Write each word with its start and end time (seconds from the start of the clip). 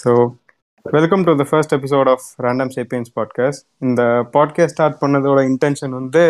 So 0.00 0.12
welcome 0.86 1.22
to 1.22 1.36
the 1.36 1.42
first 1.42 1.74
episode 1.74 2.08
of 2.08 2.26
Random 2.38 2.70
Sapiens 2.74 3.10
podcast 3.16 3.64
இந்த 3.78 4.02
podcast 4.34 4.74
start 4.74 5.00
பண்ணதோட 5.00 5.40
intention 5.48 5.90
வந்து 5.90 6.22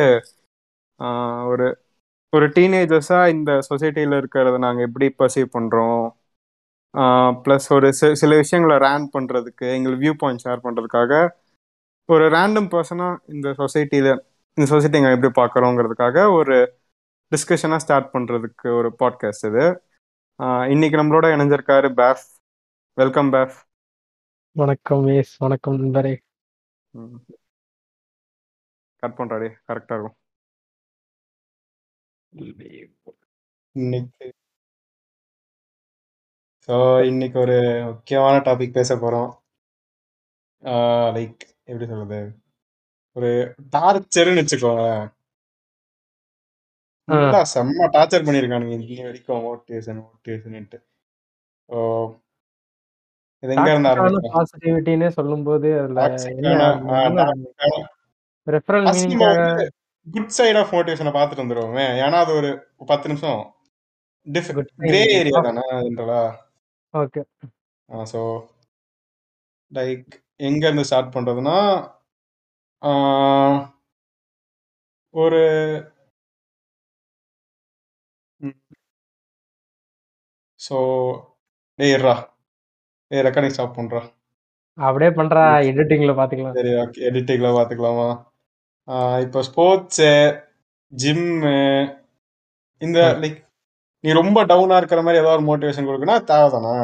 ஒரு 1.44 1.66
ஒரு 2.32 2.46
டீனேஜர்ஸாக 2.48 3.28
இந்த 3.28 3.58
சொசைட்டியில் 3.70 4.18
இருக்கிறத 4.18 4.58
நாங்கள் 4.58 4.84
எப்படி 4.84 5.14
பர்சீவ் 5.18 5.48
பண்ணுறோம் 5.52 6.04
ப்ளஸ் 7.44 7.72
ஒரு 7.72 7.88
சில 8.14 8.36
விஷயங்களை 8.36 8.76
ரேண்ட் 8.78 9.08
பண்ணுறதுக்கு 9.12 9.74
எங்களுக்கு 9.74 10.04
வியூ 10.04 10.14
பாயிண்ட் 10.18 10.44
ஷேர் 10.44 10.64
பண்ணுறதுக்காக 10.64 11.12
ஒரு 12.08 12.28
ரேண்டம் 12.28 12.70
பர்சனாக 12.70 13.20
இந்த 13.26 13.48
சொசைட்டியில் 13.58 14.10
இந்த 14.56 14.66
சொசைட்டி 14.66 14.98
எங்கள் 14.98 15.16
எப்படி 15.18 15.32
பார்க்குறோங்கிறதுக்காக 15.40 16.32
ஒரு 16.32 16.56
டிஸ்கஷனாக 17.32 17.76
ஸ்டார்ட் 17.76 18.12
பண்ணுறதுக்கு 18.12 18.68
ஒரு 18.76 18.96
பாட்காஸ்ட் 19.00 19.46
இது. 19.46 19.64
இன்னைக்கு 20.68 20.96
நம்மளோட 20.96 21.26
இணைஞ்சிருக்காரு 21.34 21.88
பேஃப் 21.94 22.24
வெல்கம் 22.96 23.30
பேஃப் 23.32 23.56
வணக்கம் 24.56 25.06
எஸ் 25.14 25.32
வணக்கம் 25.42 25.74
நண்பரே. 25.80 26.12
கட் 29.02 29.16
பண்றாடி 29.18 29.48
கரெக்டா 29.68 29.96
இருக்கும். 29.96 30.16
இன்னைக்கு 33.76 34.26
ஸோ 36.68 36.76
இன்னைக்கு 37.10 37.38
ஒரு 37.38 37.58
முக்கியமான 37.90 38.36
டாபிக் 38.48 38.76
பேச 38.78 38.96
போறோம். 38.96 39.30
லைக் 41.16 41.44
எப்படி 41.68 41.88
சொல்றது? 41.92 42.20
ஒரு 43.16 43.30
டார்ச்சர்னு 43.76 44.42
வச்சுக்கோங்களேன். 44.42 45.06
செம்ம 47.54 47.88
டார்ச்சர் 47.96 48.28
பண்ணியிருக்கானுங்க 48.28 48.76
இன்னி 48.78 49.02
வரைக்கும் 49.08 49.44
மோட்டிவேஷன் 49.48 50.00
மோட்டிவேஷன்ட்டு 50.04 50.78
பாசிட்டிவிட்டின்னு 53.42 55.08
சொல்லும்போது 55.18 55.68
அதுல 55.80 56.06
ரெஃபரல் 58.46 58.86
குட் 60.06 60.34
சைட் 60.36 60.58
ஆஃப் 60.60 60.72
மோட்டிவேஷனை 60.74 61.12
பார்த்துட்டு 61.14 61.44
வந்துருவோமே. 61.44 61.86
ஏன்னா 62.04 62.18
அது 62.24 62.32
ஒரு 62.40 62.50
பத்து 62.86 63.08
நிமிஷம் 63.08 63.40
டிஃப் 64.26 64.50
Good 64.50 64.68
side. 64.68 64.86
கிரே 64.88 65.00
ஏரியா 65.16 65.40
தானே 65.46 65.64
அதுன்றதா 65.78 66.20
ஓகே 66.94 67.22
ஸோ 68.12 68.20
லைக் 69.72 70.06
எங்க 70.40 70.62
இருந்து 70.66 70.86
ஸ்டார்ட் 70.88 71.14
பண்றதுன்னா 71.16 71.56
ஒரு 75.14 75.42
ஸோ 80.60 80.78
டேய் 81.78 81.96
டேய் 83.10 83.24
ரெக்கார்டிங் 83.26 83.54
ஸ்டாப் 83.54 83.76
பண்றா. 83.76 84.00
அப்படியே 84.78 85.10
பண்றா 85.10 85.42
எடிட்டிங்ல 85.68 86.12
பாத்துக்கலாம். 86.18 86.56
சரி 86.58 86.72
ஓகே 86.80 87.04
எடிட்டிங்ல 87.08 87.50
பார்த்துக்கலாமா 87.56 88.08
ஆ, 88.88 88.94
இப்போ 89.20 89.38
ஸ்போர்ட்ஸு 89.46 90.10
ஜிம்மு 90.92 91.54
இந்த. 92.82 92.98
லைக் 93.22 93.38
நீ 94.04 94.10
ரொம்ப 94.12 94.38
டவுனா 94.44 94.76
இருக்கிற 94.76 95.00
மாதிரி 95.02 95.20
ஏதாவது 95.20 95.38
ஒரு 95.38 95.46
மோட்டிவேஷன் 95.46 95.86
கொடுக்குன்னா 95.86 96.16
தேவைதானா? 96.28 96.74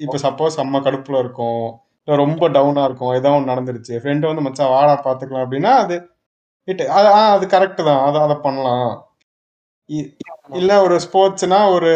இப்போ 0.00 0.16
சப்போஸ் 0.24 0.60
அம்மா 0.62 0.78
கடுப்புல 0.80 1.18
இருக்கும் 1.18 1.62
இல்லை 2.08 2.16
ரொம்ப 2.22 2.48
டவுனா 2.48 2.82
இருக்கும் 2.84 3.14
ஏதோ 3.14 3.32
ஒன்று 3.36 3.50
நடந்துருச்சு 3.52 3.94
ஃப்ரெண்டு 4.00 4.28
வந்து 4.30 4.44
மச்சான் 4.46 4.72
வாடா 4.72 4.94
பார்த்துக்கலாம் 5.06 5.44
அப்படின்னா 5.44 5.72
அது 5.82 5.96
இட் 6.68 6.82
அது 6.96 7.08
ஆ 7.14 7.22
அது 7.34 7.46
கரெக்டு 7.46 7.82
தான் 7.88 8.02
அதை 8.04 8.20
அதை 8.26 8.36
பண்ணலாம். 8.44 8.92
இல்ல 10.58 10.72
ஒரு 10.82 10.96
ஸ்போர்ட்ஸ்னா 11.06 11.58
ஒரு 11.74 11.90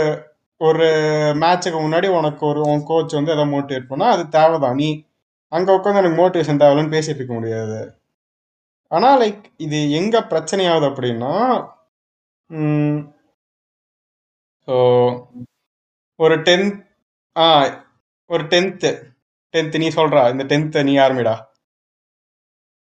ஒரு 0.60 0.86
மேட்சுக்கு 1.34 1.78
முன்னாடி 1.80 2.08
உனக்கு 2.10 2.46
ஒரு 2.46 2.60
உன் 2.62 2.82
கோச் 2.82 3.14
வந்து 3.14 3.32
எதை 3.32 3.44
மோட்டிவேட் 3.52 3.90
பண்ணா 3.90 4.06
அது 4.06 4.24
தேவைதான். 4.28 4.76
நீ 4.76 4.88
அங்க 5.52 5.68
உட்காந்து 5.76 6.00
எனக்கு 6.00 6.20
மோட்டிவேஷன் 6.22 6.60
தேவையில்லைன்னு 6.60 6.94
பேசிட்டு 6.96 7.20
இருக்க 7.20 7.34
முடியாது. 7.34 7.78
ஆனா 8.90 9.20
லைக் 9.20 9.42
இது 9.56 9.78
எங்க 9.90 10.16
பிரச்சனையாகுது 10.30 10.88
அப்படின்னா 10.90 11.32
ஸோ 14.68 14.76
ஒரு 16.20 16.36
டென்த் 16.38 16.78
ஆ 17.36 17.46
ஒரு 18.30 18.44
டென்த்து 18.44 18.90
டென்த் 19.54 19.76
நீ 19.78 19.88
சொல்றா 19.90 20.22
இந்த 20.30 20.44
டென்த் 20.44 20.78
நீ 20.82 20.94
ஆரம்பிடா 20.98 21.34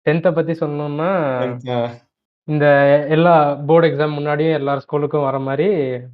டென்த்தை 0.06 0.32
பத்தி 0.32 0.54
சொன்னோம்னா 0.54 1.10
10th, 1.42 1.66
ஆ, 1.72 1.80
இந்த 2.48 2.66
எல்லா 3.16 3.32
போர்டு 3.70 3.88
எக்ஸாம் 3.90 4.14
முன்னாடியும் 4.18 4.58
எல்லா 4.60 4.74
ஸ்கூலுக்கும் 4.84 5.26
வர 5.28 5.38
மாதிரி 5.48 5.68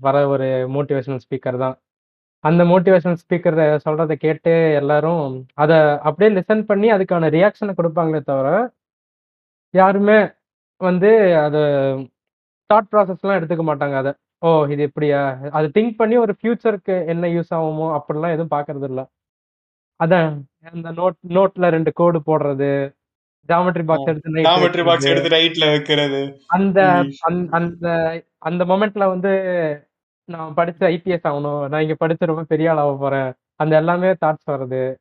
வர 0.05 0.16
ஒரு 0.33 0.47
மோட்டிவேஷனல் 0.75 1.23
ஸ்பீக்கர் 1.25 1.57
தான். 1.63 1.75
அந்த 2.44 2.61
மோட்டிவேஷனல் 2.71 3.19
ஸ்பீக்கர் 3.23 3.57
சொல்றதை 3.85 4.16
கேட்டு 4.23 4.53
எல்லாரும் 4.79 5.25
அதை 5.63 5.77
அப்படியே 6.07 6.29
லிசன் 6.38 6.63
பண்ணி 6.71 6.88
அதுக்கான 6.95 7.29
ரியாக்ஷனை 7.38 7.73
கொடுப்பாங்களே 7.79 8.21
தவிர 8.31 8.47
யாருமே 9.73 10.17
வந்து 10.81 11.11
அதை 11.45 11.61
தாட் 12.69 12.89
ப்ராசஸ்லாம் 12.91 13.38
எடுத்துக்க 13.39 13.63
மாட்டாங்க. 13.69 13.95
அதை 14.01 14.11
ஓ 14.47 14.50
இது 14.73 14.83
இப்படியா? 14.89 15.19
அதை 15.57 15.67
திங்க் 15.77 16.00
பண்ணி 16.01 16.15
ஒரு 16.25 16.33
ஃபியூச்சருக்கு 16.39 16.95
என்ன 17.13 17.29
யூஸ் 17.35 17.51
ஆகுமோ 17.57 17.88
அப்படிலாம் 17.97 18.35
எதுவும் 18.35 18.53
பார்க்கறது 18.55 18.88
இல்லை 18.91 19.05
அதான் 20.00 20.29
அந்த 20.73 20.89
நோட் 21.00 21.17
நோட்டில் 21.38 21.73
ரெண்டு 21.75 21.91
கோடு 22.00 22.19
போடுறது 22.29 22.71
ஜாமெட்ரி 23.47 23.83
பாக்ஸ் 23.83 24.05
எடுத்து 24.05 24.31
night 24.31 24.43
ஜாமெட்ரி 24.43 24.85
பாக்ஸ். 24.85 25.05
எடுத்து 25.05 25.29
ரைட்ல 25.29 25.69
வைக்கிறது. 25.69 26.41
அந்த. 26.47 27.05
அந்த- 27.49 28.23
அந்த 28.37 28.65
மொமெண்ட்ல 28.65 29.07
வந்து 29.07 29.31
நான் 30.25 30.53
படிச்சு 30.53 30.87
ஐபிஎஸ் 30.87 31.27
ஆகணும். 31.27 31.67
நான் 31.67 31.81
இங்க 31.81 31.95
படிச்சு 31.95 32.25
ரொம்ப 32.25 32.43
பெரிய 32.43 32.71
ஆள் 32.71 32.77
ஆக 32.77 32.97
போறேன். 32.97 33.33
அந்த 33.55 33.75
எல்லாமே 33.75 34.07
தாட்ஸ் 34.07 34.51
வருது 34.51 34.95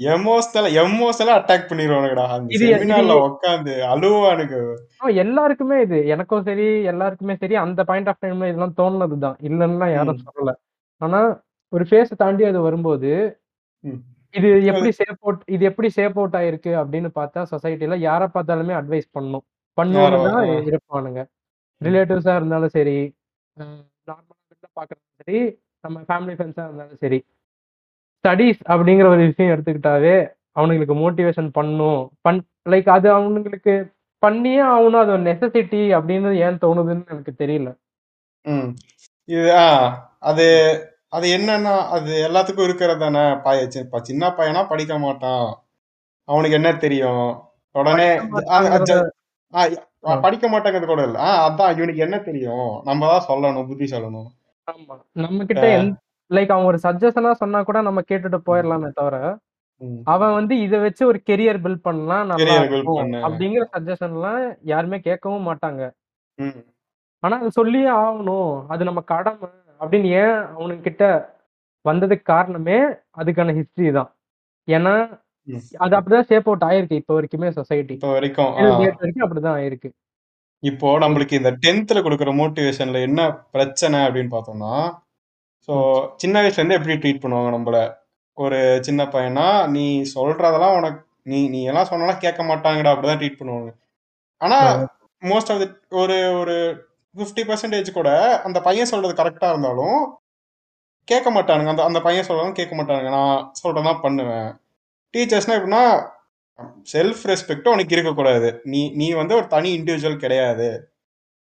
எமோஷனல் 0.00 0.72
எமோஷனலா 0.72 1.32
அட்டாக் 1.34 1.68
பண்ணிடுவானுங்கடா 1.68 2.44
இது- 2.46 2.62
செமினார்ல 2.62 3.34
உட்காந்து 3.34 3.80
அழுவானுங்க. 3.80 4.74
எல்லாருக்குமே 5.14 5.80
இது. 5.80 6.06
எனக்கும் 6.06 6.42
சரி 6.42 6.82
எல்லாருக்குமே 6.82 7.36
சரி 7.36 7.54
அந்த 7.54 7.84
பாயிண்ட் 7.84 8.08
ஆஃப் 8.08 8.16
டைம்ல 8.20 8.36
இதெல்லாம் 8.36 8.74
தோணுனதுதான் 8.76 9.34
இல்லைன்னா 9.42 9.92
யாரும். 9.92 10.18
சொல்லல. 10.18 10.52
ஆனா 10.96 11.42
ஒரு 11.68 11.86
ஃபேஸ் 11.90 12.16
தாண்டி 12.16 12.44
அது 12.44 12.60
வரும்போது. 12.60 13.40
இது 14.34 14.48
எப்படி 14.70 14.90
சேஃப் 14.98 15.20
அவுட் 15.20 15.42
இது 15.46 15.62
எப்படி 15.64 15.88
சேஃப் 15.96 16.18
அவுட் 16.18 16.36
ஆயிருக்கு 16.36 16.72
அப்படின்னு 16.80 17.10
பார்த்தா 17.14 17.42
சொசைட்டில 17.52 17.96
யாரை 18.00 18.26
பார்த்தாலுமே 18.34 18.74
அட்வைஸ் 18.78 19.08
பண்ணும் 19.14 19.44
ஆ. 19.78 20.40
இருப்பானுங்க. 20.68 21.20
ரிலேட்டிவ்ஸா 21.80 22.34
இருந்தாலும் 22.36 22.70
சரி 22.70 22.96
நார்மலா 23.56 24.14
பாக்குறதும் 24.76 25.18
சரி 25.20 25.40
நம்ம 25.84 26.00
ஃபேமிலி 26.08 26.34
ஃப்ரெண்ட்ஸா 26.36 26.64
இருந்தாலும் 26.64 27.00
சரி. 27.00 27.18
ஸ்டடீஸ் 28.24 28.60
அப்படிங்கிற 28.68 29.06
ஒரு 29.08 29.22
விஷயம் 29.26 29.52
எடுத்துக்கிட்டாவே 29.54 30.16
அவனுங்களுக்கு 30.56 30.94
மோட்டிவேஷன் 30.96 31.50
பண்ணும். 31.50 32.00
பண் 32.22 32.40
லைக் 32.68 32.88
அது 32.88 33.08
அவனுங்களுக்கு 33.12 33.74
பண்ணியே 34.22 34.62
ஆகணும். 34.68 35.02
அது 35.02 35.12
ஒரு 35.12 35.22
நெசசிட்டி 35.22 35.82
அப்படின்னு 35.96 36.30
ஏன் 36.46 36.60
தோணுதுன்னு 36.64 37.04
எனக்கு 37.08 37.34
தெரியல. 37.38 37.68
ம். 38.44 38.70
இது 39.28 39.48
அது 40.22 40.46
அது 41.08 41.38
என்னன்னா 41.38 41.78
அது 41.78 42.28
எல்லாத்துக்கும் 42.28 42.64
இருக்கிறது 42.64 42.98
தானே. 42.98 43.34
பய 43.42 43.62
சி- 43.64 44.00
சின்ன 44.00 44.28
பையனா 44.28 44.68
படிக்க 44.68 44.98
மாட்டான். 44.98 45.62
அவனுக்கு 46.24 46.54
என்ன 46.54 46.76
தெரியும்? 46.76 47.40
உடனே 47.72 48.16
படிக்க 48.16 48.52
ஆ, 48.52 48.56
ஆ, 48.56 48.62
ஜ- 48.62 49.08
ஆ, 49.54 49.66
ஆ, 50.06 50.16
ஆ. 50.16 50.16
படிக்க 50.16 50.50
மாட்டேங்கிறது 50.50 50.86
கூட 50.86 51.02
இல்ல. 51.02 51.18
ஆ 51.18 51.50
அதான் 51.50 51.70
இவனுக்கு 51.72 51.96
என்ன 51.96 52.18
தெரியும்? 52.18 52.80
நம்ம 52.84 53.06
தான் 53.06 53.24
சொல்லணும் 53.28 53.66
புத்தி 53.66 53.84
சொல்லணும். 53.84 54.26
ஆமா. 54.72 55.00
நம்ம 55.12 55.44
கிட்ட 55.44 55.82
லைக் 56.30 56.52
அவன் 56.52 56.64
ஒரு 56.64 56.78
சஜஷனா 56.82 57.32
சொன்னா 57.32 57.62
கூட 57.62 57.82
நம்ம 57.82 58.00
கேட்டுட்டு 58.00 58.38
போயிடலாமே 58.46 58.90
தவிர 58.90 59.38
ம். 59.76 59.96
அவன் 60.04 60.32
வந்து 60.32 60.60
இதை 60.60 60.78
வச்சு 60.78 61.06
ஒரு 61.06 61.22
கெரியர் 61.26 61.58
பில்ட் 61.58 61.82
பண்ணலாம் 61.82 62.26
நல்லா 62.26 62.54
Career 62.54 62.60
build 62.60 62.72
இருக்கும் 62.72 62.94
பண்ணு. 62.94 63.28
அப்படிங்கிற 63.28 63.64
சஜஷன்லாம் 63.72 64.56
யாருமே 64.62 64.96
கேட்கவும் 64.96 65.52
மாட்டாங்க. 65.52 65.90
ம். 66.34 66.64
ஆனா 67.18 67.38
அது 67.38 67.50
சொல்லியே 67.50 67.90
ஆகணும். 67.90 68.64
அது 68.68 68.84
நம்ம 68.84 69.00
கடமை. 69.00 69.48
அப்படின்னு 69.80 70.08
ஏன் 70.22 70.36
அவனுங்க 70.54 70.82
கிட்ட 70.82 71.04
வந்ததுக்கு 71.84 72.24
காரணமே 72.32 72.78
அதுக்கான 73.20 73.54
ஹிஸ்டரி 73.58 73.90
தான். 73.98 74.10
ஏன்னா. 74.68 74.94
அது 75.82 75.92
அப்படிதான் 75.98 76.28
சேப் 76.30 76.48
அவுட் 76.50 76.66
ஆயிருக்கு 76.68 77.00
இப்போ 77.00 77.12
வரைக்குமே 77.18 77.50
சொசைட்டி 77.58 77.94
இப்போ. 77.96 78.08
வரைக்கும் 78.16 78.50
அப்படிதான் 79.26 79.58
ஆயிருக்கு. 79.58 79.90
இப்போ 80.62 80.88
நம்மளுக்கு 80.98 81.34
இந்த 81.40 81.50
டென்த்ல 81.64 81.98
கொடுக்குற 82.04 82.30
மோட்டிவேஷன்ல 82.40 83.00
என்ன 83.08 83.20
பிரச்சனை 83.54 83.98
அப்படின்னு 84.06 84.32
பார்த்தோம்னா 84.34 84.72
ஸோ 85.68 85.74
சின்ன 86.22 86.36
வயசுல 86.42 86.60
இருந்து 86.60 86.78
எப்படி 86.78 86.94
ட்ரீட் 87.02 87.22
பண்ணுவாங்க 87.22 87.50
நம்மள? 87.54 87.78
ஒரு 88.38 88.58
சின்ன 88.86 89.02
பையனா 89.14 89.46
நீ 89.74 89.84
சொல்றதெல்லாம் 90.14 90.76
உனக்கு 90.78 91.00
நீ 91.22 91.38
நீ 91.48 91.60
எல்லாம் 91.70 91.88
சொன்னாலும் 91.90 92.22
கேட்க 92.24 92.42
மாட்டாங்கடா 92.50 92.92
அப்படிதான் 92.92 93.20
ட்ரீட் 93.22 93.40
பண்ணுவாங்க. 93.40 93.70
ஆனா 94.40 94.58
மோஸ்ட் 95.22 95.50
ஆஃப் 95.52 95.62
த 95.62 95.66
ஒரு 96.02 96.16
ஒரு 96.40 96.56
ஃபிஃப்டி 97.16 97.42
பர்சன்டேஜ் 97.42 97.92
கூட 97.92 98.42
அந்த 98.42 98.60
பையன் 98.60 98.86
சொல்றது 98.86 99.22
கரெக்டா 99.22 99.48
இருந்தாலும் 99.48 100.18
கேட்க 101.04 101.32
மாட்டானுங்க. 101.32 101.66
அந்த 101.66 101.84
அந்த 101.84 102.00
பையன் 102.00 102.26
சொல்றதும் 102.26 102.52
கேட்க 102.52 102.76
மாட்டானுங்க. 102.76 103.10
நான் 103.10 103.52
சொல்றதான் 103.62 104.00
பண்ணுவேன். 104.00 104.60
டீச்சர்ஸ்னா 105.14 105.54
எப்படின்னா 105.58 106.08
செல்ஃப் 106.92 107.22
ரெஸ்பெக்ட் 107.24 107.68
உனக்கு 107.68 107.94
இருக்கக்கூடாது. 107.94 108.60
நீ 108.64 108.92
நீ 108.94 109.12
வந்து 109.12 109.36
ஒரு 109.36 109.46
தனி 109.46 109.78
இண்டிவிஜுவல் 109.78 110.16
கிடையாது. 110.16 110.92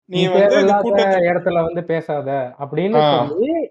நீ 0.05 0.27
வந்து 0.27 0.57
இடத்துல 0.57 1.65
வந்து 1.65 1.85
பேசாத 1.85 2.55
அப்படின்னு. 2.59 3.29
சொல்லி 3.29 3.71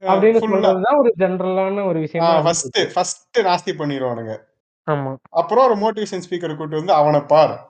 அப்படின்னு 0.00 0.38
சொல்றதுதான் 0.38 0.98
ஒரு 0.98 1.14
ஜெனரலான 1.18 1.86
ஒரு 1.86 1.98
விஷயமா 2.00 2.40
ஃபர்ஸ்ட். 2.40 2.94
ஃபர்ஸ்ட் 2.94 3.38
நாஸ்தி 3.38 3.72
பண்ணிடுவானுங்க 3.72 4.48
ஆமா. 4.90 5.16
அப்புறம் 5.30 5.64
ஒரு 5.64 5.76
மோட்டிவேஷன் 5.76 6.22
ஸ்பீக்கர் 6.30 6.56
கூட்டு 6.56 6.76
வந்து 6.76 6.92
அவனை 6.92 7.20
பார். 7.20 7.69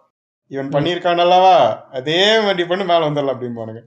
இவன். 0.50 0.70
பண்ணியிருக்கான் 0.74 1.22
அல்லவா 1.24 1.56
அதே 1.98 2.20
மாதிரி 2.44 2.64
பண்ணி 2.70 2.84
மேல 2.84 3.08
வந்துடலாம் 3.08 3.34
அப்படிம்பானுங்க 3.34 3.82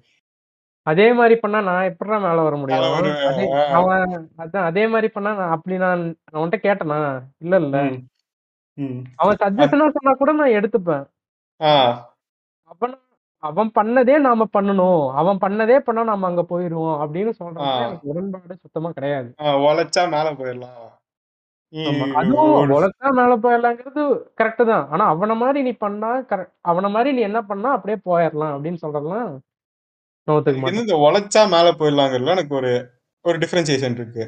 அதே 0.88 1.06
மாரி 1.14 1.36
பண்ணா 1.36 1.60
நான் 1.68 1.88
எப்படிடா 1.90 2.18
மேல 2.24 2.42
வர 2.42 2.56
முடியும்? 2.56 2.80
அவன் 3.72 4.02
அதான் 4.38 4.68
அதே 4.70 4.84
மாரி 4.88 5.08
பண்ணா 5.08 5.32
நான் 5.34 5.54
அப்படி 5.56 5.76
நான் 5.84 6.02
உன்ட்ட 6.34 6.58
கேட்டனா? 6.66 6.98
இல்ல 7.40 7.56
இல்ல. 7.64 7.78
அவன் 9.22 9.40
சஜஷனா 9.42 9.88
சொன்னா 9.96 10.14
கூட 10.14 10.32
நான் 10.34 10.58
எடுத்துப்பேன். 10.60 11.06
அவன் 12.72 12.96
அவன் 13.44 13.70
பண்ணதே 13.76 14.16
நாம 14.20 14.48
பண்ணணும். 14.54 15.02
அவன் 15.14 15.40
பண்ணதே 15.40 15.78
பண்ணா 15.80 16.04
நாம 16.04 16.28
அங்க 16.28 16.44
போயிருவோம் 16.50 16.98
அப்படின்னு 17.04 17.32
எனக்கு 17.86 18.12
உடன்பாடு 18.12 18.56
சுத்தமா 18.64 18.92
கிடையாது. 18.92 19.30
உழைச்சா 19.66 20.04
மேல 20.10 20.28
போயிடலாம். 20.34 20.84
அதுவும் 22.20 22.72
மேல 23.20 23.34
போயிரலாங்கிறது 23.44 24.02
கரெக்ட் 24.40 24.64
தான். 24.72 24.86
ஆனா 24.94 25.06
அவன 25.14 25.36
மாரி 25.42 25.60
நீ 25.68 25.74
பண்ணா 25.86 26.12
கரெக்ட் 26.32 26.54
அவன 26.72 26.92
மாரி 26.96 27.12
நீ 27.18 27.22
என்ன 27.30 27.40
பண்ணா 27.52 27.70
அப்படியே 27.78 27.98
போயிரலாம் 28.10 28.54
அப்படின்னு. 28.56 28.82
வந்து 30.66 30.84
இந்த 30.84 30.98
உழைச்சா 31.06 31.42
மேல 31.54 31.70
போயிடலாங்கிறதுல 31.80 32.36
எனக்கு 32.38 32.56
ஒரு 32.62 32.72
ஒரு 33.26 33.38
டிஃபரன்சியேஷன் 33.44 33.98
இருக்கு. 34.00 34.26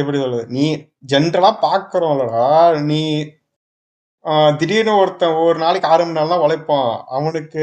எப்படி 0.00 0.18
சொல்றது 0.22 0.44
நீ 0.56 0.64
ஜென்ரலா 1.12 1.50
பாக்குறோம்லடா 1.64 2.46
நீ 2.88 3.02
திடீர்னு 4.60 4.92
ஒருத்தன் 5.02 5.36
ஒரு 5.44 5.58
நாளைக்கு 5.58 5.90
ஆறு 5.90 6.02
மணி 6.04 6.16
நேரம் 6.16 6.32
தான் 6.32 6.44
உழைப்பான் 6.46 6.88
அவனுக்கு 7.18 7.62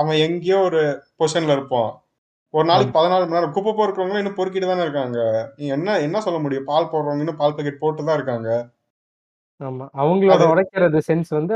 அவன் 0.00 0.22
எங்கேயோ 0.26 0.58
ஒரு 0.68 0.82
பொசிஷன்ல 1.18 1.56
இருப்பான் 1.58 1.90
ஒரு 2.54 2.66
நாளைக்கு. 2.68 2.92
பதினாலு 2.96 3.22
மணி 3.22 3.36
நேரம். 3.36 3.54
குப்பை 3.54 3.72
பொறுக்கிறவங்க 3.72 4.18
இன்னும் 4.18 4.36
பொறுக்கிட்டு 4.36 4.68
தானே 4.68 4.82
இருக்காங்க. 4.82 5.18
நீ 5.56 5.66
என்ன 5.76 5.98
என்ன 6.00 6.20
சொல்ல 6.20 6.38
முடியும்? 6.38 6.68
பால் 6.70 6.90
போடுறவங்க 6.92 7.24
இன்னும் 7.24 7.40
பால் 7.40 7.56
பாக்கெட் 7.56 7.82
போட்டு 7.82 8.04
தான் 8.04 8.18
இருக்காங்க. 8.18 8.50
ஆமா. 9.60 9.84
அவங்களோட 10.00 10.34
அது 10.34 10.46
உழைக்கிறது 10.52 10.98
சென்ஸ் 11.08 11.30
வந்து 11.32 11.54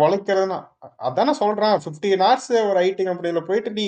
உழைக்கிறதுனா 0.00 0.56
அதானே 1.06 1.32
சொல்றேன். 1.34 1.76
ஃபிஃப்டீன் 1.82 2.22
ஹவர்ஸ் 2.22 2.50
ஒரு 2.70 2.78
ஐடி 2.82 3.02
கம்பெனில 3.04 3.40
போயிட்டு 3.48 3.70
நீ 3.78 3.86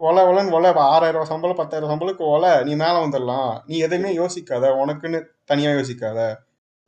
ஒல 0.00 0.18
ஒலன்னு 0.28 0.54
ஒல 0.56 0.66
ஆறாயிரம் 0.86 1.16
ரூபாய் 1.16 1.30
சம்பளம் 1.30 1.58
பத்தாயிரம் 1.58 1.90
சம்பளத்துக்கு 1.92 2.26
ஒல 2.34 2.44
நீ 2.66 2.72
மேல 2.76 2.94
வந்துடலாம். 3.04 3.50
நீ 3.66 3.76
எதையுமே 3.78 4.10
யோசிக்காத. 4.16 4.64
உனக்குன்னு 4.82 5.18
தனியா 5.44 5.70
யோசிக்காத. 5.72 6.18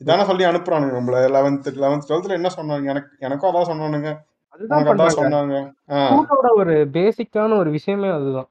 இதானே 0.01 0.25
சொல்லி 0.27 0.45
அனுப்புறானுங்க 0.45 0.95
நம்மள 0.99 1.19
லெவன்த் 1.37 1.69
லெவன்த் 1.85 2.09
டுவெல்த்ல 2.09 2.39
என்ன 2.41 2.51
சொன்னாங்க 2.57 2.87
எனக்கு 2.93 3.13
எனக்கும் 3.21 3.51
அதான் 3.51 3.71
சொன்னானுங்க. 3.73 4.11
அதுதான். 4.55 4.87
சொன்னாங்க 5.19 5.55
ஸ்கூலோட 6.03 6.49
ஒரு 6.63 6.75
பேசிக்கான 6.97 7.57
ஒரு 7.63 7.71
விஷயமே 7.77 8.11
அதுதான். 8.17 8.49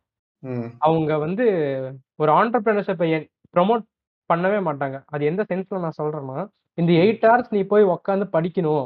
அவங்க 0.87 1.11
வந்து 1.25 1.45
ஒரு 2.21 2.31
ஆண்டர்பிரினர்ஷிப்பை 2.39 3.07
ப்ரமோட் 3.55 3.83
பண்ணவே 4.29 4.59
மாட்டாங்க. 4.67 4.97
அது 5.13 5.23
எந்த 5.31 5.41
சென்ஸ்ல 5.49 5.81
நான் 5.83 5.99
சொல்றேன்னா, 5.99 6.39
இந்த. 6.77 6.91
8 7.03 7.25
ஹார்ஸ் 7.29 7.53
நீ 7.55 7.61
போய் 7.71 7.91
உட்காந்து 7.95 8.25
படிக்கணும். 8.35 8.85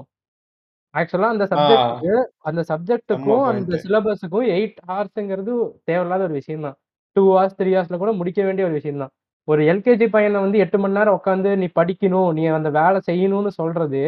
ஆக்சுவலா 0.93 1.29
அந்த 1.33 1.45
ஆ 1.45 1.51
சப்ஜெக்ட்க்கு 1.51 2.13
அந்த 2.47 2.59
செம்ம 2.61 2.69
சப்ஜெக்ட்டுக்கும் 2.71 3.43
அந்த 3.51 3.77
சிலபஸுக்கும் 3.83 4.47
8 4.55 4.79
ஹார்ஸ்ங்கிறது 4.89 5.53
தேவையில்லாத 5.89 6.23
ஒரு 6.27 6.35
விஷயம் 6.39 6.65
தான். 6.67 6.77
2 7.15 7.25
ஹார்ஸ் 7.35 7.57
3 7.59 7.73
ஹார்ஸ்ல 7.75 7.97
கூட 8.03 8.11
முடிக்க 8.19 8.39
வேண்டிய 8.47 8.67
ஒரு 8.67 8.77
விஷயம் 8.79 9.01
தான். 9.03 9.13
ஒரு 9.47 9.61
எல்கேஜி 9.71 10.07
பையன 10.13 10.41
வந்து 10.45 10.61
8 10.63 10.77
மணி 10.83 10.97
நேரம் 10.99 11.17
உட்காந்து 11.19 11.49
நீ 11.61 11.67
படிக்கணும், 11.79 12.29
நீ 12.37 12.43
அந்த 12.57 12.69
வேலை 12.79 12.99
செய்யணும்னு 13.09 13.51
சொல்றது, 13.59 14.03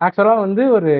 ஆக்சுவலா 0.00 0.34
வந்து 0.46 0.64
ஒரு 0.78 0.92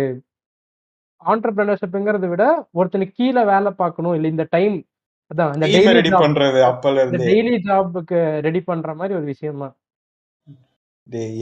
ஆண்டர்பிரினர்ஷிப்ங்கிறத 1.22 2.26
விட 2.32 2.44
ஒருத்தனுக்கு 2.78 3.18
கீழ 3.20 3.36
வேலை 3.52 3.70
பார்க்கணும். 3.82 4.14
இல்ல 4.18 4.28
இந்த 4.34 4.46
டைம் 4.56 4.76
அதான் 5.30 5.52
இந்த 5.56 5.66
டெய்லி 5.72 6.12
பண்றது 6.24 6.60
அப்பல 6.70 7.02
இருந்தே 7.04 7.24
டெய்லி 7.24 7.56
ஜாப்க்கு 7.66 8.20
ரெடி 8.46 8.60
பண்ற 8.70 8.94
மாரி 9.00 9.12
ஒரு 9.20 9.26
விஷயம் 9.34 9.66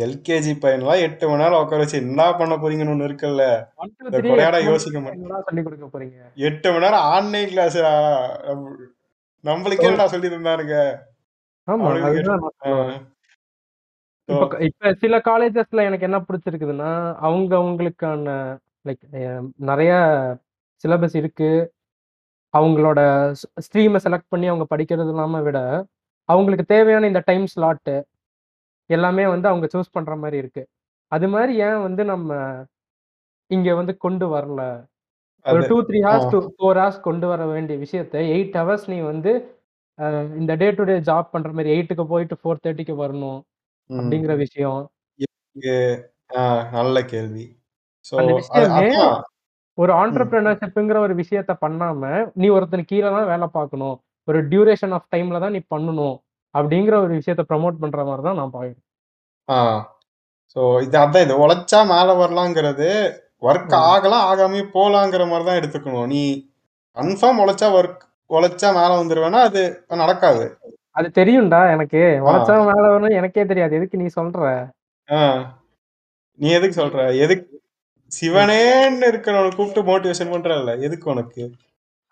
எல்கேஜி 0.05 0.53
பையன்லாம் 0.63 1.01
எட்டு 1.05 1.25
மணி 1.29 1.43
நேரம் 1.43 1.63
உட்கார 1.63 1.79
வச்சு 1.83 1.97
என்ன 2.03 2.27
பண்ண 2.41 2.55
போறீங்கன்னு 2.57 2.93
ஒண்ணு 2.95 3.07
இருக்குல்ல 3.09 3.45
1, 3.79 3.89
2, 3.95 4.05
இந்த 4.05 4.19
3 4.19 4.29
கொடையாடா 4.31 4.59
8 4.59 4.63
மணி 4.63 4.71
யோசிக்க 4.73 4.99
மாட்டேன்? 5.01 6.37
எட்டு 6.49 6.67
மணி 6.73 6.85
நேரம் 6.85 7.07
ஆன்லைன் 7.15 7.51
கிளாஸ் 7.53 7.79
நம்மளுக்கு 9.45 9.89
நான் 9.95 10.13
சொல்ல 10.13 10.29
வரேன். 12.75 13.03
இப்ப 14.29 14.45
க 14.53 14.55
இப்ப 14.69 14.93
சில 15.03 15.15
காலேஜஸ்ல 15.29 15.83
எனக்கு 15.89 16.07
என்ன 16.09 16.19
பிடிச்சிருக்குதுன்னா, 16.29 16.93
அவங்க 17.27 17.53
அவங்களுக்கான 17.61 18.29
லைக் 18.87 19.03
நெறைய 19.71 19.93
சிலபஸ் 20.85 21.17
இருக்கு. 21.21 21.51
அவங்களோட 22.55 23.01
ஸ்ட்ரீம 23.67 24.01
செலக்ட் 24.07 24.33
பண்ணி 24.33 24.47
அவங்க 24.53 24.67
படிக்கிறது 24.73 25.13
இல்லாம 25.15 25.41
விட, 25.47 25.59
அவங்களுக்கு 26.29 26.67
தேவையான 26.75 27.09
இந்த 27.13 27.23
டைம் 27.29 27.47
ஸ்லாட்டு 27.55 27.97
எல்லாமே 28.91 29.25
வந்து 29.35 29.49
அவங்க 29.51 29.67
சூஸ் 29.75 29.95
பண்ற 29.97 30.15
மாரி 30.19 30.39
இருக்கு. 30.43 30.63
அது 31.13 31.27
மாரி 31.35 31.55
ஏன் 31.69 31.81
வந்து 31.87 32.03
நம்ம 32.13 32.31
இங்க 33.51 33.69
வந்து 33.81 33.95
கொண்டு 34.05 34.27
வரல? 34.35 34.63
ஒரு 35.47 35.61
அது 35.61 35.69
2, 35.71 35.77
3 35.89 36.01
ஆ 36.09 36.09
ஹார்ஸ் 36.09 36.29
டூ 36.33 36.39
4 36.61 36.79
ஹார்ஸ் 36.83 37.01
கொண்டு 37.07 37.27
வர 37.33 37.43
வேண்டிய 37.53 37.77
விஷயத்த 37.85 38.17
8 38.35 38.57
ஹவர்ஸ் 38.61 38.87
நீ 38.93 38.99
வந்து 39.13 39.33
இந்த 40.41 40.53
டே 40.61 40.69
டு 40.79 40.85
டே 40.91 40.97
ஜாப் 41.09 41.33
பண்ற 41.35 41.51
மாரி 41.59 41.71
8க்கு 41.77 42.05
போயிட்டு 42.13 42.37
4:30க்கு 42.41 42.95
வரணும். 43.03 43.41
ம் 43.91 43.99
அப்படிங்கிற 44.01 44.33
விஷயம். 44.45 44.83
நல்ல 46.77 46.99
கேள்வி 47.13 47.45
ஒரு 49.79 49.93
ஆண்டர்பிரினர்ஷிப்ங்கிற 50.01 50.99
ஒரு 51.07 51.15
விஷயத்த 51.23 51.53
பண்ணாம, 51.65 52.03
நீ 52.41 52.47
ஒருத்தனுக்கு 52.57 52.93
கீழ 52.93 53.07
தான் 53.17 53.31
வேலை 53.33 53.47
பார்க்கணும். 53.57 53.97
ஒரு 54.29 54.39
டியூரேஷன் 54.53 54.95
ஆஃப் 54.97 55.11
டைம்ல 55.15 55.41
தான் 55.45 55.55
நீ 55.57 55.61
பண்ணணும். 55.75 56.17
அப்படிங்கிற 56.55 56.95
ஒரு 57.05 57.13
விஷயத்த 57.21 57.43
ப்ரமோட் 57.51 57.81
பண்ற 57.83 58.05
மாரி 58.09 58.23
தான் 58.29 58.39
நான் 58.41 58.55
பார்க்கிறேன். 58.55 58.85
ஆ 59.49 59.57
சோ 60.57 60.61
இது 60.87 60.97
அதான் 61.03 61.25
இது 61.27 61.35
உழைச்சா 61.45 61.81
மேல 61.93 62.09
வரலாங்கிறது 62.21 62.89
ஒர்க். 63.43 63.75
ஆகலாம் 63.91 64.27
ஆகாமயே 64.31 64.65
போலாங்கிற 64.77 65.23
மாதிரி 65.31 65.47
தான் 65.49 65.59
எடுத்துக்கணும் 65.61 66.11
நீ 66.15 66.23
கன்ஃபார்ம் 66.97 67.43
உழைச்சா 67.45 67.69
ஒர்க் 67.79 68.03
உழைச்சா 68.31 68.69
மேல 68.79 68.91
வந்துருவேன்னா 69.01 69.43
அது 69.49 69.63
நடக்காது 70.03 70.47
அது 70.99 71.09
தெரியும்டா 71.19 71.61
எனக்கு. 71.75 72.03
உழைச்சா 72.27 72.55
மேல 72.71 72.85
வரணும்னு 72.87 73.19
எனக்கே 73.21 73.45
தெரியாது. 73.51 73.73
எதுக்கு 73.79 74.01
நீ 74.03 74.07
சொல்ற? 74.19 74.45
ஆ 75.09 75.19
நீ 76.41 76.49
எதுக்கு 76.59 76.81
சொல்ற 76.83 77.01
எதுக்கு 77.25 77.56
சிவனேன்னு 78.13 79.07
இருக்கிறவனை 79.11 79.51
கூப்பிட்டு 79.57 79.83
மோட்டிவேஷன் 79.83 80.33
பண்றல்ல 80.33 80.73
எதுக்கு 80.81 81.11
உனக்கு 81.11 81.45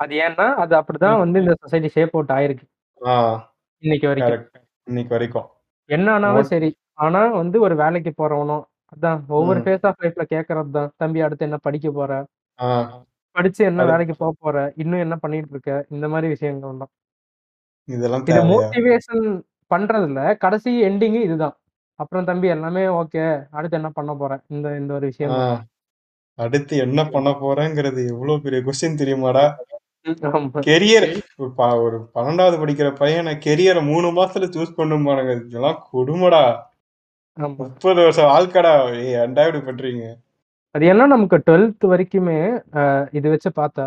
அது 0.00 0.14
ஏன்னா, 0.18 0.46
அது 0.54 0.74
அப்படிதான். 0.76 1.18
வந்து 1.18 1.40
இந்த 1.40 1.52
சொசைட்டி 1.60 1.88
ஷேப் 1.88 2.14
அவுட் 2.14 2.32
ஆயிருக்கு. 2.32 2.64
இன்னைக்கு 3.82 4.06
வரைக்கும். 4.08 4.44
இன்னைக்கு 4.86 5.12
வரைக்கும் 5.14 5.48
என்ன 5.90 6.12
ஆனாலும் 6.12 6.42
சரி. 6.44 6.70
ஆனா 6.98 7.20
வந்து 7.32 7.60
ஒரு 7.60 7.74
வேலைக்கு 7.76 8.10
போறவனோ, 8.18 8.58
அதான் 8.92 9.18
ஒவ்வொரு 9.28 9.60
ஃபேஸ் 9.60 9.86
ஆஃப் 9.86 10.00
லைஃப்ல 10.02 10.24
கேட்கறது 10.30 10.70
தான். 10.70 10.90
தம்பி 10.96 11.20
அடுத்து 11.20 11.44
என்ன 11.44 11.58
படிக்க 11.58 11.90
போற? 11.90 12.10
படிச்சு 13.36 13.62
என்ன 13.64 13.84
வேலைக்கு 13.84 14.14
போ 14.16 14.26
போற? 14.38 14.56
இன்னும் 14.76 15.00
என்ன 15.00 15.16
பண்ணிட்டு 15.16 15.50
இருக்க? 15.50 15.70
இந்த 15.90 16.08
மாரி 16.08 16.28
விஷயங்கள் 16.28 16.76
தான். 16.76 16.92
இதெல்லாம் 17.88 18.24
இது 18.26 18.42
மோட்டிவேஷன் 18.52 19.24
பண்றதுல 19.70 20.20
கடைசி 20.36 20.82
எண்டிங் 20.84 21.18
இதுதான். 21.22 21.56
அப்புறம் 22.00 22.24
தம்பி 22.24 22.48
எல்லாமே 22.48 22.84
ஓகே. 23.00 23.24
அடுத்து 23.50 23.76
என்ன 23.76 23.90
பண்ண 23.90 24.12
போற? 24.14 24.32
இந்த 24.48 24.76
இந்த 24.76 24.92
ஒரு 24.94 25.06
விஷயம். 25.06 25.34
அடுத்து 26.38 26.74
என்ன 26.84 27.00
பண்ண 27.14 27.30
போறேங்கிறது 27.42 28.00
எவ்வளவு 28.12 28.42
பெரிய 28.44 28.60
கொஸ்டின் 28.66 29.00
தெரியுமாடா. 29.02 29.44
கெரியர் 30.66 31.06
ஒரு 31.42 31.98
பன்னெண்டாவது 32.16 32.56
படிக்கிற 32.62 32.88
பையனை 33.00 33.32
கெரியரை 33.44 33.82
மூணு 33.90 34.08
மாசத்துல 34.18 34.48
சூஸ் 34.56 34.78
பண்ணும்பானுங்க. 34.78 35.34
இதெல்லாம் 35.48 35.78
கொடுமைடா. 35.92 36.42
முப்பது 37.38 38.00
வருஷம் 38.04 38.32
ஏய் 38.98 39.16
ஏன்டா 39.22 39.44
இப்படி 39.46 39.62
பண்றீங்க? 39.68 40.04
அது 40.74 40.84
ஏன்னா 40.92 41.04
நமக்கு 41.14 41.36
12th 41.48 41.84
வரைக்குமே 41.92 42.38
இது 43.18 43.26
வச்சு 43.32 43.50
பார்த்தா, 43.60 43.86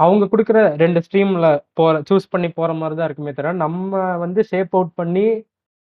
அவங்க 0.00 0.24
குடுக்குற 0.32 0.58
2 0.82 1.00
ஸ்ட்ரீம்ல 1.04 1.48
போற 1.78 1.94
சூஸ் 2.08 2.32
பண்ணி 2.34 2.48
போற 2.58 2.72
மாரி 2.80 2.94
தான் 2.96 3.08
இருக்குமே 3.08 3.32
தவிர, 3.32 3.52
நம்ம 3.64 4.00
வந்து 4.24 4.40
ஷேப் 4.50 4.74
அவுட் 4.76 4.92
பண்ணி 5.00 5.26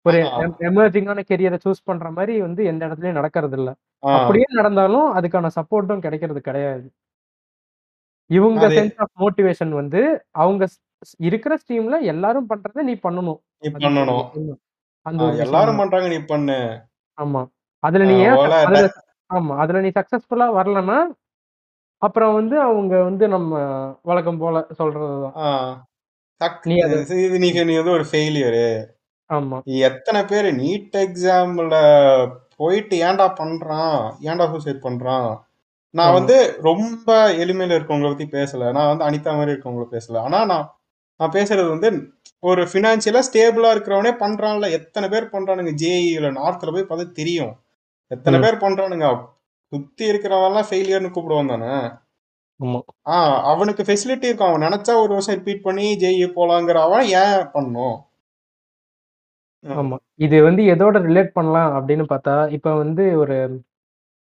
ஒரு 0.06 0.18
எமர்ஜிங்கான 0.60 1.20
கெரியர 1.28 1.58
சூஸ் 1.64 1.84
பண்ற 1.84 2.10
மாரி 2.10 2.40
வந்து 2.40 2.64
எந்த 2.64 2.86
இடத்துலயும் 2.86 3.18
நடக்கறதில்ல. 3.20 3.70
ஆ 4.02 4.20
அப்படியே 4.20 4.44
நடந்தாலும் 4.48 5.16
அதுக்கான 5.16 5.50
சப்போர்ட்டும் 5.56 5.98
கிடைக்கிறது 5.98 6.40
கிடையாது. 6.40 6.86
இவங்க 8.30 8.68
சென்ஸ் 8.68 8.96
ஆஃப் 8.96 9.16
மோட்டிவேஷன் 9.18 9.68
வந்து 9.68 10.00
அவங்க 10.36 10.66
இருக்கிற 11.18 11.56
ஸ்ட்ரீம்ல 11.56 12.00
எல்லாரும் 12.02 12.48
பண்றத 12.48 12.82
நீ 12.82 12.92
பண்ணணும். 13.02 13.40
நீ 13.58 13.70
பண்ணணும். 13.70 14.56
அந்த 15.06 15.24
எல்லாரும். 15.36 15.76
பண்றாங்க 15.76 16.08
நீ 16.08 16.18
பண்ணு 16.24 16.58
ஆமா. 17.18 17.42
அதுல 17.82 18.04
நீ 18.04 18.16
ஆமா. 19.30 19.56
அதுல 19.56 19.80
நீ 19.80 19.88
சக்சஸ்ஃபுல்லா 19.88 20.46
வரலன்னா, 20.58 20.98
அப்புறம் 22.02 22.34
வந்து 22.34 22.60
அவங்க 22.60 23.02
வந்து 23.02 23.28
நம்ம 23.28 23.52
வழக்கம் 24.02 24.38
போல 24.38 24.66
சொல்றது 24.72 25.22
தான். 25.22 25.32
ஆ, 25.36 25.46
சக்- 26.40 26.66
நீ 26.66 26.78
அத 26.78 26.94
இது 27.00 27.38
நீ 27.38 27.48
நீ 27.64 27.76
வந்து 27.76 27.90
ஒரு 27.90 28.04
ஃபெயிலியரு 28.12 28.66
ஆமா. 29.30 29.58
எத்தனை 29.82 30.24
பேர் 30.24 30.48
நீட் 30.56 30.96
எக்ஸாம்ல 30.98 31.76
போயிட்டு 32.56 32.96
ஏன்டா 33.02 33.26
பண்றான்? 33.38 33.96
ஏன்டா 34.22 34.50
சூசைட் 34.50 34.82
பண்றான்? 34.82 35.28
நான் 35.94 36.10
ஆமா. 36.10 36.12
வந்து 36.12 36.36
ரொம்ப 36.62 37.08
எளிமையில 37.34 37.76
இருக்கவங்கள 37.78 38.08
பத்தி 38.08 38.26
பேசல. 38.32 38.72
நான் 38.72 38.90
வந்து 38.92 39.06
அனிதா 39.06 39.34
மாதிரி 39.34 39.52
இருக்கவங்கள 39.52 39.86
பேசல. 39.90 40.18
ஆனா 40.18 40.44
நான் 40.44 40.66
நான் 41.20 41.32
பேசுறது 41.32 41.68
வந்து 41.68 41.88
ஒரு 42.42 42.62
ஃபினான்ஷியலா 42.64 43.22
ஸ்டேபிளா 43.28 43.70
இருக்கிறவனே 43.74 44.12
பண்றான்ல. 44.20 44.70
எத்தனை 44.70 45.08
பேர் 45.08 45.32
பண்றானுங்க? 45.32 45.72
ஜேஇல 45.82 46.30
நார்த்ல 46.38 46.72
போய் 46.72 46.90
பார்த்தா 46.90 47.12
தெரியும். 47.12 47.52
எத்தனை 48.10 48.38
ம். 48.38 48.42
பேர் 48.42 48.56
பண்றானுங்க? 48.56 49.06
சுத்தி 49.72 50.10
இருக்கிறவன் 50.10 50.48
எல்லாம் 50.48 50.68
ஃபெயிலியர்னு 50.70 51.14
கூப்பிடுவான் 51.14 51.48
தானே? 51.48 51.72
ஆமா. 52.60 52.80
ஆஹ் 53.10 53.40
அவனுக்கு 53.44 53.82
ஃபெசிலிட்டி 53.82 54.24
இருக்கும். 54.24 54.48
அவன் 54.48 54.62
நினைச்சா 54.62 54.94
ஒரு 54.96 55.08
வருஷம் 55.08 55.36
ரிப்பீட் 55.36 55.62
பண்ணி 55.62 55.96
ஜெயி 55.96 56.26
போலாங்கிற 56.36 56.78
அவன் 56.82 57.06
ஏன் 57.22 57.50
பண்ணும் 57.52 57.96
ஆமா. 59.74 59.96
இது 60.20 60.36
வந்து 60.42 60.62
எதோட 60.72 60.96
ரிலேட் 61.06 61.30
பண்ணலாம் 61.36 61.70
அப்படின்னு 61.76 62.04
பார்த்தா 62.10 62.34
இப்போ 62.56 62.70
வந்து 62.82 63.04
ஒரு 63.22 63.36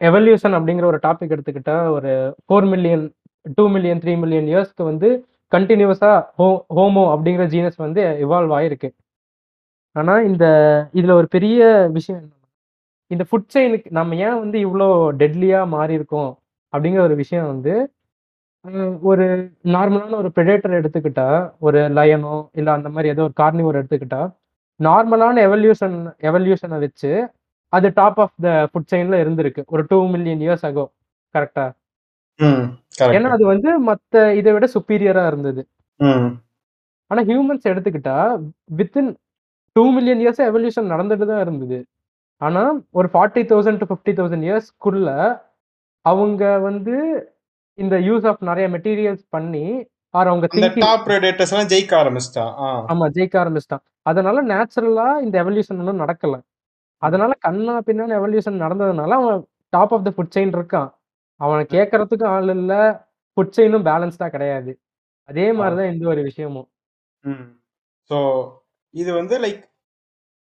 எவல்யூஷன் 0.01 0.57
அப்படிங்கிற 0.59 0.87
ஒரு 0.91 0.99
டாபிக் 1.07 1.35
எடுத்துக்கிட்டா 1.35 1.77
ஒரு 1.97 2.13
four 2.45 2.67
million 2.73 3.05
two 3.57 3.65
million 3.75 4.01
three 4.03 4.13
million 4.17 4.49
இயர்ஸ்க்கு 4.53 4.85
வந்து 4.91 5.09
கண்டினியூஸா 5.53 6.11
ஹோ 6.39 6.47
ஹோமோ 6.77 7.05
அப்படிங்கிற 7.15 7.45
ஜீனஸ் 7.55 7.79
வந்து 7.79 8.03
இவால்வ் 8.25 8.53
ஆயிருக்கு. 8.59 8.89
ஆனா 9.97 10.15
இந்த 10.31 10.45
இதுல 10.95 11.15
ஒரு 11.21 11.29
பெரிய 11.37 11.61
விஷயம் 11.97 12.21
என்ன 12.21 12.35
இந்த 13.11 13.25
ஃபுட் 13.29 13.53
செயினுக்கு 13.55 13.89
நம்ம 13.99 14.17
ஏன் 14.27 14.41
வந்து 14.43 14.59
இவ்வளோ 14.67 14.89
டெட்லியா 15.21 15.61
மாறி 15.73 15.95
இருக்கோம் 15.99 16.31
அப்படிங்கிற 16.73 17.03
ஒரு 17.09 17.17
விஷயம் 17.23 17.49
வந்து 17.53 17.73
ஒரு 19.11 19.25
நார்மலான 19.75 20.17
ஒரு 20.21 20.31
ப்ரெடேட்டர் 20.37 20.79
எடுத்துக்கிட்டா 20.81 21.27
ஒரு 21.67 21.81
லயனோ 21.99 22.37
இல்லை 22.59 22.71
அந்த 22.79 22.89
மாதிரி 22.95 23.13
ஏதோ 23.15 23.25
ஒரு 23.29 23.35
கார்னிவர் 23.41 23.79
எடுத்துக்கிட்டா 23.81 24.23
நார்மலான 24.81 25.37
எவல்யூஷன் 25.49 25.97
எவல்யூஷனை 26.29 26.79
வச்சு 26.85 27.11
அது 27.73 27.89
டாப் 27.99 28.21
ஆஃப் 28.25 28.37
த 28.45 28.49
ஃபுட் 28.71 28.91
செயின்ல 28.93 29.17
இருந்திருக்கு. 29.25 29.63
ஒரு 29.75 29.83
டூ 29.91 29.99
மில்லியன் 30.15 30.43
இயர்ஸ் 30.47 30.65
ஆகோ 30.69 30.85
கரெக்டா 31.35 31.67
ஏன்னா 33.17 33.31
அது 33.37 33.45
வந்து 33.53 33.71
மத்த 33.89 34.23
இதை 34.41 34.51
விட 34.57 34.67
சுப்பீரியரா 34.75 35.25
இருந்தது. 35.31 35.63
ஆனா 37.11 37.21
ஹியூமன்ஸ் 37.31 37.71
எடுத்துக்கிட்டா 37.73 38.17
within 38.79 39.11
two 39.77 39.85
million 39.97 40.23
years 40.23 40.43
evolution 40.51 40.93
நடந்துட்டு 40.95 41.27
தான் 41.31 41.43
இருந்தது. 41.47 41.79
ஆனா 42.41 42.63
ஒரு 42.99 43.09
forty 43.13 43.43
thousand 43.51 43.81
to 43.83 43.89
fifty 43.91 44.13
thousand 44.19 44.47
இயர்ஸ்க்குள்ள 44.49 45.09
அவங்க 46.07 46.43
வந்து 46.69 46.97
இந்த 47.79 47.97
யூஸ் 48.09 48.27
ஆஃப் 48.31 48.43
நிறைய 48.51 48.67
மெட்டீரியல்ஸ் 48.75 49.25
பண்ணி 49.37 49.67
ஆர் 50.14 50.31
அவங்க 50.31 50.47
திங்கிங் 50.52 50.85
டாப் 50.85 51.05
ப்ரெடேட்டர்ஸ் 51.09 51.52
எல்லாம் 51.55 51.71
ஜெயிக்க 51.73 51.93
ஆரம்பிச்சிட்டான். 52.00 52.52
ஆமா 52.93 53.07
ஜெயிக்க 53.17 53.37
ஆரம்பிச்சிட்டான். 53.43 53.85
அதனால 54.02 54.43
நேச்சுரலா 54.52 55.09
இந்த 55.25 55.37
எவல்யூஷன் 55.43 55.81
ஒன்றும் 55.83 56.02
நடக்கல. 56.05 56.37
அதனால 57.02 57.33
கண்ணா 57.47 57.75
பின்னான்னு 57.88 58.19
எவல்யூஷன் 58.21 58.62
நடந்ததுனால 58.64 59.17
அவன் 59.21 59.38
top 59.73 59.93
of 59.97 60.07
the 60.07 60.12
food 60.17 60.35
chain 60.37 60.55
இருக்கான். 60.59 60.90
அவனை 61.40 61.62
கேட்கறதுக்கு 61.76 62.26
ஆள் 62.26 62.52
இல்ல 62.57 62.73
ஃபுட் 63.37 63.57
செயினும் 63.59 63.87
பேலன்ஸ்டா 63.88 64.29
கிடையாது. 64.29 64.73
அதே 65.29 65.47
மாதிரிதான் 65.52 65.93
இந்த 65.93 66.05
ஒரு 66.12 66.23
விஷயமும். 66.29 66.69
ஸோ 68.11 68.19
இது 68.95 69.11
வந்து 69.21 69.35
லைக் 69.45 69.62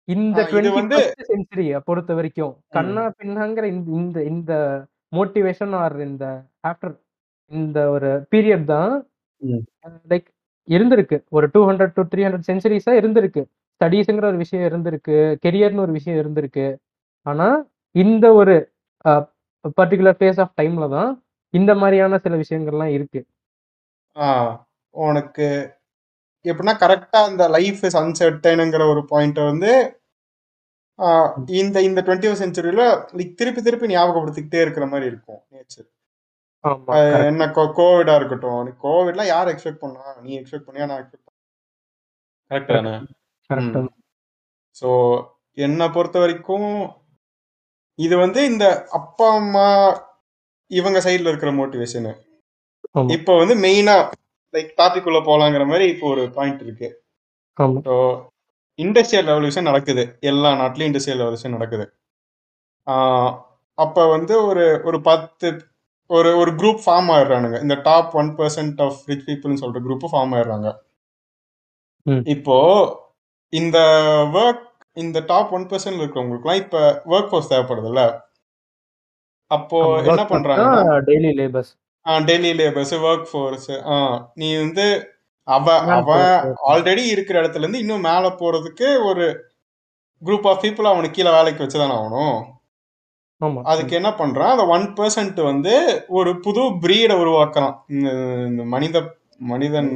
இந்த 0.08 0.40
வந்து 0.78 0.96
செஞ்சுரிய 1.28 1.74
பொறுத்த 1.86 2.12
வரைக்கும் 2.14 2.54
கண்ணா 2.76 3.04
பின்னாங்கிற 3.20 3.64
இந்த 3.74 3.88
இந்த 4.00 4.18
இந்த 4.32 4.52
மோட்டிவேஷன் 5.12 5.74
ஆர் 5.82 5.96
இந்த 6.08 6.24
ஆஃப்டர் 6.70 6.94
இந்த 7.50 7.78
ஒரு 7.94 8.10
பீரியட் 8.32 8.66
தான் 8.74 8.92
ம். 9.42 9.62
லைக் 10.10 10.28
இருந்திருக்கு. 10.68 11.16
ஒரு 11.28 11.46
two 11.52 11.60
hundred 11.68 11.94
to 11.94 12.02
three 12.04 12.22
hundred 12.26 12.48
சென்ச்சுரிஸா 12.50 12.92
இருந்திருக்கு. 13.00 13.42
ஸ்டடீஸுங்கிற 13.80 14.24
ஒரு 14.24 14.36
விஷயம் 14.36 14.66
இருந்திருக்கு. 14.68 15.16
கெரியர்னு 15.44 15.78
ஒரு 15.78 15.92
விஷயம் 15.92 16.20
இருந்திருக்கு. 16.20 16.66
ஆனா 17.26 17.48
இந்த 17.94 18.26
ஒரு 18.34 18.54
பர்டிகுலர் 19.78 20.18
ஃபேஸ் 20.18 20.40
ஆஃப் 20.40 20.54
டைம்ல 20.60 20.88
தான் 20.90 21.10
இந்த 21.54 21.72
மாதிரியான 21.74 22.18
சில 22.18 22.34
விஷயங்கள்லாம் 22.36 22.92
இருக்கு. 22.92 23.20
ஆ 24.16 24.26
உனக்கு 24.94 25.46
எப்படின்னா 26.44 26.74
கரெக்டா 26.80 27.18
அந்த 27.24 27.44
லைஃப் 27.48 27.82
இஸ் 27.84 27.98
அன்சர்டனுங்கிற 27.98 28.82
ஒரு 28.90 29.02
பாயிண்ட் 29.06 29.40
வந்து 29.44 29.70
ஆ, 30.98 31.06
இந்த 31.60 31.78
இந்த 31.82 32.00
டுவெண்ட்டி 32.02 32.28
செஞ்சுரியில 32.40 32.82
லைக் 33.14 33.32
திருப்பி 33.34 33.62
திருப்பி 33.62 33.86
ஞாபகப்படுத்திக்கிட்டே 33.88 34.60
இருக்கிற 34.60 34.86
மாதிரி 34.86 35.06
இருக்கும் 35.06 35.40
நேச்சர். 35.50 35.86
ஆமா 36.64 36.92
correct. 36.94 37.26
என்ன 37.30 37.46
கோவிடா 37.78 38.14
இருக்கட்டும். 38.16 38.62
நீ 38.66 38.72
கோவிட்லாம் 38.84 39.32
யார் 39.34 39.50
எக்ஸ்பெக்ட் 39.52 39.82
பண்ணா? 39.84 40.04
நீ 40.22 40.30
எக்ஸ்பெக்ட் 40.40 40.66
பண்ணியா? 40.68 40.86
நான் 40.90 41.00
எக்ஸ்பெக்ட் 41.02 41.30
கரெக்ட் 42.50 42.72
தானே. 42.76 42.94
ஸோ 44.76 44.88
என்னை 45.58 45.86
பொறுத்த 45.88 46.18
வரைக்கும் 46.18 46.70
இது 47.98 48.14
வந்து 48.16 48.40
இந்த 48.44 48.64
அப்பா 48.90 49.26
அம்மா 49.34 49.66
இவங்க 50.70 50.98
சைடுல 50.98 51.30
இருக்கிற 51.32 51.50
மோட்டிவேஷனு 51.52 52.12
இப்போ 53.16 53.32
வந்து 53.36 53.54
மெயினா 53.64 53.94
லைக் 54.54 54.70
டாபிக் 54.80 55.08
உள்ள 55.10 55.20
போலாங்கிற 55.28 55.64
மாதிரி 55.66 55.86
இப்போ 55.92 56.06
ஒரு 56.08 56.22
பாயிண்ட் 56.30 56.62
இருக்கு. 56.62 56.88
ஆமா. 57.56 57.78
ஸோ 57.86 57.94
இண்டஸ்ட்ரியல் 58.78 59.28
ரெவல்யூஷன் 59.30 59.68
நடக்குது. 59.70 60.02
எல்லா 60.30 60.50
நாட்டிலையும் 60.60 60.90
இண்டஸ்ட்ரியல் 60.90 61.22
ரெவல்யூஷன் 61.22 61.56
நடக்குது. 61.56 61.86
ஆஹ் 62.86 63.32
அப்ப 63.78 64.06
வந்து 64.08 64.34
ஒரு 64.44 64.64
ஒரு 64.84 64.98
பத்து 65.00 65.48
ஒரு 66.10 66.30
ஒரு 66.40 66.50
குரூப் 66.60 66.80
ஃபார்ம் 66.84 67.08
ஆயிடுறானுங்க. 67.14 67.58
இந்த 67.64 67.76
top 67.86 68.14
one 68.20 68.30
percent 68.38 68.80
of 68.86 68.98
rich 69.10 69.26
பீப்புள்னு 69.28 69.62
சொல்ற 69.62 69.78
குரூப் 69.86 70.04
ஃபார்ம் 70.12 70.34
ஆயிடுறாங்க. 70.36 70.68
இப்போ 72.34 72.56
இந்த 73.52 73.78
ஒர்க் 74.40 74.64
இந்த 74.96 75.18
டாப் 75.30 75.52
ஒன் 75.56 75.66
பர்சன்ட் 75.70 76.00
இருக்கிறவங்களுக்குலாம் 76.00 76.60
இப்ப 76.64 76.78
ஒர்க் 77.12 77.30
ஃபோர்ஸ் 77.30 77.50
தேவைப்படுதுல்ல? 77.52 78.02
அப்போ 79.50 79.78
என்ன 80.02 80.22
பண்றாங்கன்னா 80.32 80.82
daily 81.08 81.32
labours 81.40 81.72
daily 82.28 82.52
labours 82.60 82.94
work 83.08 83.28
force 83.30 83.68
நீ 84.40 84.48
வந்து 84.62 84.86
அவ 85.48 85.66
அவன் 85.94 86.04
போறது. 86.08 86.52
ஆல்ரெடி 86.72 87.04
இருக்கிற 87.14 87.36
இடத்துல 87.42 87.64
இருந்து 87.64 87.82
இன்னும் 87.84 88.06
மேல 88.08 88.26
போறதுக்கு 88.40 88.88
ஒரு 89.10 89.24
குரூப் 90.22 90.46
ஆஃப் 90.50 90.62
பீப்புள் 90.64 90.90
அவனுக்கு 90.92 91.18
கீழே 91.18 91.32
வேலைக்கு 91.36 91.64
வச்சுதானே 91.64 91.96
ஆகணும்? 92.00 92.36
அதுக்கு 93.62 93.94
என்ன 93.94 94.10
பண்றான்? 94.10 94.52
அந்த 94.54 94.66
ஒன் 94.66 94.92
பர்சன்ட் 94.92 95.42
வந்து 95.42 96.04
ஒரு 96.08 96.40
புது 96.40 96.62
பிரீடை 96.62 97.16
உருவாக்குறான். 97.22 97.74
இந்த 98.48 98.64
மனித 98.64 99.16
மனிதன் 99.38 99.90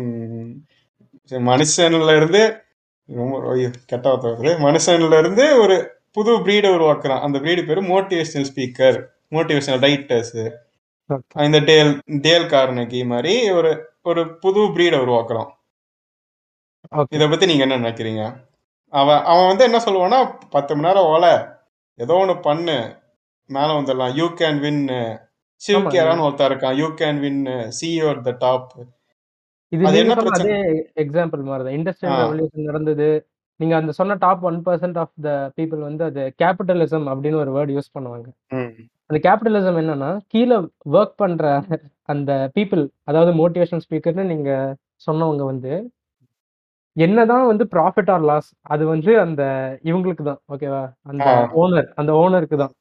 மனுஷன்ல 1.31 2.17
இருந்து 2.17 2.63
ரொம்ப 3.07 3.69
கெட்ட 3.87 4.09
வார்த்தை 4.09 4.31
வருது. 4.31 4.57
மனுஷன்ல 4.59 5.19
இருந்து 5.19 5.61
ஒரு 5.61 5.77
புது 6.13 6.39
பிரீடை 6.39 6.71
உருவாக்குறான். 6.71 7.21
அந்த 7.21 7.39
பிரீடு 7.39 7.67
பேரு 7.67 7.83
மோட்டிவேஷனல் 7.83 8.49
ஸ்பீக்கர் 8.55 8.99
மோட்டிவேஷனல் 9.31 9.85
ரைட்டர்ஸ். 9.87 10.51
இந்த 11.45 11.59
டேல் 11.59 12.01
டேல் 12.21 12.43
கார்னகி 12.43 13.07
மாதிரி 13.07 13.51
ஒரு 13.51 13.71
ஒரு 14.03 14.39
புது 14.39 14.61
பிரீடை 14.61 14.99
உருவாக்குறான். 14.99 15.51
Okay. 16.97 17.05
இத 17.09 17.29
பத்தி 17.29 17.47
நீங்க 17.47 17.65
என்ன 17.67 17.79
நினைக்கிறீங்க? 17.79 18.23
அவன் 18.93 19.23
அவன் 19.25 19.47
வந்து 19.47 19.65
என்ன 19.65 19.79
சொல்லுவான்னா 19.79 20.33
பத்து 20.51 20.77
மணி 20.77 20.87
நேரம் 20.87 21.11
ஓல. 21.15 21.27
ஏதோ 21.99 22.15
ஒண்ணு 22.15 22.41
பண்ணு. 22.41 22.77
மேல 23.51 23.69
வந்துடலாம். 23.79 24.15
யூ 24.21 24.27
கேன் 24.41 24.61
வின் 24.65 24.83
சிவ் 25.61 25.79
ஆமா. 25.79 25.91
கேரான்னு 25.95 26.25
ஒருத்தன் 26.27 26.51
இருக்கான். 26.51 26.77
You 26.81 26.89
can 27.01 27.21
win 27.25 27.43
CEO 27.79 28.11
the 28.27 28.33
top 28.45 28.71
இது 29.73 29.83
என்ன 30.03 30.15
பிரச்சனை? 30.19 30.55
எக்ஸாம்பிள் 31.03 31.43
மாதிரி 31.49 31.65
தான் 31.65 31.77
இண்டஸ்ட்ரியல். 31.79 32.21
ரெவல்யூஷன் 32.23 32.69
நடந்தது. 32.71 33.09
நீங்க 33.61 33.75
அந்த 33.77 33.93
சொன்ன 33.99 34.17
top 34.23 34.45
one 34.49 34.59
percent 34.67 34.99
of 35.03 35.13
the 35.25 35.31
people 35.57 35.81
வந்து 35.87 36.03
அது 36.05 36.23
கேபிட்டலிசம் 36.43 37.07
அப்படின்னு 37.13 37.41
ஒரு 37.43 37.53
வேர்ட் 37.57 37.73
யூஸ் 37.77 37.95
பண்ணுவாங்க. 37.97 38.29
அந்த 39.11 39.19
கேபிட்டலிசம் 39.27 39.79
என்னன்னா 39.83 40.11
கீழே 40.33 40.57
ஒர்க் 40.97 41.15
பண்ற 41.17 41.45
அந்த 42.09 42.33
பீப்புள் 42.57 42.83
அதாவது 43.05 43.33
மோட்டிவேஷன் 43.41 43.83
ஸ்பீக்கர்னு 43.85 44.25
நீங்க 44.33 44.51
சொன்னவங்க 45.07 45.45
வந்து 45.53 45.73
என்னதான் 46.97 47.49
வந்து 47.51 47.65
ப்ராஃபிட் 47.75 48.11
ஆர் 48.15 48.25
லாஸ் 48.31 48.49
அது 48.75 48.85
வந்து 48.87 49.13
அந்த 49.25 49.43
இவங்களுக்கு 49.85 50.25
தான் 50.31 50.41
ஓகேவா 50.53 50.83
அந்த. 51.11 51.27
ஓனர் 51.63 51.89
அந்த 52.01 52.13
ஓனருக்கு 52.23 52.57
தான் 52.63 52.73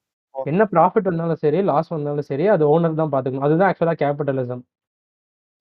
என்ன 0.45 0.63
ப்ராஃபிட் 0.73 1.09
வந்தாலும் 1.09 1.41
சரி 1.43 1.59
லாஸ் 1.67 1.89
வந்தாலும் 1.89 2.27
சரி 2.29 2.45
அது 2.47 2.63
ஓனர் 2.73 2.99
தான் 2.99 3.13
பார்த்துக்கணும் 3.13 3.47
அதுதான் 3.47 3.69
ஆக்சுவலாக 3.69 3.99
கேபிட்டலிசம் 4.01 4.63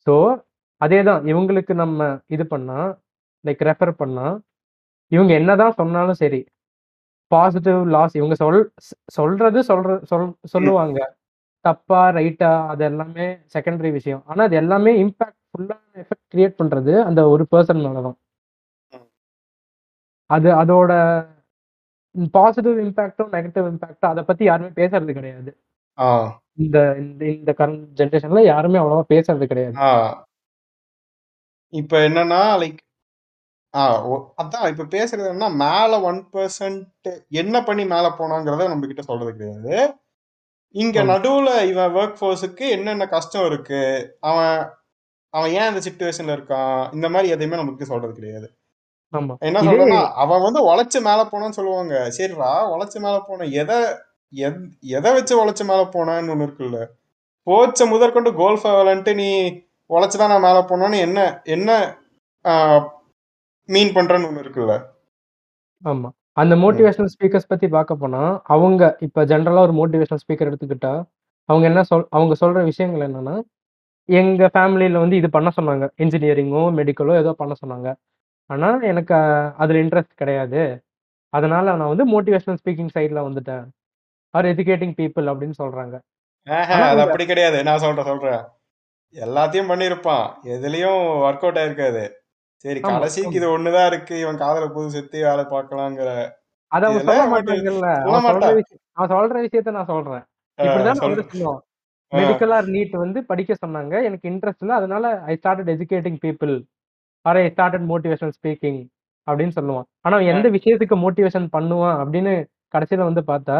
ஸோ 0.06 0.14
அதே 0.80 0.98
தான் 1.02 1.22
இவங்களுக்கு 1.30 1.74
நம்ம 1.76 2.00
இது 2.30 2.44
பண்ணா 2.46 2.78
லைக் 3.44 3.62
ரெஃபர் 3.68 3.94
பண்ணா 4.00 4.26
இவங்க 5.12 5.32
என்னதான் 5.34 5.78
சொன்னாலும் 5.80 6.20
சரி 6.22 6.40
பாசிட்டிவ் 7.30 7.78
லாஸ் 7.92 8.14
இவங்க 8.18 8.34
சொல் 8.40 8.58
சொல்றது 9.16 9.60
சொல்ற 9.70 9.94
சொல் 10.10 10.24
சொல்லுவாங்க. 10.52 10.98
தப்பா 11.64 12.00
ரைட்டா 12.16 12.50
அது 12.72 12.82
எல்லாமே 12.84 13.24
செகண்டரி 13.54 13.90
விஷயம். 13.96 14.22
ஆனா 14.28 14.42
அது 14.44 14.56
எல்லாமே 14.56 14.92
இம்பாக்ட் 15.02 15.38
ஃபுல்லான 15.50 15.80
எஃபெக்ட் 16.02 16.26
கிரியேட் 16.32 16.58
பண்றது 16.60 16.92
அந்த 17.04 17.20
ஒரு 17.32 17.44
பர்சன் 17.52 17.82
மேல 17.84 18.02
தான் 18.06 18.16
ம். 18.92 19.08
அது 20.30 20.48
அதோட 20.62 20.92
பாசிட்டிவ் 22.30 22.78
இம்பாக்டும் 22.78 23.32
நெகட்டிவ் 23.32 23.68
இம்பாக்டும் 23.70 24.06
அதை 24.06 24.24
பத்தி 24.24 24.44
யாருமே 24.44 24.70
பேசுறது 24.70 25.12
கிடையாது. 25.12 25.50
ஆ. 25.98 26.08
இந்த 26.54 26.96
இந்த 26.98 27.24
இந்த 27.26 27.54
கரண்ட் 27.58 27.86
ஜென்ரேஷன்ல 27.94 28.44
யாருமே 28.44 28.78
அவ்வளவா 28.78 29.02
பேசுறது 29.08 29.46
கிடையாது. 29.46 29.78
இப்ப 31.72 31.98
என்னன்னா 31.98 32.40
லைக் 32.58 32.80
அதான் 34.38 34.68
இப்ப 34.68 34.84
பேசுறது 34.84 35.28
என்ன 35.28 35.48
மேல 35.54 36.00
ஒன் 36.00 36.28
பர்சன்ட் 36.32 37.10
என்ன 37.28 37.62
பண்ணி 37.62 37.84
மேல 37.84 38.14
போனாங்கிறத 38.18 38.68
நம்ம 38.68 38.86
கிட்ட 38.86 39.02
சொல்றது 39.02 39.32
கிடையாது. 39.32 39.74
இங்க. 40.74 41.02
நடுவுல 41.04 41.66
இவன் 41.68 41.94
ஒர்க் 41.94 42.16
ஃபோர்ஸுக்கு 42.20 42.70
என்னென்ன 42.70 43.06
கஷ்டம் 43.06 43.46
இருக்கு? 43.46 43.82
அவன் 44.20 44.56
அவன் 45.34 45.50
ஏன் 45.52 45.74
இந்த 45.74 45.82
சுச்சுவேஷன்ல 45.86 46.36
இருக்கான்? 46.38 46.94
இந்த 46.94 47.08
மாதிரி 47.08 47.32
எதையுமே 47.32 47.56
நமக்கு 47.56 47.86
சொல்றது 47.86 48.14
கிடையாது. 48.14 48.48
என்ன 49.40 49.58
இதே 49.58 49.68
சொல்றேன்னா 49.68 50.00
அவன் 50.14 50.42
வந்து 50.42 50.60
உழைச்சு 50.68 51.00
மேல 51.02 51.20
போனான்னு 51.24 51.58
சொல்லுவாங்க. 51.58 51.94
சரிடா 52.18 52.50
உழைச்சு 52.72 52.98
மேல 53.00 53.22
போன 53.28 53.44
எதை 53.44 53.78
எத்- 54.32 55.12
வச்சு 55.12 55.34
உழைச்சு 55.42 55.64
மேல 55.64 55.82
போனான்னு 55.92 56.32
ஒண்ணு 56.32 56.46
இருக்குல்ல. 56.46 56.78
கோச்சை 57.46 57.88
முதற்கொண்டு 57.88 58.30
கோல்ஃபை 58.32 58.70
விளையாண்டு 58.70 59.14
நீ 59.14 59.28
உழைச்சுதான் 59.90 60.28
நான் 60.28 60.40
மேல 60.40 60.64
போனோன்னு 60.68 60.98
என்ன 60.98 61.40
என்ன 61.44 61.70
மீன் 63.68 63.94
பண்றேன்னு 63.94 64.28
ஒண்ணு 64.30 64.42
இருக்குல்ல. 64.44 64.74
ஆமா. 65.84 66.08
அந்த 66.32 66.54
மோட்டிவேஷனல் 66.54 67.12
ஸ்பீக்கர்ஸ் 67.14 67.48
பத்தி 67.48 67.68
பார்க்க 67.68 67.94
போனா 67.94 68.40
அவங்க 68.44 68.96
இப்ப 69.00 69.24
ஜென்ரலா 69.24 69.58
ஒரு 69.58 69.72
மோட்டிவேஷனல் 69.72 70.22
ஸ்பீக்கர் 70.24 70.50
எடுத்துக்கிட்டா 70.50 70.92
அவங்க 71.48 71.66
என்ன 71.66 71.82
சொல் 71.82 72.06
அவங்க 72.10 72.46
சொல்ற 72.46 72.64
விஷயங்கள் 72.64 73.08
என்னன்னா 73.08 73.42
எங்க 74.08 74.50
ஃபேமிலியில 74.54 74.98
வந்து 74.98 75.16
இது 75.16 75.30
பண்ண 75.30 75.50
சொன்னாங்க. 75.56 75.90
இன்ஜினியரிங்கோ 75.98 76.62
மெடிக்கலோ 76.78 77.18
ஏதோ 77.18 77.32
பண்ண 77.32 77.54
சொன்னாங்க. 77.64 77.88
ஆனா 78.46 78.68
எனக்கு 78.90 79.14
அதுல 79.56 79.78
இன்ட்ரெஸ்ட் 79.78 80.18
கிடையாது. 80.20 80.62
அதனால 81.32 81.74
நான் 81.76 81.92
வந்து 81.92 82.06
மோட்டிவேஷனல் 82.12 82.60
ஸ்பீக்கிங் 82.62 82.92
சைட்ல 82.96 83.22
வந்துட்டேன். 83.28 83.64
ஆர் 84.34 84.44
எஜுகேட்டிங் 84.44 84.94
பீப்புள் 84.98 85.30
அப்படின்னு 85.30 85.58
சொல்றாங்க. 85.62 85.96
அது 86.46 87.00
அப்படி 87.00 87.26
கிடையாது. 87.26 87.58
நான் 87.62 87.84
சொல்றேன் 87.84 88.04
சொல்றேன் 88.04 88.42
எல்லாத்தையும் 89.14 89.70
பண்ணியிருப்பான். 89.70 90.26
எதுலயும் 90.54 91.00
ஒர்க் 91.24 91.44
அவுட் 91.44 91.58
ஆயிருக்காது. 91.58 92.04
சரி 92.64 92.80
கடைசிக்கு 92.80 93.38
இது 93.38 93.58
ஒண்ணுதான் 93.58 93.86
இருக்கு. 93.86 94.14
இவன் 94.20 94.36
காதல 94.36 94.66
புது 94.68 94.90
சுத்தி 94.90 95.18
வேலை 95.22 95.44
பார்க்கலாங்கிற. 95.44 96.10
அது 96.72 96.86
அவன் 96.86 97.04
சொல்ல 97.08 97.24
மாட்டாங்கல்ல 97.32 97.88
அவன் 98.94 99.16
சொல்ற 99.16 99.36
விஷயத்த 99.46 99.70
நான் 99.70 99.92
சொல்றேன். 99.92 100.22
இப்படிதான் 100.58 101.00
சொல் 101.00 101.10
அவரு 101.10 101.24
சொல்லுவான் 101.32 101.60
ஆஹ் 102.12 102.18
மெடிக்கல் 102.18 102.52
ஆர் 102.56 102.64
நீட் 102.64 102.96
வந்து 102.96 103.20
படிக்க 103.24 103.56
சொன்னாங்க. 103.66 103.94
எனக்கு 104.08 104.26
இன்ட்ரெஸ்ட் 104.30 104.62
இல்லை. 104.64 104.76
அதனால 104.76 105.06
I 105.30 105.38
started 105.42 105.72
educating 105.74 106.18
people 106.24 106.54
or 107.26 107.38
I 107.38 107.44
started 107.52 107.86
motivational 107.92 108.34
speaking 108.38 108.80
அப்படின்னு 109.26 109.54
சொல்லுவான். 109.58 109.86
ஆனா 110.02 110.16
எந்த 110.32 110.46
விஷயத்துக்கு 110.56 110.96
மோட்டிவேஷன் 111.04 111.48
பண்ணுவான் 111.56 111.96
அப்படின்னு 112.02 112.32
கடைசியில 112.74 113.08
வந்து 113.10 113.22
பார்த்தா 113.32 113.56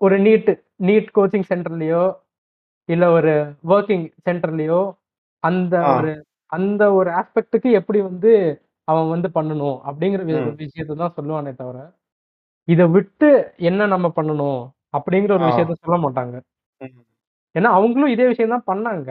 ஒரு 0.00 0.16
நீட் 0.26 0.50
நீட் 0.88 1.08
கோச்சிங் 1.16 1.46
சென்டர்லயோ 1.52 2.02
இல்ல 2.88 3.04
ஒரு 3.10 3.32
ஒர்க்கிங் 3.74 4.06
சென்டர்லயோ 4.26 4.80
அந்த 5.42 5.74
ஒரு 5.94 6.12
அந்த 6.52 6.82
ஒரு 6.98 7.10
ஆஸ்பெக்ட்டுக்கு 7.20 7.70
எப்படி 7.80 7.98
வந்து 8.02 8.30
அவன் 8.88 9.08
வந்து 9.14 9.28
பண்ணணும் 9.38 9.78
அப்படிங்கிற 9.88 10.22
விஷயத்தை 10.62 10.94
தான் 10.96 11.16
சொல்லுவானே 11.18 11.52
தவிர 11.54 11.78
இதை 12.68 12.84
விட்டு 12.94 13.28
என்ன 13.70 13.86
நம்ம 13.94 14.06
பண்ணணும் 14.18 14.60
அப்படிங்கிற 14.96 15.32
ஒரு 15.36 15.46
விஷயத்த 15.50 15.74
சொல்ல 15.82 15.96
மாட்டாங்க. 16.04 16.36
ஏன்னா 17.54 17.70
அவங்களும் 17.78 18.14
இதே 18.14 18.26
விஷயம் 18.32 18.54
தான் 18.54 18.68
பண்ணாங்க. 18.70 19.08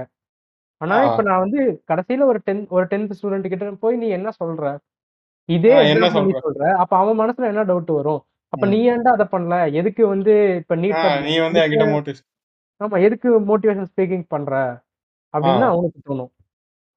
ஆனா 0.81 0.95
இப்ப 1.09 1.21
நான் 1.27 1.43
வந்து 1.43 1.59
கடைசியில 1.89 2.25
ஒரு 2.31 2.39
டென்த் 2.47 2.67
ஒரு 2.69 2.85
டென்த் 2.91 3.15
ஸ்டூடெண்ட் 3.17 3.51
கிட்ட 3.51 3.69
போய் 3.83 3.95
நீ 3.97 4.07
என்ன 4.17 4.29
சொல்ற? 4.39 4.63
இதே 5.49 5.73
என்ன 5.91 6.05
நீ 6.21 6.33
சொல்ற? 6.45 6.63
அப்ப 6.83 6.93
அவன் 6.97 7.19
மனசுல 7.21 7.51
என்ன 7.53 7.65
டவுட் 7.69 7.91
வரும்? 7.99 8.21
அப்ப 8.53 8.65
நீ 8.67 8.79
ஏன்டா 8.91 9.11
அதை 9.17 9.27
பண்ணல? 9.33 9.55
எதுக்கு 9.79 10.03
வந்து 10.07 10.33
இப்ப 10.61 10.75
படிக்க 10.75 11.03
நீ 11.27 11.35
வந்து 11.45 11.61
என்கிட்ட 11.63 11.87
மோட்டிவ் 11.93 12.19
ஆமா 12.81 12.97
எதுக்கு 13.07 13.29
மோட்டிவேஷன் 13.49 13.89
ஸ்பீக்கிங் 13.91 14.25
பண்ற? 14.29 14.53
அப்படின்னு 15.33 15.65
அவனுக்கு 15.71 15.99
தோணும். 16.07 16.31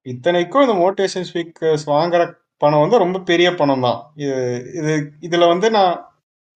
இத்தனைக்கும் 0.05 0.63
இந்த 0.63 0.75
மோட்டிவேஷன் 0.81 1.27
ஸ்பீக்கர்ஸ் 1.29 1.85
வாங்குற 1.91 2.21
பணம் 2.61 2.83
வந்து 2.83 3.03
ரொம்ப 3.03 3.17
பெரிய 3.29 3.49
பணம் 3.55 3.85
தான். 3.87 3.99
இது 4.23 4.35
இது 4.79 4.93
இதுல 5.27 5.47
வந்து 5.47 5.67
நான் 5.77 5.93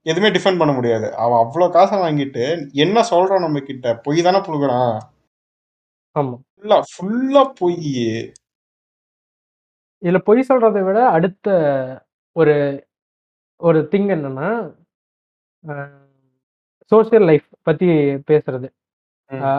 எதுவுமே 0.05 0.29
டிஃபெண்ட் 0.35 0.61
பண்ண 0.61 0.73
முடியாது. 0.73 1.07
அவன் 1.23 1.41
அவ்வளவு 1.43 1.75
காசை 1.75 1.97
வாங்கிட்டு 1.99 2.45
என்ன 2.85 3.03
சொல்றான் 3.11 3.45
நம்ம 3.45 3.61
கிட்ட 3.63 3.95
பொய் 4.05 4.25
தானே 4.27 4.41
புழுகுறான். 4.47 4.95
ஆமா. 6.15 6.44
ஃபுல்லா 6.63 6.77
ஃபுல்லா 6.91 7.41
பொய் 7.59 7.77
இதுல 10.03 10.19
பொய் 10.27 10.47
சொல்றதை 10.49 10.81
விட 10.87 10.99
அடுத்த 11.09 11.47
ஒரு 12.35 12.55
ஒரு 13.61 13.79
திங் 13.91 14.09
என்னன்னா 14.15 14.49
சோஷியல் 16.91 17.25
லைஃப் 17.29 17.47
பத்தி 17.67 17.87
பேசுறது. 18.31 18.67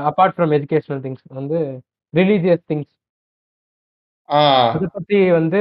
அப்பார்ட் 0.09 0.35
ஃப்ரம் 0.35 0.53
எஜுகேஷனல் 0.57 1.03
திங்ஸ் 1.05 1.25
வந்து 1.39 1.59
ரிலீஜியஸ் 2.15 2.65
திங்ஸ் 2.71 2.93
அதை 4.69 4.87
பத்தி 4.97 5.19
வந்து 5.39 5.61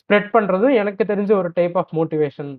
ஸ்ப்ரெட் 0.00 0.28
பண்றது 0.36 0.66
எனக்கு 0.82 1.02
தெரிஞ்ச 1.04 1.30
ஒரு 1.40 1.50
டைப் 1.58 1.76
ஆஃப் 1.80 1.94
மோட்டிவேஷன் 1.98 2.52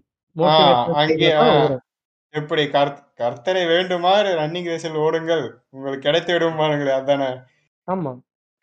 எப்படி 2.34 2.63
கர்த் 2.76 3.00
கர்த்தரை 3.21 3.63
வேண்டுமாறு 3.71 4.30
ரன்னிங் 4.41 4.69
ரேஸில் 4.71 5.00
ஓடுங்கள். 5.06 5.45
உங்களுக்கு 5.69 6.06
கிடைத்து 6.08 6.32
விடுமானுங்களே 6.36 6.93
அதானே? 7.00 7.30
ஆமா. 7.88 8.12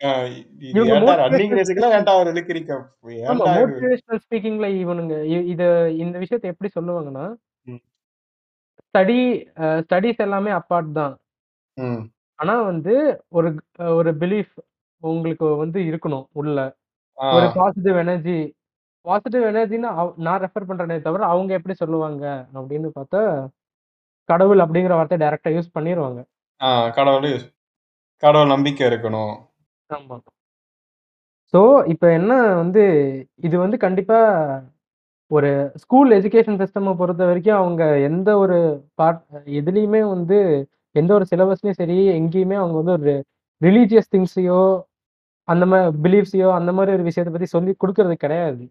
ஆஹ் 0.00 0.26
இது 0.30 0.66
இவங்க 0.72 0.92
ஏன்டா 0.96 1.14
ரன்னிங் 1.14 1.30
மோட்டிவேஷனல் 1.30 1.58
ரேஸுக்குலாம் 1.60 1.94
ஏன்டா 1.94 2.12
அவர் 2.16 2.28
இழுக்கிறீங்க? 2.32 2.74
ஆமா 2.74 3.30
ஏன்டா 3.30 3.52
இது 3.54 3.62
மோட்டிவேஷனல் 3.62 4.20
ஸ்பீக்கிங்ல 4.24 4.66
இவனுங்க 4.82 5.14
இ- 5.30 5.46
இத 5.52 5.62
இந்த 5.98 6.16
விஷயத்தை 6.22 6.50
எப்படி 6.52 6.68
சொல்லுவாங்கன்னா 6.74 7.24
ம், 7.66 7.80
ஸ்டடி 8.84 9.18
ஸ்டடிஸ் 9.82 10.22
எல்லாமே 10.26 10.52
அப்பார்ட் 10.58 10.92
தான். 10.98 11.14
ம், 11.76 12.02
ஆனா 12.38 12.54
வந்து 12.68 12.94
ஒரு 13.32 13.48
ஒரு 13.96 14.12
பிலீஃப் 14.20 14.54
உங்களுக்கு 15.02 15.48
வந்து 15.60 15.78
இருக்கணும் 15.88 16.26
உள்ள. 16.34 16.56
ஒரு 17.18 17.46
பாசிட்டிவ் 17.56 17.98
எனர்ஜி 18.02 18.38
பாசிட்டிவ் 19.04 19.44
எனர்ஜின்னு 19.50 19.90
நான் 20.22 20.42
ரெஃபர் 20.42 20.68
பண்றேனே 20.68 20.96
தவிர 21.04 21.22
அவங்க 21.28 21.50
எப்படி 21.58 21.74
சொல்லுவாங்க 21.76 22.24
அப்படின்னு 22.54 22.88
பார்த்தா 22.96 23.20
கடவுள் 24.28 24.62
அப்படிங்கிற 24.64 24.94
வார்த்தை 24.96 25.18
டைரக்டா 25.18 25.50
யூஸ் 25.54 25.74
கடவுள் 26.92 27.28
கடவுள் 28.22 28.52
நம்பிக்கை 28.54 28.84
இருக்கணும். 28.90 29.34
ஆமா. 29.90 30.16
ஸோ 31.54 31.60
இப்போ 31.92 32.06
என்ன 32.18 32.32
வந்து 32.62 32.82
இது 33.46 33.56
வந்து 33.64 33.76
கண்டிப்பா 33.84 34.18
ஒரு 35.30 35.50
ஸ்கூல் 35.82 36.10
எஜுகேஷன் 36.18 36.60
சிஸ்டமை 36.62 36.92
பொறுத்த 37.00 37.22
வரைக்கும் 37.30 37.60
அவங்க 37.62 37.82
எந்த 38.08 38.28
ஒரு 38.42 38.58
பார்ட் 39.00 39.22
எதுலேயுமே 39.60 40.02
வந்து 40.14 40.38
எந்த 40.94 41.10
ஒரு 41.18 41.24
சிலபஸ்லையும் 41.32 41.80
சரி 41.80 41.96
எங்கேயுமே 42.18 42.56
அவங்க 42.60 42.76
வந்து 42.80 42.94
ஒரு 42.98 43.14
ரிலீஜியஸ் 43.60 44.12
திங்ஸையோ 44.14 44.60
அந்த 45.48 45.64
மாதிரி 45.70 45.98
பிலீஃப்ஸையோ 46.04 46.48
அந்த 46.58 46.70
மாதிரி 46.76 46.94
ஒரு 46.96 47.04
விஷயத்தை 47.08 47.32
பத்தி 47.34 47.48
சொல்லி 47.54 47.72
கொடுக்கறது 47.82 48.16
கிடையாது. 48.24 48.62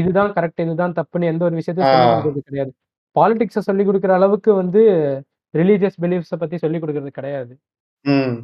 இதுதான் 0.00 0.30
கரெக்ட் 0.36 0.62
இதுதான் 0.64 0.96
தப்புன்னு 0.98 1.30
எந்த 1.32 1.42
ஒரு 1.48 1.56
விஷயத்தையும் 1.60 1.92
சொல்லி 1.92 2.08
கொடுக்கறது 2.12 2.48
கிடையாது. 2.50 2.72
பாலிடிக்ஸை 3.16 3.62
சொல்லி 3.68 3.84
கொடுக்குற 3.88 4.12
அளவுக்கு 4.20 4.50
வந்து 4.62 4.82
ரிலீஜியஸ் 5.54 5.98
பிலீஃப்ஸை 6.04 6.38
பத்தி 6.42 6.56
சொல்லி 6.64 6.78
கொடுக்கறது 6.82 7.12
கிடையாது. 7.18 7.52
ம், 8.06 8.34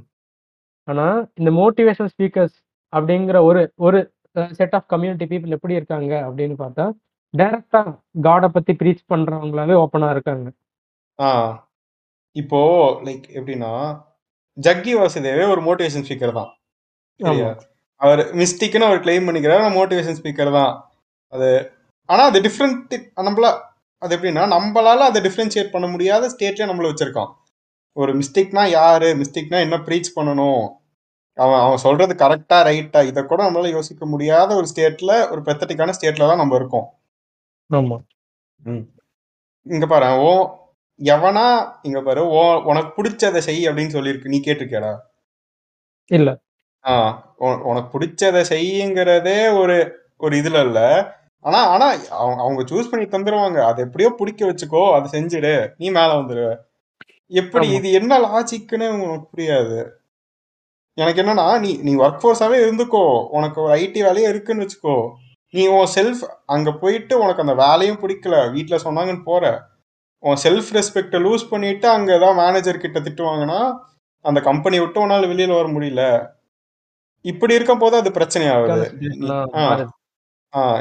ஆனா 0.89 1.07
இந்த 1.39 1.51
மோட்டிவேஷனல் 1.59 2.13
ஸ்பீக்கர்ஸ் 2.15 2.57
அப்படிங்கிற 2.93 3.37
ஒரு 3.43 3.61
ஒரு 3.79 3.99
செட் 4.59 4.75
ஆஃப் 4.75 4.87
கம்யூனிட்டி 4.87 5.27
பீப்புள் 5.31 5.57
எப்படி 5.57 5.75
இருக்காங்க 5.75 6.13
அப்படின்னு 6.29 6.57
பார்த்தா 6.63 6.85
டைரக்டா 7.35 7.81
காடை 8.25 8.49
பத்தி 8.49 8.73
ப்ரீச் 8.81 9.11
பண்றவங்களாவே 9.11 9.75
ஓப்பனா 9.83 10.09
இருக்காங்க. 10.11 10.47
ஆஹ் 11.19 11.53
இப்போ 12.37 12.61
லைக் 13.07 13.27
எப்படின்னா 13.39 13.71
ஜக்கி 14.57 14.93
வாசுதேவே 14.95 15.45
ஒரு 15.53 15.61
மோட்டிவேஷன் 15.61 16.05
ஸ்பீக்கர் 16.07 16.39
தான். 16.39 16.51
சரியா 17.21 17.49
ஆமா. 17.49 17.53
அவர் 18.01 18.23
அவர் 18.89 19.03
கிளைம் 19.05 19.29
பண்ணிக்கிறார் 19.29 19.65
மோட்டிவேஷன் 19.77 20.19
ஸ்பீக்கர் 20.21 20.57
தான். 20.59 20.73
அது 21.33 21.49
ஆனா 22.09 22.23
அது 22.31 22.39
டிஃப்ரெண்ட் 22.47 22.95
நம்மள 23.29 23.47
அது 24.03 24.15
எப்படின்னா 24.17 24.45
நம்மளால 24.55 25.07
அதை 25.11 25.21
டிஃப்ரென்ஷியேட் 25.27 25.75
பண்ண 25.75 25.87
முடியாத 25.87 26.29
ஸ்டேட்ல 26.33 26.69
நம்மள 26.71 26.89
வச்சிருக்கோம் 26.91 27.31
ஒரு 27.93 28.19
மிஸ்டேக்னா 28.19 28.69
யாரு? 28.69 29.17
மிஸ்டேக்னா 29.17 29.61
என்ன 29.61 29.77
ப்ரீச் 29.77 30.13
பண்ணணும்? 30.17 30.69
அவன் 31.35 31.61
அவன் 31.61 31.77
சொல்றது 31.77 32.27
கரெக்டா 32.27 32.53
ரைட்டா 32.53 33.07
இதை 33.07 33.23
கூட 33.23 33.51
நம்மளால 33.51 33.71
யோசிக்க 33.71 34.07
முடியாத 34.07 34.55
ஒரு 34.55 34.67
ஸ்டேட்ல 34.75 35.31
ஒரு 35.31 35.41
பெத்தட்டிக்கான 35.41 35.93
ஸ்டேட்ல 36.01 36.27
தான் 36.27 36.37
நம்ம 36.37 36.55
இருக்கோம். 36.55 36.89
ஆமா. 37.73 37.99
இங்க 39.63 39.87
பாரு 39.87 40.07
ஓ 40.21 40.57
எவனா 40.99 41.73
இங்க 41.83 42.01
பாரு 42.01 42.27
ஓ 42.29 42.63
உனக்கு 42.63 43.03
பிடிச்சதை 43.03 43.39
செய் 43.39 43.69
அப்படின்னு 43.69 43.95
சொல்லியிருக்கு. 43.97 44.25
நீ 44.25 44.41
கேட்டிருக்கியாடா? 44.41 44.99
இல்ல. 46.07 46.39
ஆ 46.89 46.95
உன- 47.37 47.63
உனக்கு 47.63 47.99
பிடிச்சதை 47.99 48.45
செய்யுங்கிறதே 48.49 49.59
ஒரு 49.59 49.99
ஒரு 50.17 50.37
இதுல 50.37 50.65
இல்ல. 50.65 50.81
ஆனா 51.41 51.67
ஆனா 51.67 51.87
அவங்க 52.11 52.43
அவங்க 52.43 52.63
சூஸ் 52.63 52.91
பண்ணி 52.91 53.07
தந்துருவாங்க. 53.07 53.65
அதை 53.65 53.85
எப்படியோ 53.85 54.15
பிடிக்க 54.17 54.47
வச்சுக்கோ 54.47 54.93
அதை 54.93 55.21
செஞ்சுடு. 55.21 55.71
நீ 55.77 55.91
மேல 55.91 56.13
வந்துடுவ 56.13 56.57
எப்படி 57.33 57.67
இது 57.79 57.89
என்ன 57.99 58.13
லாஜிக்னு 58.27 58.87
உனக்கு 59.05 59.27
புரியாது. 59.35 59.79
எனக்கு 60.99 61.21
என்னன்னா 61.23 61.47
நீ 61.61 61.71
நீ 61.87 61.93
ஒர்க் 61.97 62.23
ஃபோர்ஸாவே 62.23 62.57
இருந்துக்கோ. 62.65 63.05
உனக்கு 63.37 63.59
ஒரு 63.65 63.73
ஐடி 63.75 64.01
வேலையே 64.07 64.29
இருக்குன்னு 64.29 64.65
வச்சுக்கோ. 64.65 64.97
நீ 65.55 65.63
உன் 65.77 65.93
செல்ஃப் 65.95 66.23
அங்க 66.47 66.71
போயிட்டு 66.73 67.15
உனக்கு 67.23 67.45
அந்த 67.45 67.55
வேலையும் 67.65 68.01
பிடிக்கல. 68.03 68.37
வீட்ல 68.53 68.77
சொன்னாங்கன்னு 68.85 69.25
போற. 69.25 69.45
உன் 70.23 70.41
செல்ஃப் 70.45 70.71
ரெஸ்பெக்டை 70.79 71.19
லூஸ் 71.25 71.51
பண்ணிட்டு 71.51 71.87
அங்க 71.89 72.11
ஏதாவது 72.19 72.41
மேனேஜர் 72.43 72.85
கிட்ட 72.85 72.99
திட்டுவாங்கன்னா 73.01 73.61
அந்த 74.25 74.41
கம்பெனி 74.41 74.77
விட்டு 74.81 75.03
உன்னால 75.05 75.29
வெளியில 75.33 75.57
வர 75.59 75.69
முடியல. 75.69 76.03
இப்படி 77.25 77.55
இருக்கும் 77.55 77.83
போது 77.83 77.95
அது 77.97 78.11
பிரச்சனை 78.13 78.47
ஆகுது 78.49 78.87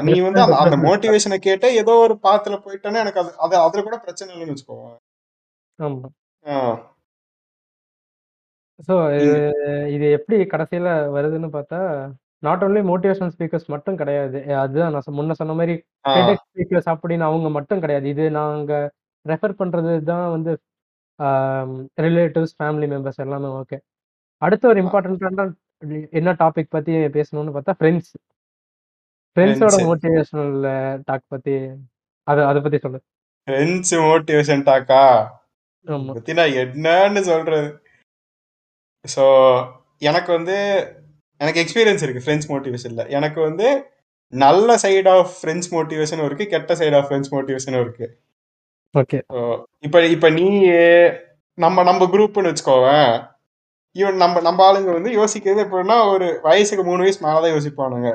நீ 0.08 0.14
வந்து 0.20 0.40
அந்த 0.62 0.76
மோட்டிவேஷனை 0.86 1.38
கேட்ட 1.46 1.66
ஏதோ 1.82 1.92
ஒரு 2.06 2.14
பாத்துல 2.26 2.56
போயிட்டேன்னா 2.64 3.02
எனக்கு 3.04 3.20
அது 3.22 3.30
அது 3.44 3.54
அதுல 3.66 3.82
கூட 3.82 3.96
பிரச்சனை 4.04 4.30
இல்லைன்னு 4.34 4.54
வச்சுக்கோ. 4.54 4.78
ஆ. 6.44 6.56
ஸோ 8.88 8.94
இது 9.94 10.06
எப்படி 10.16 10.36
கடைசியில 10.52 10.88
வருதுன்னு 11.16 11.48
பார்த்தா 11.56 11.80
நாட் 12.42 12.62
ஒன்லி 12.66 12.80
மோட்டிவேஷனல் 12.88 13.32
ஸ்பீக்கர்ஸ் 13.34 13.68
மட்டும் 13.68 13.98
கிடையாது. 14.00 14.38
அதுதான் 14.62 14.92
நான் 14.94 15.16
முன்ன 15.18 15.36
சொன்ன 15.40 15.54
மாதிரி 15.54 15.74
ஆ. 16.06 16.12
ஸ்பீக்கர்ஸ் 16.42 16.88
அப்படின்னு 16.94 17.24
அவங்க 17.28 17.48
மட்டும் 17.48 17.82
கிடையாது. 17.84 18.06
இது 18.08 18.24
நாங்க 18.30 18.72
ரெஃபர் 19.26 19.58
பண்றது 19.60 19.92
தான் 20.04 20.26
வந்து 20.30 20.52
ரிலேட்டிவ்ஸ் 22.04 22.54
ஃபேமிலி 22.58 22.86
மெம்பர்ஸ் 22.92 23.22
எல்லாமே 23.24 23.48
ஓகே 23.58 23.76
அடுத்த 24.42 24.64
ஒரு 24.68 24.78
இம்பார்ட்டன்டான 24.82 25.44
என்ன 26.12 26.30
டாபிக் 26.40 26.74
பத்தி 26.76 26.92
பேசணும்னு 27.16 27.54
பார்த்தா 27.56 27.74
ஃப்ரெண்ட்ஸ் 27.78 28.10
ஃப்ரெண்ட்ஸோட 29.36 29.68
ஃப்ரெண்ட்ஸ் 29.68 29.88
மோட்டிவேஷனல் 29.90 30.56
டாக் 31.04 31.24
பத்தி. 31.28 31.54
அதை 32.28 32.40
அதை 32.44 32.58
பத்தி 32.62 32.78
சொல்லு. 32.78 32.98
ஃப்ரெண்ட்ஸ் 33.48 33.94
மோட்டிவேஷன் 34.08 34.64
டாக்கா 34.66 35.02
பத்தி 35.86 36.32
நான் 36.38 36.56
என்னன்னு 36.62 37.22
சொல்றது. 37.30 37.68
ஸோ 39.04 39.24
எனக்கு 40.08 40.30
வந்து 40.36 40.56
எனக்கு 41.40 41.62
எக்ஸ்பீரியன்ஸ் 41.62 42.04
இருக்கு 42.04 42.24
ஃப்ரெண்ட்ஸ் 42.24 42.50
மோட்டிவேஷன்ல 42.52 43.04
எனக்கு 43.16 43.38
வந்து 43.48 43.68
நல்ல 44.32 44.76
சைடு 44.82 45.08
ஆஃப் 45.14 45.32
ஃப்ரெண்ட்ஸ் 45.38 45.70
மோட்டிவேஷனும் 45.74 46.26
இருக்கு 46.28 46.44
கெட்ட 46.52 46.74
சைடு 46.80 46.96
ஆஃப் 46.98 47.08
ஃப்ரெண்ட்ஸ் 47.08 47.32
மோட்டிவேஷனும் 47.34 47.82
இருக்கு. 47.84 48.06
ஓகே 48.94 49.18
இப்போ 49.86 49.98
இப்போ 50.14 50.28
நீ 50.38 50.46
நம்ம 51.58 51.82
நம்ம 51.88 52.06
குரூப்னு 52.14 52.50
வச்சுக்கோவேன் 52.50 53.12
இவன் 53.96 54.22
நம்ம 54.22 54.40
நம்ம 54.46 54.60
ஆளுங்க 54.66 54.90
வந்து 54.98 55.10
யோசிக்கிறது 55.18 55.62
எப்படின்னா 55.64 55.96
ஒரு 56.12 56.26
வயசுக்கு 56.46 56.84
மூணு 56.86 57.04
வயசு 57.04 57.20
மேலதான் 57.26 57.54
யோசிப்பானுங்க. 57.54 58.10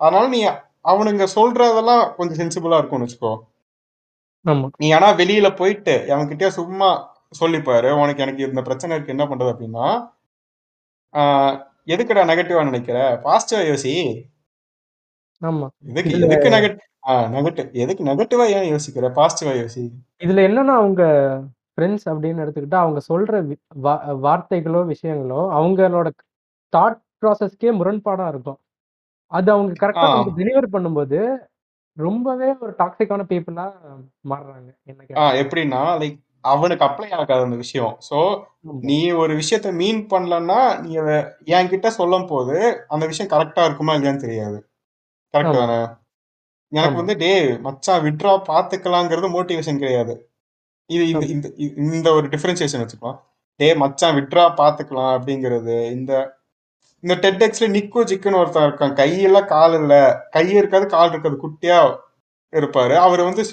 அதனால 0.00 0.24
நீ 0.34 0.40
அவனுங்க 0.92 1.26
சொல்றதெல்லாம் 1.36 2.02
கொஞ்சம் 2.18 2.40
சென்சிபிளா 2.42 2.78
இருக்கும்னு 2.80 3.06
வச்சுக்கோ. 3.06 3.32
ஆமா. 4.46 4.66
நீ 4.82 4.88
ஆனா 4.92 5.08
வெளியில 5.20 5.48
போயிட்டு 5.56 5.94
அவன்கிட்ட 6.12 6.48
சும்மா 6.58 6.88
சொல்லிப்பாரு 7.40 7.88
உனக்கு 8.02 8.22
எனக்கு 8.22 8.42
இந்த 8.50 8.62
பிரச்சனை 8.62 8.94
இருக்கு 8.96 9.14
என்ன 9.14 9.24
பண்றது 9.24 9.52
அப்படின்னா 9.54 9.86
எதுக்குடா 11.88 12.22
நெகட்டிவா 12.30 12.62
நினைக்கிற? 12.64 12.98
பாசிட்டிவா 13.24 13.60
யோசி. 13.68 13.92
ஆமா. 15.42 15.66
எதுக்கு 15.90 16.10
இதுல 16.12 16.26
எதுக்கு 16.28 16.50
நெகட்டிவ் 17.34 17.68
எதுக்கு 17.84 18.02
நெகட்டிவா 18.04 18.44
ஏன் 18.58 18.68
யோசிக்கிற? 18.72 19.08
பாசிட்டிவா 19.18 19.52
யோசி. 19.60 19.82
இதுல 20.24 20.44
என்னன்னா 20.48 20.74
அவங்க 20.82 21.02
ஃப்ரெண்ட்ஸ் 21.72 22.06
அப்படின்னு 22.10 22.42
எடுத்துக்கிட்டா 22.44 22.80
அவங்க 22.84 23.00
சொல்ற 23.08 23.40
வார்த்தைகளோ 24.26 24.82
விஷயங்களோ 24.92 25.40
அவங்களோட 25.58 26.08
தாட் 26.72 27.00
ப்ராசஸ்க்கே 27.22 27.72
முரண்பாடா 27.80 28.26
இருக்கும். 28.28 28.58
அது 29.32 29.48
அவங்க 29.52 29.72
கரெக்டா 29.82 30.08
டெலிவர் 30.40 30.74
பண்ணும்போது 30.74 31.18
ரொம்பவே 31.96 32.48
ஒரு 32.64 32.72
டாக்ஸிக்கான 32.78 33.24
பீப்புளா 33.30 33.66
மாறுறாங்க 34.32 34.70
கேட்டா. 34.86 35.26
எப்படின்னா 35.42 35.82
லைக் 36.02 36.16
அவனுக்கு 36.44 36.84
அப்ளை 36.86 37.08
ஆகாது 37.18 37.46
அந்த 37.46 37.56
விஷயம். 37.64 37.94
சோ 38.08 38.18
நீ 38.88 38.98
ஒரு 39.22 39.32
விஷயத்த 39.40 39.68
மீன் 39.80 40.02
பண்ணலன்னா 40.12 40.58
நீ 40.84 40.90
அதை 41.02 41.16
என்கிட்ட 41.56 41.88
சொல்லும் 42.00 42.28
போது 42.32 42.56
அந்த 42.94 43.04
விஷயம் 43.12 43.32
கரெக்டா 43.34 43.64
இருக்குமா 43.68 43.94
இல்லையான்னு 43.96 44.24
தெரியாது. 44.26 44.58
கரெக்ட் 45.34 45.60
தானே? 45.60 45.78
எனக்கு 46.72 47.00
வந்து 47.00 47.14
டே 47.16 47.32
மச்சான் 47.66 48.04
விட்ரா 48.06 48.32
பாத்துக்கலாங்கிறது 48.50 49.28
மோட்டிவேஷன் 49.36 49.82
கிடையாது. 49.82 50.14
இது 50.90 51.04
இந்த 51.34 51.46
இந்த 51.86 52.08
ஒரு 52.18 52.26
டிஃபரன்சியேஷன் 52.34 52.82
வச்சுக்கலாம் 52.82 53.18
டே 53.60 53.68
மச்சான் 53.82 54.16
விட்ரா 54.18 54.44
பாத்துக்கலாம் 54.60 55.12
அப்படிங்கிறது 55.16 55.76
இந்த 55.98 56.12
இந்த 57.00 57.30
டெட்எக்ஸ்ல 57.30 57.68
நிக்கு 57.68 58.04
ஜிக்குன்னு 58.04 58.36
ஒருத்தன் 58.36 58.72
இருக்கான். 58.72 58.94
கையில 58.94 59.44
கால் 59.46 59.74
இல்ல. 59.74 60.26
கை 60.30 60.50
இருக்காது 60.50 60.86
கால் 60.86 61.08
இருக்காது. 61.08 61.38
குட்டியா 61.48 61.98
இருப்பாரு. 62.52 62.94
அவர் 62.94 63.20
வந்து 63.20 63.44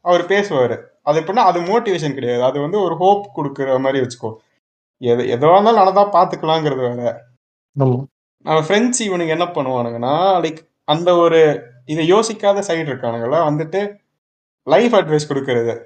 அவர் 0.00 0.26
பேசுவாரு. 0.26 0.76
அது 1.02 1.20
எப்படின்னா 1.20 1.44
அது 1.50 1.60
மோட்டிவேஷன் 1.60 2.14
கிடையாது. 2.14 2.44
அது 2.44 2.60
வந்து 2.60 2.80
ஒரு 2.80 2.96
ஹோப் 2.96 3.38
கொடுக்குற 3.38 3.80
மாதிரி 3.80 4.06
வச்சுக்கோ. 4.06 4.34
எது 4.98 5.22
எதுவா 5.22 5.52
இருந்தாலும் 5.52 5.74
நடந்தா 5.74 6.12
பாத்துக்கலாங்கிறது 6.12 6.94
வேற. 6.94 7.24
நம்ம 8.44 8.60
ஃப்ரெண்ட்ஸ் 8.60 9.00
இவனுக்கு 9.00 9.28
என்ன 9.28 9.44
பண்ணுவானுங்கன்னா 9.44 10.14
லைக் 10.44 10.58
அந்த 10.84 11.16
ஒரு 11.16 11.40
இதை 11.86 12.12
யோசிக்காத 12.12 12.62
சைடு 12.68 12.90
இருக்கானுங்களா 12.92 13.40
வந்துட்டு 13.48 13.96
லைஃப் 14.64 14.94
அட்வைஸ் 14.94 15.28
கொடுக்கறது. 15.28 15.84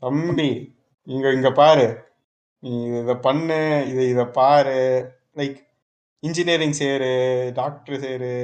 தம்பி 0.00 0.74
இங்க 1.02 1.30
இங்க 1.32 1.50
பாரு. 1.50 2.04
நீ 2.60 2.84
இதை 2.84 3.14
பண்ணு 3.14 3.84
இதை 3.88 4.08
இதை 4.08 4.24
பாரு. 4.24 4.78
லைக் 5.36 5.65
இன்ஜினியரிங் 6.26 6.78
சேரு 6.80 7.12
டாக்டர் 7.54 8.00
சேரு 8.00 8.34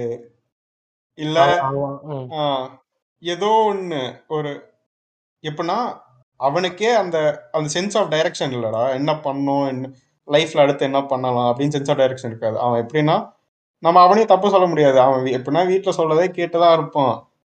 இல்ல 1.18 1.38
ஏதோ 3.22 3.50
ஒண்ணு 3.70 4.00
ஒரு 4.28 4.52
எப்படின்னா 5.44 5.78
அவனுக்கே 6.40 6.90
அந்த 6.94 7.16
அந்த 7.52 7.68
சென்ஸ் 7.74 7.96
ஆஃப் 7.98 8.10
டைரக்ஷன் 8.12 8.54
இல்லடா 8.56 8.82
என்ன 8.94 9.10
பண்ணும் 9.20 9.66
என்ன 9.72 9.90
லைஃப்ல 10.28 10.64
அடுத்து 10.64 10.88
என்ன 10.90 11.00
பண்ணலாம் 11.02 11.48
அப்படின்னு 11.50 11.74
சென்ஸ் 11.76 11.90
ஆஃப் 11.90 12.00
டைரக்ஷன் 12.00 12.32
இருக்காது. 12.32 12.56
அவன் 12.58 12.80
எப்படின்னா 12.84 13.16
நம்ம 13.82 14.00
அவனையும் 14.02 14.32
தப்பு 14.32 14.48
சொல்ல 14.50 14.66
முடியாது. 14.66 14.98
அவன் 15.00 15.24
எப்படின்னா 15.38 15.62
வீட்டில் 15.66 15.98
சொல்லதே 16.00 16.26
கேட்டுதான் 16.38 16.74
இருப்பான். 16.78 17.14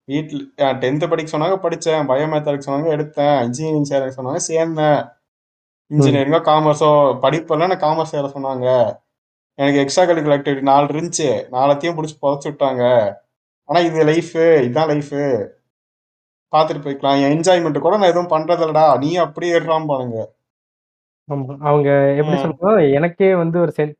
வீட்டில் 0.09 0.43
டென்த்து 0.83 1.09
படிக்க 1.09 1.29
சொன்னாங்க 1.33 1.57
படித்தேன் 1.57 2.09
பயோமேத் 2.11 2.51
எடுக்க 2.51 2.67
சொன்னாங்க 2.69 2.91
எடுத்தேன். 2.97 3.37
இன்ஜினியரிங் 3.47 3.91
சேர 3.93 4.09
சொன்னாங்க 4.19 4.41
சேர்ந்தேன். 4.51 5.01
இன்ஜினியரிங்கோ 5.91 6.41
காமர்ஸோ 6.51 6.91
படிப்பெல்லாம் 7.25 7.73
நான் 7.73 7.85
காமர்ஸ் 7.87 8.15
சேர 8.15 8.27
சொன்னாங்க. 8.37 8.69
எனக்கு 9.59 9.81
எக்ஸ்ட்ரா 9.81 10.05
கரிக்குலர் 10.05 10.37
ஆக்டிவிட்டி 10.37 10.69
நாலு 10.69 10.87
இருந்துச்சு. 10.87 11.27
நாலத்தையும் 11.53 11.97
பிடிச்சி 11.97 12.17
புதைச்சி 12.23 12.49
விட்டாங்க. 12.51 12.85
ஆனா 13.69 13.81
இது 13.81 14.05
லைஃபு 14.05 14.45
இதுதான் 14.65 14.91
லைஃபு 14.93 15.21
பார்த்துட்டு 16.53 16.85
போய்க்கலாம். 16.85 17.19
என் 17.23 17.35
என்ஜாய்மெண்ட் 17.37 17.85
கூட 17.85 17.97
நான் 17.97 18.13
எதுவும் 18.13 18.33
பண்றது 18.35 18.65
இல்லடா 18.67 18.87
நீ 18.99 19.11
அப்படியே 19.17 19.53
ஏறாம 19.59 19.87
பாருங்க. 19.87 20.19
அவங்க 21.69 21.89
எப்படி 22.17 22.37
ம். 22.37 22.43
சொல்லணும் 22.45 22.89
எனக்கே 22.93 23.29
வந்து 23.35 23.59
ஒரு 23.61 23.73
சென் 23.73 23.93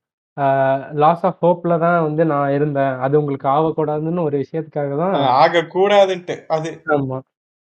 லாஸ் 0.95 1.25
ஆஃப் 1.25 1.41
ஹோப்ல 1.43 1.79
தான் 1.79 1.99
வந்து 2.03 2.23
நான் 2.25 2.53
இருந்தேன். 2.53 2.95
அது 2.99 3.15
உங்களுக்கு 3.21 3.49
ஆகக்கூடாதுன்னு 3.49 4.23
ஒரு 4.23 4.37
விஷயத்துக்காக 4.39 4.97
தான். 5.03 5.15
ஆக 5.43 5.63
கூடாதுன்ட்டு 5.75 6.37
அது 6.49 6.71
ஆமா. 6.95 7.19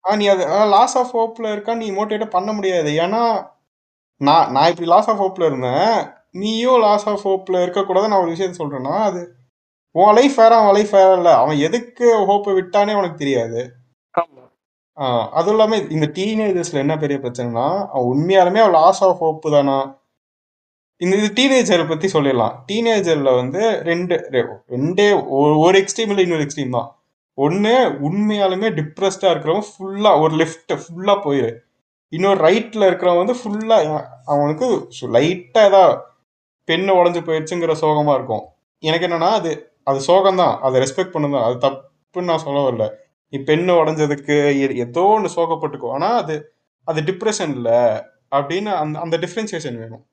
ஆ 0.05 0.15
நீ 0.15 0.25
அது 0.27 0.43
லாஸ் 0.67 0.97
ஆஃப் 0.97 1.15
ஹோப்ல 1.17 1.51
இருக்கா 1.51 1.73
நீ 1.73 1.87
மோட்டிவேட் 1.91 2.35
பண்ண 2.37 2.51
முடியாது. 2.53 2.91
ஏன்னா 3.05 3.21
நான் 4.21 4.51
நான் 4.51 4.69
இப்படி 4.69 4.89
லாஸ் 4.89 5.09
ஆஃப் 5.09 5.21
ஹோப்ல 5.21 5.45
இருந்தேன். 5.45 5.91
நீயும் 6.39 6.79
லாஸ் 6.79 7.09
ஆஃப் 7.09 7.27
ஹோப்ல 7.27 7.61
இருக்கக்கூடாது 7.61 8.07
நான் 8.07 8.21
ஒரு 8.21 8.31
விஷயத்த 8.31 8.53
சொல்றேன்னா 8.57 8.97
அது 8.97 9.33
உன் 9.91 10.13
லைஃப் 10.13 10.35
வேற 10.35 10.55
அவன் 10.55 10.73
லைஃப் 10.73 10.89
வேற 10.89 11.13
இல்ல. 11.13 11.37
அவன் 11.37 11.57
எதுக்கு 11.57 12.17
ஹோப்பை 12.17 12.53
விட்டானே 12.53 12.93
உனக்கு 12.93 13.17
தெரியாது. 13.17 13.71
அதுவும் 15.31 15.47
இல்லாம 15.47 15.75
இந்த 15.75 16.05
டீனேஜர்ஸ்ல 16.13 16.73
என்ன 16.73 16.97
பெரிய 16.97 17.19
பிரச்சனைனா 17.19 17.87
அவன் 17.87 18.17
உண்மையாலுமே 18.17 18.57
அவன் 18.57 18.71
லாஸ் 18.71 19.03
ஆஃப் 19.03 19.19
ஹோப் 19.19 19.41
தானா? 19.41 19.97
இந்த 20.97 21.15
இது 21.15 21.33
டீனேஜரை 21.33 21.87
பத்தி 21.87 22.07
சொல்லிடலாம். 22.07 22.55
டீனேஜர்ல 22.71 23.35
வந்து 23.35 23.81
ரெண்டு 23.83 24.15
ரெண்டே 24.69 25.15
ஒரு- 25.33 25.85
எக்ஸ்ட்ரீம் 25.85 26.07
இல்லை 26.07 26.23
இன்னொரு 26.23 26.43
எக்ஸ்ட்ரீம் 26.43 26.69
தான். 26.69 26.95
ஒண்ணு 27.37 27.97
உண்மையாலுமே 28.07 28.69
டிப்ரெஸ்டா 28.69 29.21
இருக்கிறவன் 29.21 29.63
ஃபுல்லா 29.79 30.21
ஒரு 30.21 30.35
லெஃப்ட் 30.35 30.73
ஃபுல்லா 30.73 31.19
போயிரு. 31.23 31.55
இன்னொரு 32.09 32.47
ரைட்ல 32.47 32.89
இருக்கிறவன் 32.89 33.25
வந்து 33.25 33.33
ஃபுல்லா 33.33 34.03
அவனுக்கு 34.25 34.87
லைட்டா 35.01 35.65
ஏதாவது 35.65 36.01
பெண்ணு 36.69 36.91
உடஞ்சு 36.99 37.21
போயிடுச்சுங்கிற 37.25 37.73
சோகமா 37.81 38.13
இருக்கும். 38.13 38.43
எனக்கு 38.83 39.07
என்னன்னா 39.07 39.31
அது 39.31 39.51
அது 39.83 39.99
சோகம் 40.01 40.35
தான் 40.35 40.59
அதை 40.59 40.81
ரெஸ்பெக்ட் 40.81 41.13
பண்ணுதான். 41.13 41.45
அது 41.47 41.57
தப்புன்னு 41.65 42.23
நான் 42.23 42.37
சொல்ல 42.37 42.59
வரல. 42.61 42.85
நீ 43.33 43.39
பெண்ணு 43.39 43.71
உடஞ்சதுக்கு 43.81 44.35
ஏதோ 44.77 45.03
ஒன்று 45.07 45.35
சோகப்பட்டுக்கோ. 45.35 45.91
ஆனா 45.91 46.09
அது 46.15 46.35
அது 46.87 47.01
டிப்ரெஷன் 47.01 47.53
இல்ல 47.55 47.69
அப்படின்னு 48.31 48.71
அந்த 48.75 48.95
அந்த 48.99 49.17
டிஃபரன்சியேஷன் 49.17 49.79
வேணும். 49.79 50.03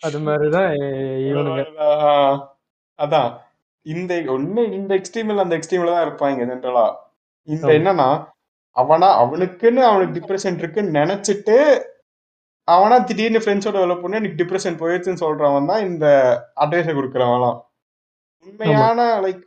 அது 0.00 0.18
மாதிரிதான் 0.20 0.70
அதான். 2.98 3.30
இந்த 3.86 4.14
ஒண்ணு 4.34 4.72
இந்த 4.72 4.90
எக்ஸ்ட்ரீம்ல 4.94 5.36
அந்த 5.36 5.56
எக்ஸ்ட்ரீம்ல 5.58 5.94
தான் 5.94 6.06
இருப்பாங்க 6.06 6.44
ஜென்ரலா 6.44 6.84
இந்த. 7.48 7.66
என்னன்னா 7.78 8.08
அவனா 8.76 9.08
அவனுக்குன்னு 9.22 9.82
அவனுக்கு 9.88 10.16
டிப்ரெஷன் 10.18 10.58
இருக்குன்னு 10.58 10.98
நினைச்சிட்டு 11.00 11.56
அவனா 12.68 12.96
திடீர்னு 12.98 13.42
ஃப்ரெண்ட்ஸோட 13.44 13.76
வெளில 13.80 13.94
போனா 14.00 14.20
எனக்கு 14.20 14.40
டிப்ரெஷன் 14.42 14.78
போயிடுச்சுன்னு 14.80 15.22
சொல்றவன் 15.24 15.70
தான் 15.70 15.84
இந்த 15.86 16.06
அட்வைஸை 16.62 16.94
கொடுக்குறவன்லாம் 16.94 17.58
உண்மையான 18.46 19.00
லைக் 19.24 19.42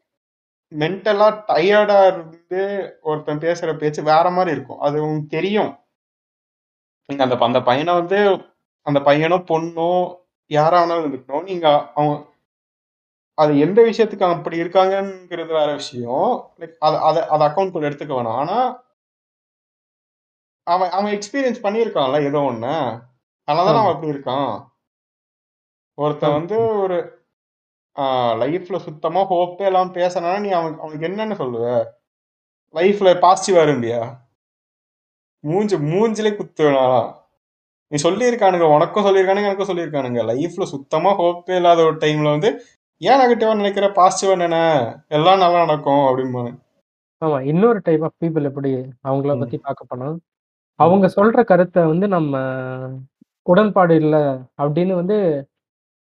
மென்டலா 0.72 1.28
டயர்டா 1.50 1.98
இருந்து 2.08 2.62
ஒருத்தன் 3.02 3.44
பேசுற 3.46 3.74
பேச்சு 3.78 4.02
வேற 4.04 4.30
மாதிரி 4.30 4.52
இருக்கும். 4.56 4.80
அது 4.80 4.96
உங்களுக்கு 5.04 5.36
தெரியும். 5.36 5.72
நீங்க 7.10 7.24
அந்த 7.24 7.36
அந்த 7.48 7.60
பையனை 7.62 7.94
வந்து 7.94 8.20
அந்த 8.88 9.00
பையனோ 9.00 9.38
பொண்ணோ 9.52 9.92
யாரா 10.52 10.80
வேணாலும் 10.82 11.08
இருக்கணும் 11.12 11.48
நீங்க 11.52 11.68
அவங்க 11.96 12.16
அது 13.38 13.52
எந்த 13.66 13.80
விஷயத்துக்கு 13.82 14.26
அப்படி 14.36 14.58
இருக்காங்கங்கிறது 14.63 15.52
வேற 15.60 15.70
விஷயம். 15.74 16.28
லைக் 16.60 16.76
அதை 16.80 17.00
அதை 17.10 17.22
அதை 17.34 17.44
அக்கௌண்ட் 17.48 17.88
எடுத்துக்க 17.90 18.13
வேணாம். 18.20 18.40
ஆனா 18.44 18.58
அவன் 20.67 20.91
அவன் 20.97 21.13
எக்ஸ்பீரியன்ஸ் 21.13 21.63
பண்ணியிருக்கான்ல 21.65 22.17
ஏதோ 22.30 22.39
ஒண்ணு. 22.49 22.73
அதனாலதான் 23.47 23.82
அவன் 23.82 23.93
அப்படி 23.93 24.12
இருக்கான். 24.15 24.51
ஒருத்தன். 25.97 26.36
வந்து 26.38 26.56
ஒரு 26.84 26.97
லைஃப்ல 28.41 28.77
சுத்தமா 28.88 29.21
ஹோப்பே 29.30 29.65
எல்லாம் 29.69 29.93
பேசினா 29.93 30.32
நீ 30.43 30.49
அவனுக்கு 30.58 30.84
அவனுக்கு 30.84 31.08
என்னன்னு 31.10 31.38
சொல்லுவ? 31.41 31.67
லைஃப்ல 32.75 33.13
பாசிட்டிவா 33.23 33.62
இருந்தியா? 33.67 34.01
மூஞ்சி 35.43 35.77
மூஞ்சிலே 35.91 36.32
குத்து 36.38 36.63
வேணாம் 36.67 37.08
நீ 37.91 37.97
சொல்லியிருக்கானுங்க 38.03 38.65
உனக்கும் 38.75 39.06
சொல்லியிருக்கானுங்க 39.08 39.49
எனக்கும் 39.49 39.69
சொல்லியிருக்கானுங்க. 39.71 40.21
லைஃப்ல 40.32 40.65
சுத்தமா 40.73 41.12
ஹோப்பே 41.21 41.56
இல்லாத 41.60 41.80
ஒரு 41.89 41.97
டைம்ல 42.03 42.30
வந்து 42.36 42.49
ஏன் 43.01 43.19
நெகட்டிவா 43.21 43.53
நினைக்கிற? 43.60 43.88
பாசிட்டிவா 43.99 44.36
நினை 44.43 44.62
எல்லாம் 45.17 45.41
நல்லா 45.43 45.60
நடக்கும் 45.63 46.06
அப்படிம்பாங்க. 46.08 46.51
ஆமா 47.21 47.38
இன்னொரு 47.51 47.80
டைப் 47.88 48.03
ஆஃப் 48.08 48.19
பீப்புள் 48.23 48.49
எப்படி? 48.51 48.71
அவங்கள. 49.10 49.39
பத்தி 49.43 49.58
பார்க்க 49.67 49.91
போனா 49.91 50.08
அவங்க 50.80 51.06
சொல்ற 51.16 51.44
கருத்தை 51.44 51.82
வந்து 51.86 52.08
நம்ம 52.08 52.34
உடன்பாடு 53.46 53.96
இல்லை 53.96 54.22
அப்படின்னு 54.62 54.94
வந்து 54.94 55.16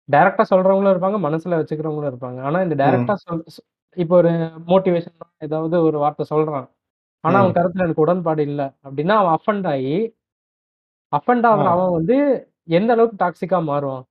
டைரக்டா 0.09 0.45
சொல்றவங்களும் 0.53 0.93
இருப்பாங்க 0.95 1.19
மனசுல 1.27 1.59
வச்சுக்கிறவங்களும் 1.61 2.11
இருப்பாங்க. 2.13 2.39
ஆனா 2.43 2.59
இந்த 2.63 2.77
டைரக்டா 2.83 3.15
சொல் 3.25 3.43
இப்போ 3.97 4.15
ஒரு 4.17 4.31
மோட்டிவேஷன் 4.71 5.17
ஏதாவது 5.39 5.77
ஒரு 5.83 5.99
வார்த்தை 5.99 6.25
சொல்றான். 6.31 6.67
ஆனா 7.25 7.39
அவன். 7.41 7.55
கருத்துல 7.59 7.85
எனக்கு 7.87 8.05
உடன்பாடு 8.07 8.43
இல்லை 8.43 8.67
அப்படின்னா 8.85 9.15
அவன் 9.21 9.37
அஃபண்ட் 9.39 9.69
ஆகி 9.73 9.95
அஃபண்ட் 11.13 11.47
ஆகுற. 11.51 11.67
அவன் 11.75 11.97
வந்து 11.99 12.17
எந்த 12.79 12.91
அளவுக்கு 12.95 13.23
டாக்ஸிக்கா 13.25 13.59
மாறுவான்? 13.71 14.05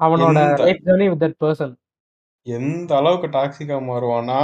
அவனோட 0.00 0.38
life 0.64 0.82
journey 0.88 1.06
with 1.12 1.22
that 1.24 1.38
person 1.44 1.74
எந்த 2.46 2.90
அளவுக்கு 2.96 3.28
டாக்ஸிக்கா 3.28 3.78
மாறுவான்னா 3.88 4.42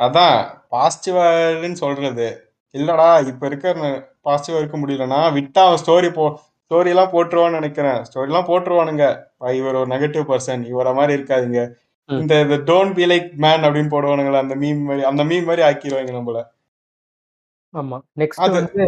அதான் 0.00 0.36
பாசிட்டிவான்னு 0.72 1.78
சொல்றது. 1.84 2.28
இல்லடா 2.74 3.26
இப்ப 3.26 3.46
இருக்க 3.46 3.68
பாசிட்டிவா 4.24 4.58
இருக்க 4.58 4.78
முடியலன்னா 4.78 5.20
விட்டா 5.36 5.60
அவன் 5.66 5.80
ஸ்டோரி 5.84 6.10
போ 6.12 6.24
ஸ்டோரி 6.70 6.86
எல்லாம் 6.86 7.10
போட்டுருவான்னு 7.12 7.50
நினைக்கிறேன். 7.50 7.98
ஸ்டோரி 8.08 8.26
எல்லாம் 8.26 8.46
போட்டுருவானுங்க. 8.46 9.04
"பா, 9.38 9.50
இவர் 9.50 9.74
ஒரு 9.74 9.90
நெகட்டிவ் 9.94 10.26
பர்சன் 10.30 10.62
இவர 10.72 10.94
மாதிரி 10.94 11.22
இருக்காதீங்க. 11.22 11.60
இந்த 12.08 12.34
டோன்ட் 12.68 12.94
பி 12.94 13.04
லைக் 13.06 13.32
மேன் 13.44 13.62
அப்படின்னு 13.62 13.92
போடுவானுங்களே 13.94 14.38
அந்த 14.42 14.54
மீம் 14.56 14.82
மாதிரி 14.82 15.04
அந்த 15.04 15.24
மீம் 15.24 15.44
மாதிரி 15.44 15.62
ஆக்கிடுவாங்க 15.68 16.12
நம்மள. 16.18 16.40
ஆமா. 17.74 17.98
நெக்ஸ்ட் 18.16 18.50
வந்து 18.52 18.84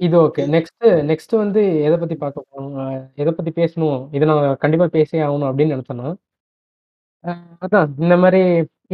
இது 0.00 0.16
ஓகே 0.20 0.42
நெக்ஸ்ட் 0.54 0.86
நெக்ஸ்ட் 1.10 1.36
வந்து 1.36 1.62
எதை 1.82 1.96
பத்தி 1.98 2.14
பார்க்க 2.16 2.44
போறோம்? 2.50 2.76
எதை 3.14 3.32
பத்தி 3.32 3.52
பேசணும்? 3.58 4.08
இதை 4.12 4.28
நான் 4.28 4.56
கண்டிப்பா 4.56 4.86
பேசியே 4.88 5.22
ஆகணும் 5.22 5.50
அப்படின்னு 5.50 5.74
நினைச்சேன்னா 5.76 6.08
அதான். 7.64 7.88
இந்த 8.00 8.16
மாதிரி 8.16 8.42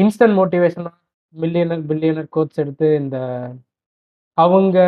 instant 0.00 0.36
motivation 0.40 0.88
millionaire 1.34 1.82
billionaire 1.90 2.28
quotes 2.28 2.58
எடுத்து 2.58 2.86
இந்த 2.96 3.18
அவங்க 4.38 4.78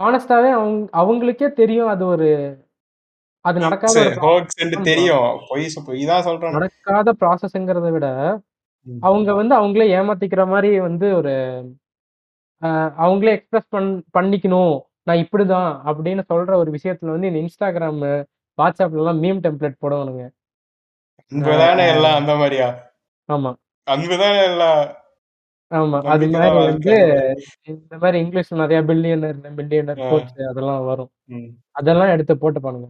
ஆனஸ்டாவே 0.00 0.50
அவங்க 0.50 0.84
அவங்களுக்கே 1.00 1.52
தெரியும் 1.52 1.88
அது 1.88 2.06
ஒரு 2.06 2.28
அது 3.44 3.58
நடக்காத. 3.60 4.02
தெரியும். 4.84 5.26
பொய் 5.48 5.64
பொய் 5.86 6.04
தான் 6.04 6.24
சொல்றான் 6.24 6.54
நடக்காத 6.54 7.12
ப்ராசஸ்ங்கிறத 7.20 7.90
விட. 7.90 8.06
அவங்க 9.02 9.34
வந்து 9.34 9.54
அவங்களே 9.54 9.86
ஏமாத்திக்கிற 9.98 10.42
மாதிரி 10.46 10.80
வந்து 10.80 11.06
ஒரு 11.14 11.34
அவங்களே 13.02 13.32
எக்ஸ்பிரஸ் 13.32 13.68
பண் 13.68 13.88
பண்ணிக்கணும். 14.18 14.74
நான் 15.02 15.22
இப்படிதான் 15.24 15.70
அப்படின்னு 15.84 16.22
சொல்ற 16.28 16.52
ஒரு 16.54 16.70
விஷயத்துல 16.70 17.14
வந்து 17.14 17.28
இந்த 17.28 17.40
இன்ஸ்டாகிராம் 17.40 18.00
வாட்ஸ்அப்ல 18.58 19.02
எல்லாம் 19.02 19.22
மீம் 19.22 19.42
டெம்ப்ளேட் 19.44 19.80
போடுவானுங்க 19.82 20.24
அன்புதானே 21.32 21.84
எல்லாம் 21.88 22.14
அந்த 22.14 22.32
மாதிரியா? 22.36 22.68
ஆமா. 23.28 23.50
அன்புதானே 23.86 24.42
எல்லாம்? 24.44 24.80
ஆமா 25.72 25.98
அது 26.12 26.26
மாதிரி 26.32 26.56
வந்து 26.60 26.90
வாழ்க்கை 26.90 26.96
இந்த 27.70 27.94
மாதிரி 28.02 28.16
இங்கிலீஷ்ல 28.22 28.60
நிறைய 28.60 28.80
பில்லியனர் 28.88 29.38
பில்லியனர் 29.58 30.00
ஆ. 30.00 30.08
கோட்ஸ் 30.10 30.42
அதெல்லாம் 30.50 30.84
வரும் 30.88 31.10
ம். 31.30 31.48
அதெல்லாம் 31.76 32.12
எடுத்து 32.14 32.34
போட்டுப்பானுங்க 32.36 32.88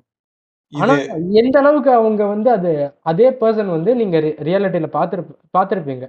ஆனா 0.73 0.95
இது 1.01 1.39
எந்த 1.41 1.57
அளவுக்கு 1.61 1.91
அவங்க 1.97 2.23
வந்து 2.31 2.49
அது 2.53 2.71
அதே 3.11 3.29
பர்சன் 3.41 3.75
வந்து 3.75 3.91
நீங்க 4.01 4.17
ரியாலிட்டியில 4.49 4.89
பாத்துருப்ப 4.95 5.37
பாத்திருப்பீங்க 5.55 6.07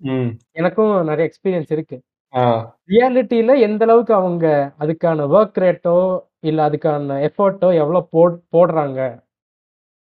ம். 0.00 0.30
எனக்கும் 0.54 0.92
நிறைய 1.08 1.24
எக்ஸ்பீரியன்ஸ் 1.28 1.72
இருக்கு 1.76 1.96
ஆ. 2.34 2.44
ரியாலிட்டியில 2.88 3.52
எந்த 3.66 3.82
அளவுக்கு 3.86 4.14
அவங்க 4.14 4.46
அதுக்கான 4.80 5.26
ஒர்க் 5.34 5.60
ரேட்டோ 5.62 5.96
இல்ல 6.42 6.60
அதுக்கான 6.68 7.18
எஃபர்ட்டோ 7.28 7.68
எவ்வளவு 7.80 8.08
போட் 8.12 8.36
போடுறாங்க 8.52 9.00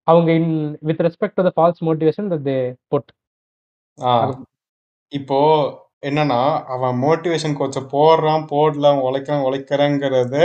அவங்க 0.07 0.29
in 0.33 0.51
with 0.83 1.03
respect 1.07 1.37
to 1.37 1.45
the 1.45 1.53
false 1.55 1.81
motivation 1.87 2.29
they 2.45 2.57
post 2.91 3.09
ஆ. 3.97 4.13
இப்போ 5.11 5.39
என்னன்னா 6.03 6.39
அவன் 6.73 6.95
மோட்டிவேஷன் 7.03 7.57
கோச்ச 7.57 7.79
போடுறான் 7.91 8.43
போடலாம் 8.47 8.99
உழைக்கிறான் 9.03 9.45
உழைக்கிறேங்கிறது 9.45 10.43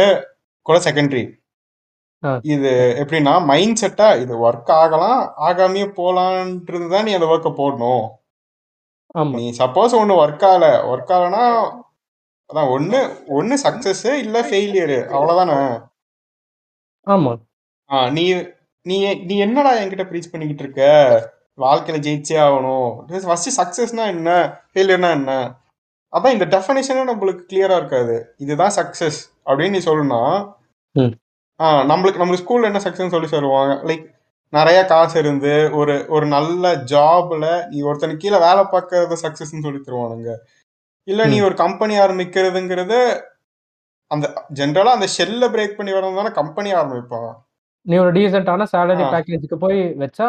கூட 0.67 0.79
செகண்டரி 0.87 1.25
ஆ. 2.23 2.31
இது 2.47 2.71
எப்படின்னா 3.03 3.33
மைண்ட் 3.47 3.81
செட்டா 3.81 4.09
இது 4.23 4.35
ஒர்க் 4.45 4.71
ஆகலாம் 4.79 5.19
ஆகாமையே 5.49 5.89
போலான்றது 5.99 6.87
தான் 6.91 7.07
நீ 7.07 7.13
அந்த 7.15 7.29
ஒர்க்கை 7.29 7.53
போடணும். 7.59 8.07
ஆமா. 9.15 9.35
நீ 9.37 9.45
சப்போஸ் 9.59 9.95
ஒண்ணு 9.99 10.15
ஒர்க் 10.23 10.47
ஆகல 10.49 10.67
ஒர்க் 10.91 11.13
ஆகலனா 11.15 11.45
அதான் 12.51 12.71
ஒண்ணு 12.75 12.99
ஒண்ணு 13.37 13.55
சக்சஸ் 13.65 14.05
இல்ல 14.23 14.37
ஃபெயிலியர் 14.45 14.97
அவ்வளவுதானே? 15.15 15.59
ஆமா. 17.07 17.33
ஆ, 17.91 17.99
நீ 18.11 18.25
நீ 18.87 18.97
நீ 19.29 19.35
என்னடா 19.47 19.71
என்கிட்ட 19.81 20.05
ப்ரீச் 20.11 20.33
பண்ணிக்கிட்டு 20.33 20.65
இருக்க? 20.65 20.83
வாழ்க்கையில 21.59 21.99
ஜெயிச்சே 22.07 22.37
ஆகணும். 22.47 23.23
ஃபர்ஸ்ட் 23.23 23.61
சக்சஸ்னா 23.61 24.07
என்ன? 24.07 24.61
ஃபெயிலியர்னா 24.75 25.11
என்ன? 25.11 25.55
அதான் 26.13 26.33
இந்த 26.33 26.47
டெஃபினேஷனே 26.47 27.11
நம்மளுக்கு 27.11 27.43
கிளியரா 27.53 27.77
இருக்காது. 27.77 28.35
இதுதான் 28.37 28.73
சக்சஸ் 28.77 29.19
அப்படின்னு 29.47 29.71
நீ 29.71 29.79
சொல்லணும் 29.79 30.55
ம். 30.93 31.13
ஆ 31.61 31.83
நம்மளுக்கு 31.83 32.17
நம்ம 32.17 32.35
ஸ்கூல்ல 32.35 32.65
என்ன 32.65 32.79
சக்சஸ் 32.79 33.09
சொல்லி 33.09 33.27
சொல்லுவாங்க 33.27 33.75
லைக் 33.75 34.17
நிறைய 34.49 34.85
காசு 34.85 35.19
இருந்து 35.19 35.71
ஒரு 35.73 36.05
ஒரு 36.09 36.27
நல்ல 36.27 36.77
ஜாப்ல 36.77 37.67
நீ 37.69 37.83
ஒருத்தனுக்கு 37.83 38.17
கீழே 38.17 38.39
வேலை 38.39 38.65
பார்க்கறது 38.73 39.17
சக்சஸ்ன்னு 39.23 39.65
சொல்லி 39.65 39.81
தருவானுங்க. 39.87 40.35
இல்ல 41.05 41.27
நீ. 41.27 41.41
ஒரு 41.41 41.55
கம்பெனி 41.55 41.99
ஆரம்பிக்கிறதுங்கிறது 41.99 43.21
அந்த 44.07 44.45
ஜென்ரலா 44.55 44.93
அந்த 44.97 45.07
ஷெல்ல 45.19 45.49
பிரேக் 45.49 45.77
பண்ணி 45.77 45.93
வரணும் 45.93 46.15
தானே 46.15 46.31
கம்பெனி 46.31 46.73
ஆரம்பிப்பான். 46.73 47.35
நீ 47.83 47.97
ஒரு 47.97 48.13
டீசென்டான 48.13 48.67
சேலரி. 48.73 49.05
பேக்கேஜுக்கு 49.13 49.55
போய் 49.55 49.95
வச்சா 49.99 50.27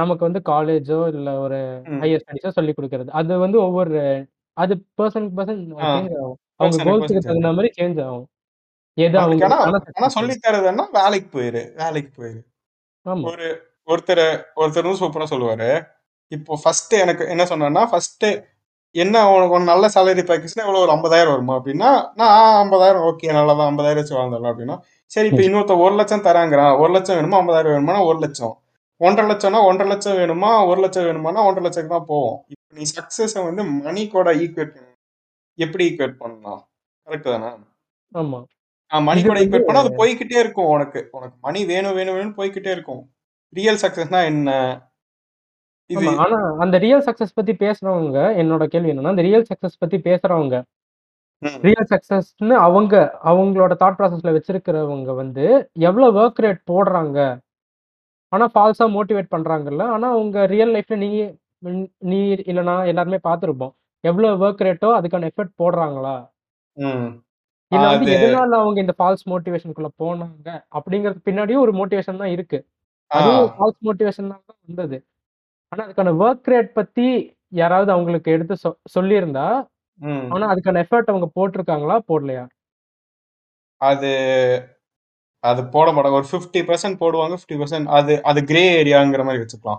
நமக்கு 0.00 0.26
வந்து 0.26 0.40
காலேஜோ 0.48 0.98
இல்ல 1.12 1.30
ஒரு. 1.44 1.58
ஹையர் 2.02 2.22
ஸ்டடிஸோ 2.22 2.50
சொல்லி 2.50 2.72
கொடுக்கறது. 2.72 3.10
அது 3.12 3.38
வந்து 3.44 3.58
ஒவ்வொரு 3.66 4.00
அது 4.56 4.74
பர்சனுக்கு 4.98 5.36
பர்சன் 5.38 5.60
ஆ. 5.76 5.88
சேஞ்ச் 5.88 6.14
ஆகும். 6.18 6.36
அவங்க 6.60 6.84
கோல்ஸுக்கு 6.88 7.22
தகுந்த 7.26 7.52
மாதிரி 7.56 7.70
சேஞ்ச் 7.78 8.00
ஆகும். 8.06 8.26
எது 8.96 9.16
success. 9.22 10.14
சொல்லி 10.14 10.34
தரதுன்னா 10.38 10.84
வேலைக்கு 10.98 11.28
போயிரு 11.34 11.62
வேலைக்கு 11.82 12.10
போயிரு. 12.16 12.40
ஒரு 13.30 13.46
ஒருத்தர் 13.88 14.24
ஒருத்தர் 14.60 15.00
சூப்பரா 15.02 15.26
சொல்லுவாரு. 15.32 15.68
இப்போ 16.32 16.54
ஃபர்ஸ்ட் 16.62 16.94
எனக்கு 17.02 17.24
என்ன 17.32 17.44
சொன்னா 17.46 17.82
ஃபர்ஸ்ட் 17.92 18.26
என்ன 18.94 19.16
உனக்கு 19.32 19.54
ஒரு 19.54 19.64
நல்ல 19.64 19.86
சேலரி 19.94 20.22
பேக்கேஜ்னா 20.28 20.64
எவ்வளவு 20.64 20.84
ஒரு 20.84 20.92
ஐம்பதாயிரம் 20.94 21.34
வருமா 21.34 21.54
அப்படின்னா 21.58 21.90
நான் 22.20 22.32
ஐம்பதாயிரம் 22.60 23.04
ஓகே 23.08 23.32
நல்லதான் 23.36 23.70
ஐம்பதாயிரம் 23.70 24.02
வச்சு 24.02 24.16
வாழ்ந்துடலாம் 24.16 24.52
அப்படின்னா 24.52 24.76
சரி 25.10 25.28
இப்போ 25.30 25.42
இன்னொருத்த 25.42 25.74
ஒரு 25.84 25.94
லட்சம் 25.94 26.24
தராங்கிறான் 26.26 26.78
ஒரு 26.78 26.92
லட்சம் 26.92 27.16
வேணுமா 27.18 27.38
ஐம்பதாயிரம் 27.40 27.74
வேணுமானா 27.74 28.00
ஒரு 28.06 28.18
லட்சம். 28.18 28.54
ஒன்றரை 29.00 29.26
லட்சம்னா 29.30 29.58
ஒன்றரை 29.68 29.88
லட்சம் 29.90 30.18
வேணுமா? 30.20 30.50
ஒரு 30.70 30.80
லட்சம் 30.84 31.06
வேணுமானா 31.08 31.44
ஒன்றரை 31.48 31.64
லட்சம் 31.66 31.92
தான் 31.94 32.08
போவோம். 32.10 32.36
இப்போ 32.52 32.72
நீ 32.78 32.84
சக்சஸை 32.96 33.42
வந்து 33.48 33.62
மணி 33.84 34.02
கூட 34.14 34.28
ஈக்குவேட் 34.44 34.74
எப்படி 35.58 35.84
ஈக்குவேட் 35.90 36.16
பண்ணலாம்? 36.22 36.60
கரெக்ட் 37.06 37.30
தானே? 37.34 37.50
ஆமா. 38.12 38.40
மணி 38.90 39.20
கூட 39.22 39.38
ஈக்குவேட் 39.44 39.68
பண்ணா 39.68 39.84
அது 39.84 39.98
போய்க்கிட்டே 40.00 40.38
இருக்கும் 40.44 40.70
உனக்கு. 40.74 41.00
உனக்கு 41.16 41.36
மணி 41.46 41.60
வேணும் 41.72 41.96
வேணும் 41.98 42.16
வேணும் 42.18 42.36
போய்க்கிட்டே 42.38 42.72
இருக்கும். 42.76 43.02
ரியல் 43.52 43.80
சக்சஸ்னா 43.84 44.20
என்ன? 44.32 44.50
இது 45.90 46.06
ஆனா 46.22 46.38
அந்த 46.64 46.76
ரியல் 46.84 47.04
சக்சஸ் 47.06 47.36
பத்தி 47.36 47.52
பேசுறவங்க 47.62 48.18
என்னோட 48.40 48.64
கேள்வி 48.72 48.90
என்னன்னா 48.92 49.14
அந்த 49.14 49.24
ரியல் 49.28 49.46
சக்சஸ் 49.50 49.80
பத்தி 49.82 49.98
பேசுறவங்க 50.08 50.56
ரியல் 51.66 51.88
சக்சஸ்னு 51.92 52.54
அவங்க 52.66 52.94
அவங்களோட 53.30 53.72
தாட் 53.82 53.98
ப்ராசஸ்ல 53.98 54.32
வச்சிருக்கிறவங்க 54.36 55.10
வந்து 55.20 55.44
எவ்வளவு 55.88 56.16
ஒர்க் 56.20 56.42
ரேட் 56.44 56.60
போடுறாங்க? 56.70 57.18
ஆனா 58.32 58.44
ஃபால்ஸா 58.54 58.86
மோட்டிவேட் 58.94 59.34
பண்றாங்கல்ல. 59.34 59.82
ஆனா 59.94 60.06
அவங்க 60.10 60.38
ரியல் 60.46 60.72
லைஃப்ல 60.74 60.96
நீ 60.96 61.10
நீ 62.08 62.18
இல்லனா 62.50 62.74
எல்லாருமே 62.86 63.18
பார்த்திருப்போம். 63.24 63.72
எவ்வளவு 64.04 64.42
ஒர்க் 64.44 64.64
ரேட்டோ 64.66 64.90
அதுக்கான 64.98 65.28
எஃபர்ட் 65.30 65.54
போடுறாங்களா. 65.62 66.16
இல்ல 67.72 67.84
வந்து 67.92 68.12
எதனால 68.16 68.58
அவங்க 68.60 68.78
இந்த 68.80 68.94
ஃபால்ஸ் 68.98 69.24
மோட்டிவேஷனுக்குள்ள 69.26 69.90
போனாங்க? 70.02 70.48
அப்படிங்கிறது 70.78 71.20
பின்னாடியும் 71.26 71.64
ஒரு 71.64 71.72
மோட்டிவேஷன் 71.72 72.20
தான் 72.22 72.34
இருக்கு. 72.36 72.58
அதுவும் 73.10 73.48
ஃபால்ஸ் 73.56 73.80
மோட்டிவேஷன் 73.88 74.30
தான் 74.32 74.44
வந்தது. 74.68 74.98
ஆனா 75.72 75.82
அதுக்கான 75.86 76.14
ஒர்க் 76.24 76.50
ரேட் 76.52 76.70
பத்தி 76.72 77.06
யாராவது 77.52 77.90
அவங்களுக்கு 77.92 78.30
எடுத்து 78.32 78.54
சொ 78.64 78.70
சொல்லியிருந்தா 78.96 79.46
ம். 80.00 80.26
ஆனா 80.34 80.46
அதுக்கான 80.52 80.82
எஃபர்ட் 80.84 81.12
அவங்க 81.12 81.28
போட்டிருக்காங்களா? 81.36 81.96
போடலையா? 82.10 82.44
அது 83.80 84.10
அது 85.40 85.66
போட 85.66 85.92
மாட்டாங்க. 85.92 86.12
ஒரு 86.12 86.26
ஃபிஃப்டி 86.32 86.56
பர்சன்ட் 86.56 86.96
போடுவாங்க 87.00 87.36
ஃபிஃப்டி 87.36 87.62
பர்சன்ட் 87.62 87.86
அது 87.86 88.22
அது 88.22 88.44
கிரே 88.44 88.84
ஏரியாங்கிற 88.84 89.24
மாதிரி 89.24 89.44
வச்சுக்கலாம். 89.44 89.78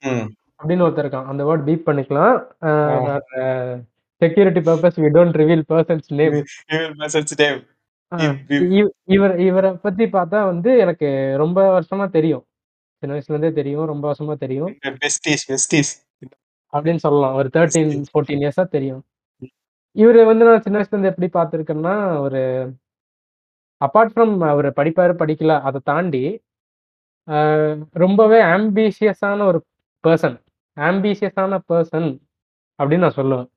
ம். 0.00 0.32
அப்படின்னு 0.58 0.86
ஒருத்தர் 0.86 1.06
இருக்கான். 1.06 1.24
அந்த 1.24 1.44
வேர்ட் 1.44 1.60
பீப் 1.60 1.82
பண்ணிக்கலாம். 1.86 3.20
Security 4.18 4.60
purpose 4.60 5.00
we 5.00 5.08
don't 5.12 5.36
reveal 5.36 5.62
person's 5.68 6.36
name. 7.36 7.66
Beep, 8.12 8.38
beep. 8.48 8.88
இவர் 9.04 9.40
இவரை 9.40 9.72
பத்தி 9.72 10.04
பார்த்தா 10.04 10.44
வந்து 10.44 10.78
எனக்கு 10.78 11.34
ரொம்ப 11.36 11.80
வருஷமா 11.80 12.10
தெரியும். 12.10 12.46
சின்ன 12.98 13.18
வயசுல 13.18 13.22
இருந்தே 13.28 13.52
தெரியும் 13.52 13.86
ரொம்ப 13.86 14.12
வருஷமா 14.12 14.36
தெரியும். 14.36 14.78
அப்படின்னு 16.72 16.96
சொல்லலாம். 16.96 17.34
ஒரு 17.34 17.50
தேர்ட்டீன் 17.52 18.04
ஃபோர்டீன் 18.12 18.48
இயர்ஸா 18.48 18.68
தெரியும். 18.68 19.02
இவரு 19.94 20.24
வந்து 20.24 20.44
நான் 20.44 20.62
சின்ன 20.62 20.80
வயசுல 20.80 20.98
இருந்து 20.98 21.14
எப்படி 21.18 21.38
பார்த்துருக்கேன்னா, 21.38 22.18
ஒரு 22.18 22.72
அப்பார்ட் 23.84 24.12
ஃப்ரம் 24.14 24.34
அவர் 24.52 24.68
படிப்பாரு, 24.78 25.12
படிக்கல 25.22 25.54
அதை 25.68 25.80
தாண்டி, 25.90 26.24
ரொம்பவே 28.04 28.38
ஆம்பிஷியஸான 28.56 29.38
ஒரு 29.50 29.58
பர்சன் 30.04 30.36
ஆம்பிஷியஸான 30.76 31.58
பர்சன் 31.70 32.08
அப்படின்னு 32.78 33.04
நான் 33.06 33.18
சொல்லுவேன். 33.20 33.48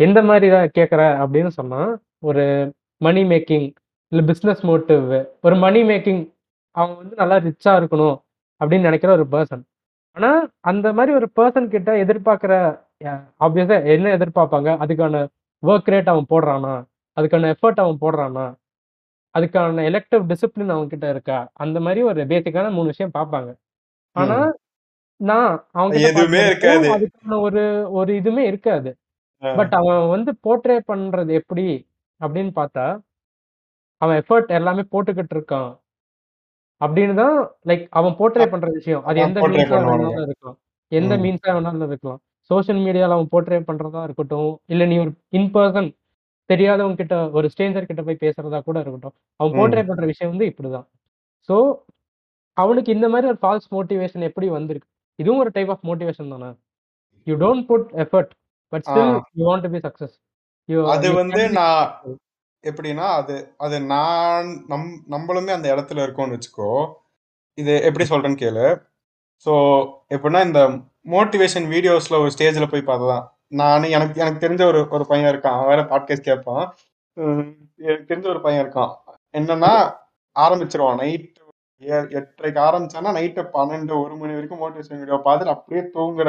எந்த 0.00 0.18
மாதிரி 0.28 0.48
தான் 0.56 0.74
கேட்குற 0.78 1.02
அப்படின்னு 1.22 1.50
சொன்னால் 1.58 1.90
ஒரு 2.28 2.44
மணி 3.06 3.22
மேக்கிங், 3.32 3.66
இல்லை 4.12 4.22
பிஸ்னஸ் 4.30 4.62
மோட்டிவ், 4.70 5.08
ஒரு 5.46 5.56
மணி 5.64 5.80
மேக்கிங் 5.90 6.22
அவங்க 6.76 6.94
வந்து 7.02 7.14
நல்லா 7.22 7.36
ரிச்சாக 7.48 7.80
இருக்கணும் 7.80 8.16
அப்படின்னு 8.60 8.88
நினைக்கிற 8.88 9.10
ஒரு 9.18 9.26
பர்சன் 9.34 9.64
ஆனால் 10.16 10.40
அந்த 10.70 10.86
மாதிரி 10.96 11.12
ஒரு 11.18 11.26
பர்சன் 11.38 11.72
கிட்ட 11.74 11.90
எதிர்பார்க்குற 12.04 12.54
ஆப்வியஸாக 13.44 13.92
என்ன 13.94 14.12
எதிர்பார்ப்பாங்க? 14.16 14.70
அதுக்கான 14.82 15.20
ஒர்க் 15.62 15.90
ரேட் 15.92 16.10
அவன் 16.12 16.30
போடுறானா? 16.32 16.74
அதுக்கான 17.16 17.50
எஃபோர்ட் 17.54 17.82
அவன் 17.84 18.00
போடுறானா? 18.04 18.46
அதுக்கான 19.34 19.84
எலக்டிவ் 19.90 20.22
டிசிப்ளின் 20.30 20.72
அவன்கிட்ட 20.74 21.06
இருக்கா? 21.14 21.38
அந்த 21.62 21.78
மாரி 21.80 22.00
ஒரு 22.10 22.22
பேசிக்கான 22.30 22.72
3 22.74 22.88
விஷயம் 22.92 23.16
பார்ப்பாங்க. 23.18 23.50
ஆனா. 24.16 24.38
நான் 25.20 25.54
எதுவுமே 26.08 26.40
இருக்காது. 26.46 26.84
வரைக்கும் 26.84 26.96
அதுக்கான 26.96 27.38
ஒரு 27.46 27.62
ஒரு 27.98 28.12
இதுவுமே 28.20 28.44
இருக்காது. 28.50 28.90
பட் 29.42 29.74
அவன் 29.78 30.02
வந்து 30.14 30.30
போர்ட்ரே 30.46 30.76
பண்றது 30.88 31.32
எப்படி 31.40 31.66
அப்படின்னு 32.20 32.52
பார்த்தா, 32.56 32.86
அவன் 34.02 34.18
எஃபோர்ட் 34.22 34.50
எல்லாமே 34.58 34.84
போட்டுக்கிட்டு 34.92 35.34
இருக்கான். 35.36 35.70
அப்படின்னு 36.80 37.14
தான் 37.16 37.36
லைக் 37.70 37.84
அவன் 37.98 38.16
போர்ட்ரே 38.20 38.46
பண்ற 38.52 38.68
விஷயம். 38.78 39.02
அது 39.08 39.18
எந்த 39.26 39.40
மீன்ஸா. 39.46 39.78
வேணாலும் 39.86 40.24
இருக்கலாம். 40.24 40.58
எந்த. 40.92 41.14
மீன்ஸா 41.24 41.50
வேணாலும் 41.56 41.88
இருக்கலாம். 41.88 42.20
சோசியல் 42.50 42.82
மீடியால 42.84 43.16
அவன் 43.16 43.30
போர்ட்ரே 43.34 43.60
பண்றதா 43.68 44.02
இருக்கட்டும், 44.08 44.50
இல்ல 44.68 44.86
நீ 44.90 44.96
ஒரு 45.04 45.12
இன் 45.38 45.50
பெர்சன் 45.56 45.90
தெரியாதவங்க 46.50 46.94
கிட்ட 46.94 47.30
ஒரு 47.30 47.48
ஸ்ட்ரேஞ்சர் 47.48 47.84
கிட்ட 47.84 48.02
போய் 48.02 48.16
பேசுறதா 48.20 48.62
கூட 48.62 48.80
இருக்கட்டும். 48.80 49.14
அவன். 49.36 49.58
போர்ட்ரே 49.58 49.86
பண்ற 49.86 50.06
விஷயம் 50.06 50.36
வந்து 50.36 50.54
இப்படிதான். 50.54 50.86
ஸோ, 51.48 51.56
அவனுக்கு 52.56 52.92
இந்த 52.94 53.08
மாரி 53.08 53.26
ஒரு 53.26 53.38
ஃபால்ஸ் 53.42 53.68
மோட்டிவேஷன் 53.70 54.20
எப்படி 54.20 54.48
வந்திருக்கு? 54.48 54.88
இதுவும் 55.14 55.40
ஒரு 55.40 55.50
டைப் 55.52 55.70
ஆஃப் 55.70 55.84
மோட்டிவேஷன் 55.84 56.28
தானே. 56.28 56.50
You 57.24 57.36
don't 57.36 57.64
put 57.64 57.90
effort. 57.94 58.30
But. 58.68 58.84
Still 58.86 59.20
you 59.32 59.56
want 59.56 59.60
to 59.60 59.70
be 59.70 59.78
success. 59.78 60.16
அது 60.84 61.12
வந்து 61.12 61.48
நான். 61.50 62.02
எப்படின்னா, 62.64 63.06
அது 63.14 63.54
அது 63.56 63.80
நான் 63.80 64.64
நம் 64.66 65.04
நம்பளுமே 65.10 65.50
அந்த 65.50 65.74
இடத்துல 65.74 66.04
இருக்கோம்னு 66.06 66.36
வச்சுக்கோ. 66.36 66.92
இது 67.58 67.82
எப்படி 67.82 68.08
சொல்றேன்னு 68.08 68.36
கேளு. 68.36 68.66
ஸோ, 69.44 69.52
எப்படின்னா 70.10 70.44
இந்த 70.44 70.60
மோட்டிவேஷன் 71.04 71.66
வீடியோஸ்ல 71.74 72.18
ஒரு 72.18 72.30
ஸ்டேஜ்ல 72.38 72.66
போய் 72.70 72.86
பார்த்ததான். 72.86 73.24
நானு 73.52 73.90
எனக்கு 73.90 74.20
எனக்கு 74.20 74.48
தெரிஞ்ச 74.48 74.64
ஒரு 74.64 74.88
ஒரு 74.90 75.06
பையன் 75.06 75.34
இருக்கான். 75.34 75.54
அவன் 75.56 75.66
வேற 75.66 75.82
பாட்காஸ்ட் 75.82 76.20
கேட்பான். 76.20 76.66
எனக்கு 77.80 78.14
தெரிஞ்ச 78.14 78.28
ஒரு 78.28 78.40
பையன் 78.40 78.66
இருக்கான். 78.66 78.92
என்னன்னா, 79.34 79.72
ஆரம்பிச்சுருவான். 80.36 80.96
நைட் 80.96 81.38
எ 81.82 81.98
8:30க்கு 82.10 82.60
ஆரம்பிச்சான்னா, 82.66 83.10
நைட்டு 83.18 83.42
12, 83.54 83.94
1 84.00 84.16
மணி 84.16 84.32
வரைக்கும் 84.32 84.60
மோட்டிவேஷன் 84.60 84.98
வீடியோ 84.98 85.20
பார்த்துட்டு 85.24 85.52
அப்படியே 85.54 85.86
தூங்குற 85.94 86.28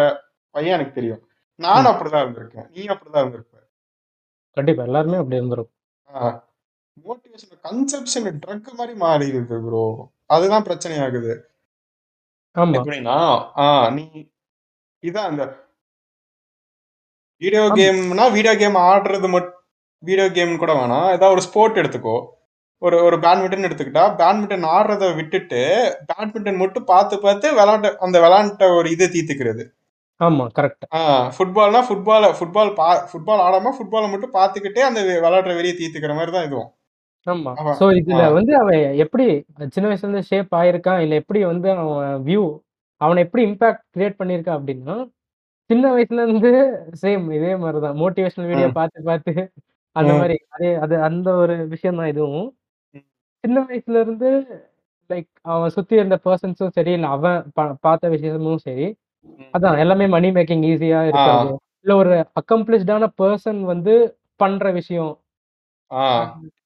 பையன் 0.55 0.73
எனக்கு 0.73 0.93
தெரியும். 0.93 1.21
நானும் 1.59 1.93
அப்படிதான் 1.93 2.25
இருந்திருக்கேன். 2.25 2.69
நீயும் 2.69 2.97
அப்படிதான் 2.97 3.23
இருந்திருப்ப. 3.23 3.55
கண்டிப்பா. 4.57 4.83
எல்லாருமே 4.83 5.17
அப்படி 5.17 5.39
இருந்துரும். 5.39 5.69
ஆ. 6.09 6.47
மோட்டிவேஷன் 7.03 7.59
கன்செப்ஷன் 7.63 8.39
ட்ரக் 8.47 8.71
மாரி 8.73 8.93
மாறிருது 8.99 9.59
ப்ரோ. 9.65 9.85
அதுதான் 10.27 10.63
பிரச்சனையாகுது. 10.63 11.33
ஆமா. 12.55 12.75
எப்படின்னா, 12.77 13.17
ஆ 13.57 13.89
நீ 13.89 14.05
இதான் 15.03 15.27
அந்த 15.29 15.43
வீடியோ. 17.41 17.63
கேம்னா, 17.77 18.31
வீடியோ 18.31 18.53
கேம் 18.55 18.75
ஆடுறது 18.85 19.29
மட் 19.29 19.49
வீடியோ 20.03 20.27
கேம் 20.31 20.57
கூட 20.57 20.73
வேணாம். 20.73 21.07
ஏதாவது 21.09 21.31
ஒரு 21.31 21.41
ஸ்போர்ட் 21.41 21.77
எடுத்துக்கோ. 21.77 22.15
ஒரு 22.81 23.03
ஒரு 23.03 23.17
பேட்மிண்டன் 23.17 23.67
எடுத்துக்கிட்டா, 23.67 24.03
பேட்மிண்டன் 24.19 24.65
ஆடுறத 24.71 25.15
விட்டுட்டு, 25.15 25.61
பேட்மிண்டன் 26.09 26.57
மட்டும் 26.57 26.85
பார்த்து 26.85 27.19
பார்த்து 27.19 27.47
விளையாட்ட 27.53 27.95
அந்த 27.97 28.17
விளையாண்ட 28.21 28.75
ஒரு 28.77 28.89
இத 28.91 29.07
தீர்த்துக்கிறது. 29.07 29.63
ஆமா. 30.19 30.45
கரெக்ட். 30.55 30.85
ஆ 30.95 30.99
ஃபுட்பால்னா 31.37 31.81
ஃபுட்பால 31.87 32.25
ஃபுட்பால் 32.39 32.71
பா 32.75 32.89
ஃபுட்பால் 33.09 33.43
ஆடாம 33.45 33.71
ஃபுட்பால 33.77 34.05
மட்டும் 34.11 34.33
பார்த்துக்கிட்டே 34.33 34.83
அந்த 34.89 35.01
விளையாடுற 35.23 35.53
வெறிய 35.55 35.73
தீர்த்துக்கிற 35.75 36.15
மாரி 36.15 36.31
தான் 36.31 36.45
இதுவும். 36.45 36.69
ஆமா. 37.27 37.51
ஆ. 37.61 37.73
இதுல 37.99 38.33
வந்து 38.33 38.53
அவன் 38.57 38.77
எப்படி 38.97 39.25
சின்ன 39.69 39.89
வயசுல 39.89 40.05
இருந்து 40.05 40.23
ஷேப் 40.23 40.55
ஆயிருக்கான், 40.55 40.99
இல்ல 40.99 41.15
எப்படி 41.15 41.41
வந்து 41.45 41.69
அவன் 41.77 41.97
வியூ 42.25 42.43
அவன 43.01 43.19
எப்படி 43.19 43.43
இம்பாக்ட் 43.45 43.83
கிரியேட் 43.95 44.19
பண்ணியிருக்கா 44.19 44.53
அப்படின்னா, 44.57 44.95
சின்ன 45.71 45.85
வயசுல 45.93 46.23
இருந்து 46.25 46.51
சேம் 47.01 47.25
இதே 47.37 47.51
மாரி 47.61 47.79
தான். 47.83 47.97
மோட்டிவேஷனல் 48.01 48.49
வீடியோ 48.51 48.67
ம். 48.67 48.75
பார்த்து 48.77 48.99
பார்த்து 49.05 49.33
அந்த 49.95 50.11
ம். 50.11 50.17
மாரி 50.17 50.37
அதே 50.55 50.69
அது 50.83 50.95
அந்த 51.07 51.29
ஒரு 51.41 51.55
விஷயம் 51.73 51.99
தான் 51.99 52.11
இதுவும். 52.13 52.47
ம். 52.95 53.01
சின்ன 53.43 53.57
வயசுல 53.67 54.01
இருந்து 54.05 54.29
லைக் 55.09 55.29
அவன் 55.51 55.73
சுத்தி 55.77 55.95
இருந்த 55.97 56.17
பெர்சன்ஸும் 56.25 56.75
சரி, 56.77 56.93
இல்ல 56.97 57.07
அவன் 57.15 57.39
ப 57.57 57.79
பார்த்த 57.83 58.11
விஷயமும் 58.15 58.61
சரி, 58.65 58.87
ம். 59.25 59.53
அதான் 59.53 59.79
எல்லாமே 59.83 60.07
மனி 60.15 60.29
மேக்கிங் 60.37 60.65
ஈஸியா 60.71 61.01
ஆ. 61.11 61.11
இருக்கிறது. 61.11 61.49
இல்ல 61.85 61.95
ஒரு 62.01 62.13
அக்கம்ப்ளிஷ்டான 62.41 63.09
பெர்சன் 63.19 63.61
வந்து 63.71 63.95
பண்ற 64.39 64.65
விஷயம். 64.79 65.13
ஆ. 65.91 66.03
அ 66.11 66.15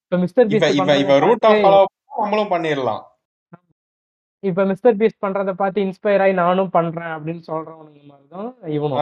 இப்ப 0.03 0.17
மிஸ்டர் 0.23 0.49
இவ 0.49 0.53
பீஸ்ட் 0.53 0.77
இவ 0.79 0.89
பண்றத 0.95 1.03
இவ 1.03 1.13
ரூட்ட 1.23 1.47
பார்த்தே 1.47 1.57
ஃபாலோ 1.57 1.81
பண்ணா 1.87 2.23
நம்மளும் 2.23 2.51
பண்ணிரலாம். 2.53 3.03
இப்ப 4.49 4.65
மிஸ்டர் 4.71 4.97
பீஸ்ட் 4.99 5.23
பண்றத 5.25 5.51
பார்த்து 5.61 5.85
இன்ஸ்பயர் 5.87 6.23
ஆயி 6.25 6.33
நானும் 6.43 6.71
பண்றேன் 6.77 7.13
அப்படின்னு 7.15 7.43
சொல்றவனுங்க 7.49 8.01
மாரி 8.11 8.25
தான். 8.35 8.49
இவனும். 8.77 9.01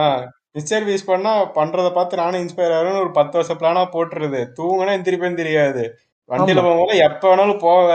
மிஸ்டர் 0.56 0.86
பீஸ்ட் 0.88 1.10
பண்ணா 1.12 1.32
பண்றத 1.58 1.88
பார்த்து 1.96 2.20
நானும் 2.22 2.42
இன்ஸ்பயர் 2.44 2.74
ஆகுறேன்னு 2.76 3.02
ஒரு 3.04 3.12
10 3.18 3.38
வருஷ 3.38 3.54
பிளானா 3.60 3.82
போட்டுறது. 3.94 4.40
தூங்குனா 4.58 4.94
எந்திரிப்பேன்னு 4.98 5.40
தெரியாது. 5.42 5.84
வண்டியில. 6.30 6.60
போகும்போது 6.66 6.94
எப்ப 7.06 7.22
வேணாலும் 7.30 7.62
போவ. 7.64 7.88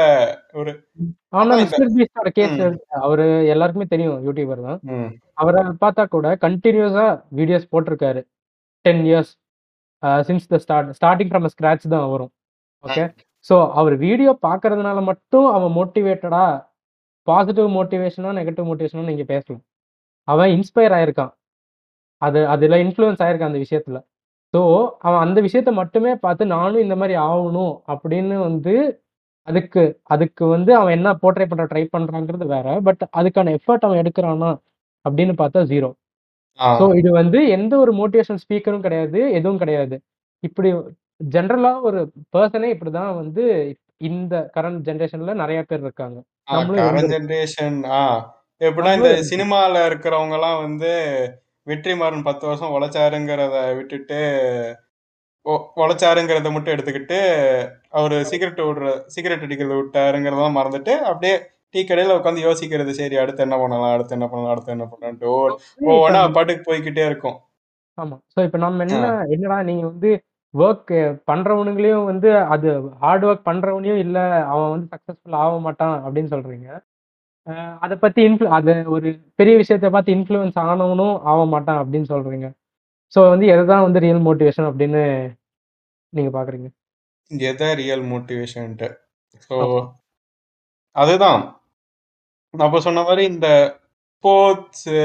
ஒரு. 0.60 0.72
ஆனா 1.40 1.54
மிஸ்டர் 1.62 1.94
பீஸ்டோட 1.96 2.32
கேஸ். 2.38 2.60
அவரு 3.06 3.26
எல்லாருக்குமே 3.54 3.88
தெரியும் 3.94 4.26
யூடியூபர் 4.28 4.66
தான். 4.68 4.80
அவர 5.42 5.64
பார்த்தா 5.84 6.04
கூட 6.16 6.28
கன்டினியூஸா 6.46 7.08
வீடியோஸ் 7.40 7.72
போட்டிருக்காரு. 7.74 8.22
10 8.86 9.02
years 9.10 9.32
since 10.28 10.52
the 10.54 10.60
start 10.66 10.92
starting 11.00 11.32
from 11.32 11.52
scratch 11.54 11.92
தான் 11.94 12.06
அவரும். 12.08 12.32
ஓகே. 12.84 13.06
ஸோ 13.46 13.56
அவர் 13.80 13.96
வீடியோ 14.06 14.32
பார்க்கறதுனால 14.48 15.00
மட்டும் 15.10 15.48
அவன் 15.56 15.74
மோட்டிவேட்டடா 15.78 16.44
பாசிட்டிவ் 17.30 17.70
மோட்டிவேஷனா, 17.76 18.32
நெகட்டிவ் 18.39 18.68
மோட்டிவேஷனா 18.70 19.06
நீங்க 19.10 19.26
பேசலாம். 19.32 19.63
அவன் 20.28 20.52
இன்ஸ்பயர் 20.58 20.96
ஆயிருக்கான். 20.98 21.34
அது 22.22 22.39
அதுல 22.54 22.78
இன்ஃப்ளூயன்ஸ் 22.86 23.24
ஆயிருக்கான் 23.26 23.52
அந்த 23.52 23.62
விஷயத்துல. 23.65 24.00
ஸோ 24.54 24.62
அவன் 25.08 25.24
அந்த 25.26 25.39
விஷயத்த 25.48 25.72
மட்டுமே 25.80 26.13
பார்த்து 26.24 26.44
நானும் 26.56 26.84
இந்த 26.86 26.96
மாரி 27.02 27.15
ஆவணும் 27.28 27.74
அப்படின்னு 27.94 28.38
வந்து 28.48 28.74
அதுக்கு 29.48 29.84
அதுக்கு 30.13 30.46
வந்து 30.50 30.72
அவன் 30.80 30.96
என்ன 30.98 31.10
போர்ட்ரே 31.22 31.46
பண்ற 31.50 31.65
ட்ரை 31.72 31.84
பண்றான்ங்கிறது 31.94 32.46
வேற. 32.54 32.68
பட் 32.88 33.04
அதுக்கான 33.20 33.54
எஃபோர்ட் 33.58 33.86
அவன் 33.88 34.02
எடுக்குறானா 34.04 34.52
அப்படின்னு 35.06 35.36
பார்த்தா 35.42 35.62
0. 35.72 35.89
ஆ. 36.60 36.70
ஸோ 36.80 36.86
இது 37.02 37.10
வந்து 37.20 37.39
எந்த 37.58 37.74
ஒரு 37.84 37.94
மோட்டிவேஷனல் 38.00 38.44
ஸ்பீக்கரும் 38.44 38.86
கிடையாது. 38.88 39.20
எதுவும் 39.39 39.62
கிடையாது. 39.63 39.98
இப்படி 40.44 40.70
ஜெனரலா 41.32 41.74
ஒரு 41.89 42.00
பெர்சனே 42.34 42.70
இப்படிதான் 42.76 43.13
வந்து 43.22 43.44
இந்த 44.10 44.36
கரண்ட் 44.56 44.82
ஜெனரேஷன்ல 44.88 45.34
நெறைய 45.42 45.62
பேர் 45.70 45.86
இருக்காங்க. 45.86 46.20
ஆ 46.50 46.56
நம்மளும் 46.56 46.78
கரண்ட் 46.78 47.12
இருந்திருக்கோம். 47.12 47.14
ஜெனரேஷன் 47.14 47.78
ஆ. 47.96 48.04
எப்படின்னா 48.62 48.94
இந்த 48.96 49.10
நம்மளும் 49.10 49.16
இருந்திருக்கோம். 49.16 49.30
சினிமால 49.30 49.84
இருக்கிறவங்கலாம் 49.90 50.58
வந்து 50.62 50.92
வெற்றிமாறன் 51.68 52.26
10 52.26 52.46
வருஷம் 52.48 52.74
உழைச்சாருங்கிறத 52.76 53.58
விட்டுட்டு, 53.78 54.20
ஒ 55.46 55.54
உழைச்சாருங்கிறத 55.82 56.50
மட்டும் 56.52 56.76
எடுத்துக்கிட்டு, 56.76 57.20
அவரு 57.94 58.18
சிகரெட் 58.32 58.62
விடுற 58.66 58.88
சிகரெட் 59.10 59.46
அடிக்கிறத 59.48 59.78
விட்டாருங்கிறதெல்லாம் 59.82 60.60
மறந்துட்டு, 60.60 60.96
அப்படியே 61.10 61.36
டீ 61.76 61.82
கடையில 61.86 62.18
உட்காந்து 62.20 62.48
யோசிக்கிறது. 62.48 62.94
சரி 63.00 63.18
அடுத்து 63.18 63.46
என்ன 63.48 63.58
பண்ணலாம்? 63.60 63.96
அடுத்து 63.96 64.18
என்ன 64.18 64.30
பண்ணலாம்? 64.30 64.54
அடுத்து 64.54 64.76
என்ன 64.78 64.88
பண்ணலான்ட்டு 64.92 65.32
ஒ 65.36 65.42
ஒவ்வொன்னா 65.90 66.24
பாட்டுக்கு 66.38 66.68
போய்க்கிட்டே 66.70 67.06
இருக்கும். 67.10 67.40
ஆமா. 67.98 68.16
ஸோ 68.34 68.44
இப்ப 68.46 68.58
நம்ம 68.64 68.84
ஆ. 68.88 68.96
என்ன 68.96 69.08
என்னடா 69.34 69.58
நீங்க 69.70 69.84
வந்து 69.90 70.10
வொர்க் 70.54 70.94
பண்றவனுங்களையும் 71.30 72.08
வந்து 72.12 72.30
அது 72.54 72.69
ஹார்ட் 73.02 73.26
வொர்க் 73.26 73.48
பண்றவனையும் 73.50 74.02
இல்ல, 74.06 74.17
அவன் 74.54 74.71
வந்து 74.73 74.88
சக்சஸ்ஃபுல் 74.94 75.40
ஆக 75.44 75.54
மாட்டான் 75.60 75.98
அப்படின்னு 76.06 76.32
சொல்றீங்க. 76.36 76.69
அத 77.84 77.94
பத்தி 77.98 78.21
இன்ஃப்ளு 78.30 78.50
அத 78.58 78.69
ஒரு 78.96 79.10
பெரிய 79.36 79.54
விஷயத்த 79.62 79.90
பார்த்து 79.90 80.15
இன்ஃப்ளூயன்ஸ் 80.15 80.58
ஆனவனும் 80.65 81.15
ஆக 81.32 81.40
மாட்டான் 81.54 81.80
அப்படின்னு 81.84 82.10
சொல்றீங்க. 82.13 82.48
ஸோ 83.13 83.19
வந்து 83.34 83.46
எதுதான் 83.54 83.86
வந்து 83.86 84.02
ரியல் 84.06 84.26
மோட்டிவேஷன் 84.28 84.69
அப்படின்னு 84.69 85.04
நீங்க 86.13 86.30
பார்க்குறீங்க? 86.36 86.67
எத 87.32 87.63
ரியல் 87.82 88.04
மோட்டிவேஷன்ட்டு. 88.12 88.88
ஸோ. 89.48 89.56
அதுதான். 90.96 91.42
அப்ப 92.54 92.80
சொன்ன 92.80 93.02
மாரி 93.08 93.23
இந்த 93.34 93.48
ஸ்போர்ட்ஸு, 94.13 94.96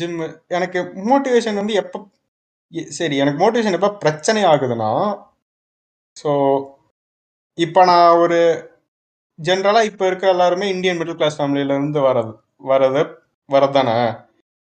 ஜிம்மு 0.00 0.26
எனக்கு 0.56 0.80
மோட்டிவேஷன் 1.10 1.60
வந்து 1.60 1.74
எப்ப 1.82 2.02
சரி 2.92 3.14
எனக்கு 3.16 3.42
மோட்டிவேஷன் 3.42 3.76
எப்ப 3.78 3.94
பிரச்சனை 4.02 4.40
ஆகுதுன்னா, 4.44 4.90
ஸோ 6.16 6.30
இப்ப 7.58 7.84
நான் 7.84 8.18
ஒரு 8.18 8.38
ஜெனரலா 9.38 9.80
இப்ப 9.82 10.06
இருக்க 10.06 10.26
எல்லாருமே 10.28 10.66
இந்தியன் 10.70 10.98
மிடில் 10.98 11.18
கிளாஸ் 11.18 11.38
ஃபேமிலில 11.38 11.74
இருந்து 11.76 12.00
வரது 12.06 12.32
வரது 12.64 13.02
வரது 13.48 13.72
தானே. 13.72 13.96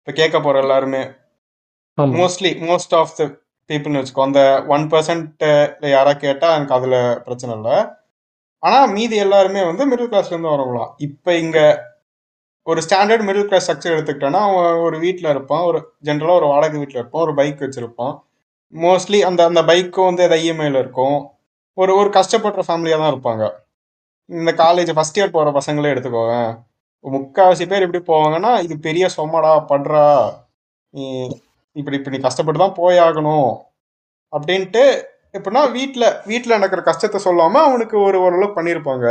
இப்ப 0.00 0.12
கேட்க 0.12 0.36
போற 0.40 0.56
எல்லாருமே. 0.62 1.02
மோஸ்ட்லி 2.16 2.50
மோஸ்ட் 2.66 2.94
ஆஃப் 2.94 3.14
த 3.18 3.24
பீப்புள்னு 3.70 4.00
வச்சுக்கோ 4.00 4.26
அந்த 4.26 4.40
ஒன் 4.74 4.84
பர்சன்ட் 4.90 5.44
யாரா 5.92 6.12
கேட்டா 6.18 6.48
எனக்கு 6.56 6.76
அதுல 6.76 6.96
பிரச்சனை 7.24 7.52
இல்லை 7.56 7.76
ஆனா 8.62 8.78
மீதி 8.94 9.16
எல்லாருமே 9.24 9.62
வந்து 9.64 9.84
மிடில் 9.90 10.10
கிளாஸ்ல 10.12 10.34
இருந்து 10.34 10.52
வரவங்களாம் 10.52 10.92
இப்ப 11.06 11.34
இங்க 11.36 11.58
ஒரு 12.66 12.80
ஸ்டாண்டர்ட் 12.86 13.24
மிடில் 13.26 13.48
கிளாஸ் 13.48 13.64
ஸ்ட்ரக்சர் 13.66 13.94
எடுத்துக்கிட்டோன்னா 13.96 14.40
அவன் 14.48 14.80
ஒரு 14.86 14.96
வீட்டில் 15.04 15.32
இருப்பான் 15.34 15.64
ஒரு 15.68 15.78
ஜென்ரலாக 16.06 16.38
ஒரு 16.40 16.46
வாடகை 16.52 16.78
வீட்டில் 16.82 17.00
இருப்பான் 17.00 17.24
ஒரு 17.26 17.34
பைக் 17.40 17.62
வச்சுருப்பான். 17.64 18.14
மோஸ்ட்லி 18.72 19.18
அந்த 19.28 19.40
அந்த 19.50 19.60
பைக்கும் 19.70 20.08
வந்து 20.08 20.24
எதாவது 20.26 20.42
ஐஎம்ஐயில் 20.44 20.80
இருக்கும். 20.82 21.18
ஒரு 21.78 21.92
ஒரு 22.00 22.10
கஷ்டப்படுற 22.18 22.62
ஃபேமிலியாக 22.68 23.00
தான் 23.02 23.12
இருப்பாங்க. 23.14 23.44
இந்த 24.30 24.50
காலேஜ் 24.62 24.92
ஃபர்ஸ்ட் 24.96 25.18
இயர் 25.20 25.34
போகிற 25.36 25.50
பசங்களே 25.58 25.92
எடுத்துக்கோங்க. 25.94 26.36
முக்கால்வாசி 27.04 27.64
பேர் 27.70 27.84
எப்படி 27.86 28.02
போவாங்கன்னா 28.10 28.52
இது 28.66 28.74
பெரிய 28.86 29.06
சொம்மடா 29.16 29.52
படுறா 29.70 30.06
நீ 30.94 31.06
இப்படி 31.76 31.96
இப்படி 31.98 32.14
நீ 32.16 32.20
கஷ்டப்பட்டு 32.26 32.60
தான் 32.64 32.78
போயாகணும் 32.80 33.50
அப்படின்ட்டு 34.32 34.84
எப்படின்னா 35.36 35.62
வீட்டில் 35.78 36.06
வீட்டில் 36.30 36.56
நடக்கிற 36.58 36.82
கஷ்டத்தை 36.88 37.18
சொல்லாமல் 37.26 37.66
அவனுக்கு 37.68 37.96
ஒரு 38.08 38.18
ஓரளவு 38.26 38.56
பண்ணியிருப்பாங்க. 38.56 39.06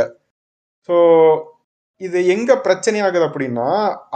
ஸோ 0.88 0.96
இது 2.00 2.18
எங்க 2.26 2.52
பிரச்சனை 2.60 2.98
ஆகுது 3.00 3.26
அப்படின்னா 3.28 3.68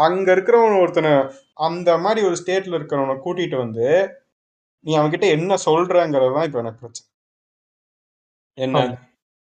அங்க 0.05 0.29
இருக்கிறவன் 0.35 0.81
ஒருத்தனை 0.81 1.13
அந்த 1.61 1.91
மாதிரி 1.99 2.21
ஒரு 2.27 2.37
ஸ்டேட்ல 2.41 2.79
இருக்கிறவனை 2.79 3.15
கூட்டிட்டு 3.25 3.57
வந்து 3.57 3.87
நீ 4.87 4.93
அவன்கிட்ட 4.99 5.27
என்ன 5.37 5.55
சொல்றங்கிறது 5.67 6.35
தான் 6.37 6.47
இப்ப 6.49 6.59
எனக்கு 6.59 6.83
பிரச்சனை. 6.83 7.07
என்ன. 8.59 8.79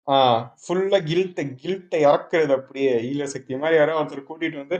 ஆஹ் 0.07 0.41
ஃபுல்லா 0.63 0.99
கில்ட்ட 1.09 1.41
கில்ட்டை 1.61 1.99
இறக்குறது 2.07 2.53
அப்படியே 2.57 2.93
ஈழ 3.09 3.23
சக்தி 3.33 3.55
மாதிரி 3.55 3.77
யாரோ 3.77 3.97
ஒருத்தர் 3.99 4.29
கூட்டிட்டு 4.29 4.57
வந்து 4.63 4.77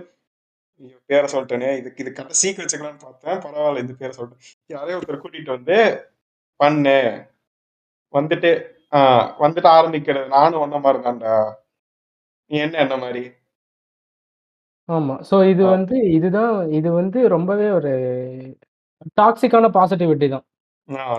பேரை 1.10 1.28
சொல்லிட்டேனே 1.34 1.70
இதுக்கு 1.78 2.04
இது 2.04 2.12
கடைசிக்கு 2.14 2.64
வச்சுக்கலாம்னு 2.64 3.04
பார்த்தேன் 3.04 3.42
பரவாயில்ல 3.46 3.84
இந்த 3.84 3.94
பேரை 3.94 4.14
சொல்லிட்டேன். 4.18 4.44
யாரையோ 4.70 4.98
ஒருத்தர் 5.00 5.24
கூட்டிட்டு 5.24 5.56
வந்து 5.58 5.78
பண்ணு. 6.60 6.98
வந்துட்டு 8.14 8.52
ஆஹ் 8.92 9.28
வந்துட்டு 9.44 9.70
ஆரம்பிக்கிறது. 9.78 10.28
நானும் 10.38 10.64
ஒன்ன 10.64 10.82
மாதிரி 10.82 11.04
தான்டா 11.04 11.36
நீ 12.52 12.58
என்ன 12.60 12.80
என்ன 12.80 12.96
மாதிரி? 12.98 13.24
ஆமா. 14.90 15.16
ஸோ 15.30 15.36
இது 15.50 15.64
ஆ. 15.66 15.74
வந்து 15.74 15.96
இதுதான் 16.16 16.56
இது 16.78 16.90
வந்து 16.94 17.20
ரொம்பவே 17.36 17.68
ஒரு 17.72 17.92
டாக்ஸிக்கான 19.20 19.68
பாசிட்டிவிட்டி 19.78 20.28
தான். 20.28 20.46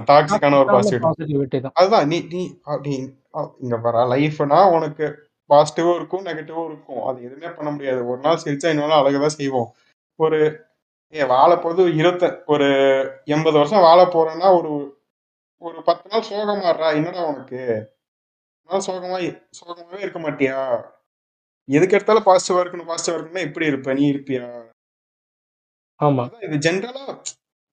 டாக்ஸிக்கான 0.08 0.58
ஒரு 0.60 0.68
பாசிட்டிவ் 0.72 1.04
பாசிட்டிவிட்டி 1.06 1.58
தான். 1.60 1.74
அதுதான் 1.78 2.08
நீ 2.10 2.18
நீ 2.32 2.42
அ- 2.68 2.80
நீ 2.86 2.94
அ- 3.34 3.52
இங்க 3.62 3.76
வர 3.86 4.04
லைஃப்னா 4.12 4.58
உனக்கு 4.76 5.06
பாசிட்டிவும் 5.50 5.96
இருக்கும் 5.96 6.26
நெகட்டிவும் 6.26 6.68
இருக்கும் 6.68 7.02
அது 7.08 7.18
எதுவுமே 7.26 7.50
பண்ண 7.56 7.70
முடியாது 7.72 8.00
ஒரு 8.10 8.20
நாள் 8.26 8.42
சிரிச்சா 8.42 8.70
இன்னொரு 8.72 8.92
நாள் 8.92 9.02
அழகுதான் 9.02 9.36
செய்வோம் 9.36 9.68
ஒரு 10.18 10.38
ஏ 11.14 11.24
வாழ 11.30 11.50
போது 11.58 11.82
இருபத்த 11.98 12.24
ஒரு 12.46 12.68
எண்பது 13.34 13.56
வருஷம் 13.60 13.86
வாழ 13.86 14.00
போறேன்னா 14.14 14.48
ஒரு 14.58 14.70
ஒரு 15.62 15.78
பத்து 15.88 16.06
நாள் 16.12 16.28
சோகமாடுறா 16.28 16.88
என்னடா 16.98 17.22
உனக்கு 17.30 17.60
ஒரு 18.54 18.68
நாள் 18.68 18.86
சோகமா 18.88 19.18
சோகமாவே 19.58 20.02
இருக்க 20.04 20.20
மாட்டியா 20.20 20.58
எதுக்கு 21.68 21.96
எடுத்தாலும் 21.96 22.28
பாசிட்டிவா 22.28 22.62
இருக்கணும் 22.62 22.90
பாசிட்டிவா 22.90 23.14
இருக்கணும்னா 23.14 23.46
எப்படி 23.48 23.66
இருப்ப 23.70 23.94
நீ 23.94 24.04
இருப்பியா? 24.12 24.46
ஆமா. 26.00 26.24
இது 26.44 26.56
ஜென்ரலா 26.66 27.04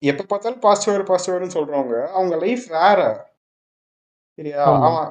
எப்ப 0.03 0.25
பார்த்தாலும் 0.25 0.63
பாசிட்டிவ் 0.63 1.09
பாசிட்டிவ்னு 1.09 1.55
சொல்றவங்க 1.55 1.95
அவங்க 2.13 2.35
லைஃப் 2.43 2.65
வேற 2.75 2.99
சரியா. 4.37 4.61
அவன் 4.77 5.09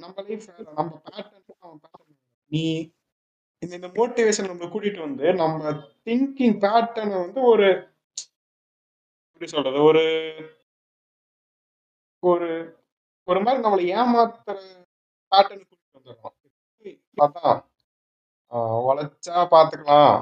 நம்ம 0.00 0.16
லைஃப் 0.26 0.46
வேற 0.50 0.64
நம்ம 0.70 0.92
பேட்டர்ன் 1.06 1.34
அவன் 1.62 1.80
பேட்டர்ன் 1.82 2.14
நீ 2.50 2.62
இந்த 3.62 3.72
இந்த 3.76 3.88
மோட்டிவேஷன் 3.96 4.50
நம்ம 4.50 4.68
கூட்டிட்டு 4.72 5.00
வந்து 5.04 5.26
நம்ம 5.40 5.72
திங்கிங் 6.06 6.58
பேட்டர்னை 6.64 7.16
வந்து 7.22 7.40
ஒரு 7.52 7.66
எப்படி 9.30 9.48
சொல்றது 9.48 9.80
ஒரு 9.88 10.04
ஒரு 12.22 12.48
ஒரு 13.28 13.40
மாதிரி 13.40 13.64
நம்மளை 13.64 13.84
ஏமாத்துற 13.94 14.56
பேட்டர்ன் 15.32 15.62
கூட்டிட்டு 15.62 15.96
வந்துடுறோம் 15.98 16.36
அதான். 17.18 17.58
உழைச்சா 18.82 19.36
பாத்துக்கலாம் 19.52 20.16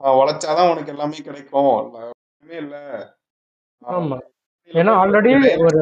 உழைச்சாதான் 0.00 0.70
உனக்கு 0.70 0.92
எல்லாமே 0.94 1.18
கிடைக்கும் 1.26 1.70
ஒண்ணுமே 1.72 2.56
இல்ல 2.58 2.76
ஆமா. 3.82 4.16
ஏன்னா 4.70 4.92
ஆல்ரெடி 5.00 5.30
ஒரு. 5.64 5.80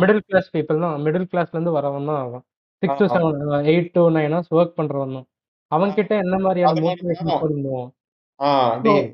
மிடில் 0.00 0.24
கிளாஸ் 0.26 0.50
பீப்பிள் 0.54 0.82
தான். 0.84 0.96
மிடில் 1.04 1.28
கிளாஸ்ல 1.30 1.56
இருந்து 1.56 1.76
வரவன் 1.76 2.08
தான் 2.10 2.20
அவன். 2.24 2.42
6 2.82 2.94
to 2.98 3.04
ah, 3.06 3.08
ah. 3.08 3.20
7 3.20 3.68
8 3.72 3.88
to 3.94 4.02
9 4.08 4.32
hours 4.32 4.52
work 4.56 4.76
பண்றவன் 4.78 5.14
தான். 5.16 5.26
அவன் 5.72 5.94
கிட்ட 5.98 6.12
என்ன 6.24 6.36
மாதிரியான 6.44 6.82
மோட்டிவேஷன் 6.86 7.30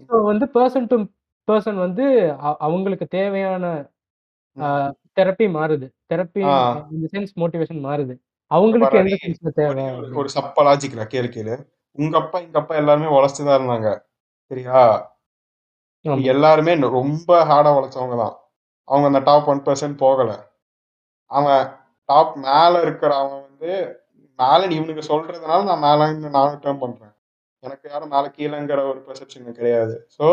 ஸோ 0.08 0.18
வந்து 0.24 0.46
பெர்சன் 0.54 0.88
டு 0.90 0.96
பெர்சன் 1.48 1.78
வந்து 1.84 2.04
அவங்களுக்கு 2.66 3.06
தேவையான. 3.16 3.64
தெரப்பி 5.16 5.46
மாறுது. 5.56 5.86
தெரப்பி. 6.10 6.42
இந்த 6.94 7.06
சென்ஸ் 7.14 7.32
மோட்டிவேஷன் 7.42 7.82
மாறுது. 7.86 8.14
அவங்களுக்கு 8.50 8.98
எந்த 8.98 9.10
டேய், 9.10 9.22
சென்ஸ்ல 9.24 9.50
தேவை 9.58 9.84
ஒரே 10.14 10.30
சப்பாலாஜிக்கல 10.36 11.04
கேளு 11.12 11.28
கேளு 11.30 11.54
உங்க 11.98 12.14
அப்பா 12.20 12.38
எங்க 12.44 12.58
அப்பா 12.60 12.74
எல்லாருமே 12.80 13.08
உழைச்சுதான் 13.14 13.58
இருந்தாங்க. 13.58 13.88
சரியா. 14.50 14.80
எல்லாருமே 16.30 16.72
ரொம்ப 16.96 17.30
ஹார்டா 17.50 17.70
உழைச்சவங்க 17.78 18.16
தான். 18.20 18.36
அவங்க 18.88 19.06
அந்த 19.10 19.22
டாப் 19.28 19.48
ஒன் 19.50 19.62
பர்சன்ட் 19.66 19.98
போகல. 20.02 20.30
அவன் 21.30 21.62
டாப் 22.08 22.34
மேல 22.46 22.74
இருக்கிற 22.86 23.10
அவன் 23.20 23.40
வந்து 23.46 23.72
மேல 24.38 24.60
நீ 24.68 24.76
இவனுக்கு 24.78 25.04
சொல்றதுனால 25.10 25.60
நான் 25.70 25.84
மேல 25.86 26.06
நானும் 26.36 26.62
டேர்ன் 26.64 26.82
பண்றேன். 26.84 27.14
எனக்கு 27.64 27.86
யாரும் 27.90 28.12
மேல 28.14 28.26
கீழேங்கிற 28.36 28.80
ஒரு 28.92 29.00
பெர்செப்ஷன் 29.06 29.58
கிடையாது. 29.58 29.96
ஸோ 30.16 30.26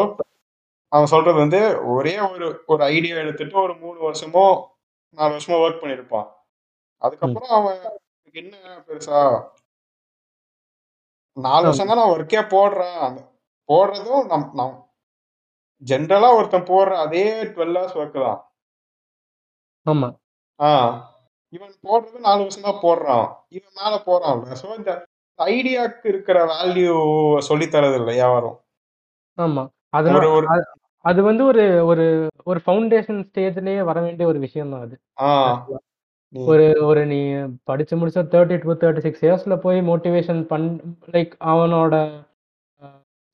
அவன் 0.91 1.11
சொல்றது 1.13 1.37
வந்து 1.43 1.61
ஒரே 1.93 2.13
ஒரு 2.29 2.45
ஒரு 2.71 2.83
ஐடியா 2.91 3.15
எடுத்துட்டு 3.23 3.57
ஒரு 3.63 3.75
மூணு 3.83 3.99
வருஷமோ 4.07 4.45
நாலு 5.17 5.31
வருஷமோ 5.35 5.59
ஒர்க் 5.63 5.81
பண்ணியிருப்பான் 5.81 6.27
அதுக்கப்புறம் 7.01 7.53
அவன் 7.57 7.79
"இதுக்கு 8.19 8.41
என்ன 8.43 8.55
பெருசா 8.87 9.19
நாலு. 11.37 11.65
வருஷம் 11.65 11.89
தான் 11.89 11.99
நான் 11.99 12.13
ஒர்க்கே 12.13 12.41
போடுறேன். 12.51 13.15
போடுறதும் 13.69 14.27
நம் 14.31 14.49
நம் 14.55 14.75
ஜென்ரலா 15.81 16.29
ஒருத்தன் 16.37 16.69
போடுற 16.69 16.93
அதே 17.03 17.23
டுவெல் 17.47 17.77
ஹவர்ஸ் 17.77 17.97
ஒர்க் 17.99 18.19
தான். 18.25 18.39
ஆமா. 19.85 20.07
ஆ. 20.59 20.69
இவன் 21.53 21.73
போடுறது 21.83 22.19
நாலு 22.21 22.41
வருஷம் 22.43 22.67
தான் 22.67 22.83
போடுறான். 22.83 23.27
இவன் 23.51 23.75
மேல 23.79 23.95
போறான்ல 24.07 24.55
ஸோ 24.61 24.67
இந்த 24.79 24.91
ஐடியாக்கு 25.39 26.07
இருக்கிற 26.11 26.37
வேல்யூ 26.51 26.93
சொல்லி 27.47 27.67
தரது 27.69 27.97
இல்லை 28.01 28.13
யாரும் 28.17 28.57
ஆமா. 29.37 29.63
அதனால 29.93 30.25
ஒரு 30.37 30.47
அது 31.05 31.19
வந்து 31.23 31.43
ஒரு 31.45 31.63
ஒரு 31.89 32.05
ஒரு 32.45 32.59
ஃபவுண்டேஷன் 32.63 33.19
ஸ்டேஜ்லயே 33.27 33.81
வர 33.89 33.97
வேண்டிய 34.01 34.25
ஒரு 34.31 34.39
விஷயம் 34.45 34.71
தான் 34.73 34.85
அது. 34.85 34.95
ஒரு 36.45 36.65
ஒரு 36.87 37.01
நீ 37.05 37.19
படிச்சு 37.63 37.95
முடிச்ச 37.95 38.19
30 38.25 38.55
to 38.63 38.75
36 38.83 39.23
இயர்ஸ்ல 39.25 39.55
போய் 39.61 39.79
மோட்டிவேஷன் 39.89 40.41
பண் 40.51 40.67
லைக் 41.13 41.33
அவனோட 41.51 41.95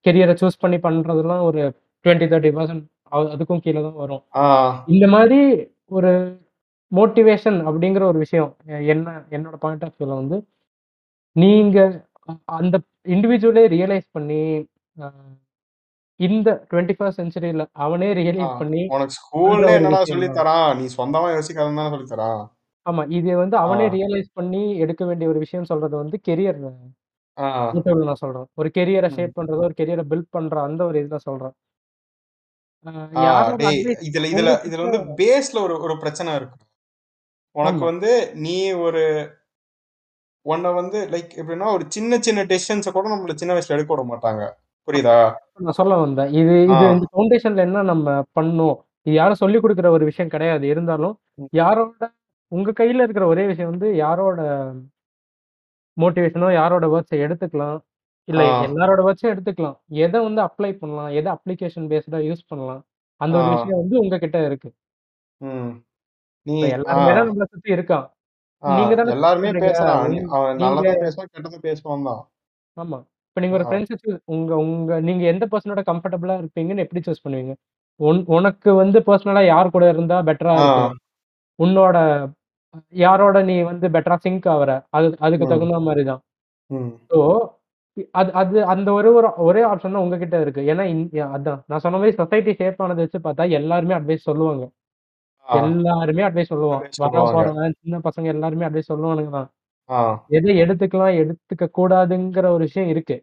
கெரியர 0.06 0.32
சூஸ் 0.42 0.62
பண்ணி 0.62 0.78
பண்றதெல்லாம் 0.86 1.44
ஒரு 1.50 1.62
20, 2.06 2.28
30% 2.28 2.82
அ 3.12 3.20
அதுக்கும் 3.34 3.64
கீழ 3.64 3.78
தான் 3.82 4.00
வரும். 4.02 4.22
இந்த 4.88 5.06
மாரி 5.16 5.40
ஒரு 5.92 6.12
மோட்டிவேஷன் 6.92 7.60
அப்படிங்கிற 7.68 8.04
ஒரு 8.12 8.20
விஷயம் 8.24 8.52
என்ன 8.94 9.08
என்னோட 9.36 9.56
பாயிண்ட் 9.64 9.84
ஆஃப் 9.88 9.96
வியூல 9.98 10.14
வந்து, 10.22 10.38
நீங்க 11.36 11.78
அந்த 12.58 12.76
இண்டிவிஜுவலே 13.08 13.64
ரியலைஸ் 13.76 14.08
பண்ணி 14.18 14.42
இந்த 16.20 16.50
21st 16.72 17.20
செஞ்சுரில 17.20 17.64
அவனே 17.86 18.10
ஆ 18.12 18.18
ரியலைஸ் 18.20 18.58
பண்ணி 18.62 18.82
உனக்கு 18.96 19.16
ஸ்கூல்ல 19.20 19.70
என்னடா 19.78 20.02
சொல்லி. 20.12 20.30
தரான் 20.40 20.76
நீ 20.80 20.88
சொந்தமா 20.98 21.30
யோசிக்காதன்னு 21.36 21.82
தானே 21.82 21.94
சொல்லி 21.96 22.10
தரான் 22.14 22.44
ஆமா. 22.86 23.04
இது 23.18 23.32
வந்து 23.42 23.56
ஆ 23.60 23.64
அவனே 23.64 23.86
ரியலைஸ் 23.96 24.30
பண்ணி 24.34 24.62
எடுக்க 24.84 25.02
வேண்டிய 25.06 25.28
ஒரு 25.30 25.40
விஷயம் 25.44 25.70
சொல்றது 25.72 25.96
வந்து 25.98 26.18
கெரியர் 26.28 26.60
ஆ 27.38 27.48
நான் 28.04 28.22
சொல்றேன். 28.22 28.48
ஒரு 28.58 28.70
கெரியர 28.78 29.06
ம். 29.08 29.14
ஷேப் 29.16 29.38
பண்றதோ, 29.38 29.62
ஒரு 29.62 29.76
கெரியர 29.78 30.02
பில்ட் 30.10 30.32
பண்ற 30.32 30.56
அந்த 30.68 30.82
ஒரு 30.86 30.98
இதுல 31.02 31.20
சொல்றேன். 31.24 31.54
ஆ 32.86 32.92
யாரோட 33.20 33.58
டேய் 33.60 33.68
அட்வைஸ் 33.72 34.04
இதுல 34.08 34.28
இதுல 34.32 34.52
இதுல 34.68 34.86
வந்து 34.86 35.00
பேஸ்ல 35.20 35.58
ஒரு 35.66 35.76
ஒரு 35.86 35.96
பிரச்சனை 36.02 36.32
இருக்கு 36.36 36.58
உனக்கு 37.56 37.82
ஆமா. 37.82 37.90
வந்து 37.90 38.12
நீ 38.44 38.56
ஒரு 38.84 39.04
உன்னை 40.46 40.70
வந்து 40.76 41.00
லைக் 41.12 41.34
எப்படின்னா 41.40 41.68
ஒரு 41.76 41.86
சின்ன 41.96 42.20
சின்ன 42.22 42.46
டெசிஷன்ஸை 42.50 42.92
கூட 42.94 43.08
நம்மள 43.12 43.34
சின்ன 43.36 43.56
வயசுல 43.56 43.78
எடுக்க 43.78 43.94
விட 43.94 44.06
மாட்டாங்க 44.12 44.44
புரியுதா 44.88 45.18
நான் 45.60 45.78
சொல்ல 45.78 45.96
வந்தேன். 46.00 46.30
இது 46.34 46.54
ஆ 46.68 46.76
இது 46.76 46.86
இந்த 46.94 47.06
ஃபவுண்டேஷன்ல 47.12 47.64
என்ன 47.68 47.84
நம்ம 47.90 48.08
பண்ணணும்? 48.38 48.78
இது 49.06 49.16
யாரும் 49.16 49.42
சொல்லிக் 49.42 49.64
குடுக்குற 49.64 49.90
ஒரு 49.92 50.06
விஷயம் 50.10 50.34
கிடையாது. 50.34 50.66
இருந்தாலும் 50.74 51.16
ம். 51.40 51.50
யாரோட 51.60 52.04
உங்க 52.52 52.70
கையில 52.80 53.04
இருக்கிற 53.04 53.26
ஒரே 53.28 53.44
விஷயம் 53.48 53.72
வந்து 53.72 53.90
யாரோட 53.98 54.40
மோட்டிவேஷனோ, 55.98 56.50
யாரோட 56.54 56.86
வேர்ட்ஸ 56.88 57.16
எடுத்துக்கலாம். 57.26 57.78
இல்ல 58.28 58.44
எல்லாரோட 58.66 59.00
வேர்ட்ஸும் 59.06 59.34
எடுத்துக்கலாம். 59.34 59.78
எத 60.00 60.16
வந்து 60.22 60.42
அப்ளை 60.42 60.72
பண்ணலாம்? 60.78 61.12
எத 61.20 61.28
அப்ளிகேஷன் 61.36 61.88
பேஸ்டா 61.92 62.20
யூஸ் 62.30 62.44
பண்ணலாம்? 62.48 62.82
அந்த 63.22 63.36
ஒரு 63.38 63.50
விஷயம் 63.56 63.82
வந்து 63.82 63.96
உங்ககிட்ட 64.00 64.38
இருக்கு. 64.48 64.70
எல்லாருமே 66.74 67.12
நம்மள 67.22 67.46
சுத்தி 67.46 67.70
இருக்கான். 67.74 68.06
நீங்க 68.64 68.94
எல்லாருமே. 69.12 69.52
பேசுறான் 69.64 70.04
ஆமா. 72.78 72.98
இப்ப 73.28 73.42
நீங்க 73.42 73.56
ஒரு 73.56 73.66
ஃப்ரெண்ட்ஸ 73.68 73.96
உங்க 74.28 74.52
உங்க 74.64 75.00
நீங்க 75.02 75.24
எந்த 75.26 75.46
பெர்சனோட 75.52 75.82
கம்ஃபர்டபுளா 75.90 76.36
இருப்பீங்கன்னு 76.42 76.84
எப்படி 76.86 77.02
சூஸ் 77.08 77.24
பண்ணுவீங்க? 77.26 77.54
உன் 78.00 78.22
உனக்கு 78.30 78.70
வந்து 78.76 79.00
பர்சனலா 79.00 79.44
யார் 79.46 79.70
கூட 79.70 79.86
இருந்தா 79.90 80.18
பெட்டரா 80.24 80.56
உன்னோட 81.60 81.98
யாரோட 83.02 83.38
நீ 83.50 83.56
வந்து 83.70 83.88
பெட்டரா 83.96 84.18
சிங்க் 84.26 84.48
ஆகுற 84.54 84.72
அது 84.98 85.08
அதுக்கு 85.20 85.52
தகுந்த 85.54 85.80
மாதிரி 85.88 86.04
தான் 86.12 86.22
ஸோ 87.12 87.20
அது 88.16 88.30
அது 88.42 88.58
அந்த 88.74 88.90
ஒரு 88.98 89.10
ஒரு 89.18 89.30
ஒரே 89.46 89.62
ஆப்ஷன் 89.70 89.96
தான் 89.96 90.04
உங்ககிட்ட 90.04 90.36
இருக்கு. 90.44 90.62
ஏன்னா 90.72 90.84
அதான். 91.36 91.60
நான் 91.70 91.84
சொன்ன 91.86 91.98
மாதிரி 91.98 92.16
சொசைட்டி 92.20 92.52
ஷேப் 92.60 92.82
ஆனதை 92.84 93.04
வச்சு 93.06 93.20
பார்த்தா 93.26 93.46
எல்லாருமே 93.60 93.96
அட்வைஸ் 93.98 94.28
சொல்லுவாங்க. 94.30 94.64
எல்லாருமே 95.48 96.24
அட்வைஸ் 96.28 96.52
சொல்லுவான். 96.52 96.84
advice 96.84 97.02
வர 97.16 97.26
சொல்லுவாங்க 97.32 97.66
சின்ன 97.82 98.00
பசங்க 98.08 98.28
எல்லாருமே 98.36 98.68
அட்வைஸ் 98.68 98.92
சொல்லுவானுங்க 98.92 99.32
தான். 99.32 99.50
எதை 100.30 100.54
எடுத்துக்கலாம் 100.64 101.20
எடுத்துக்க 101.22 101.68
கூடாதுங்கிற 101.80 102.46
ஒரு 102.56 102.64
விஷயம் 102.70 102.92
இருக்கு. 102.94 103.18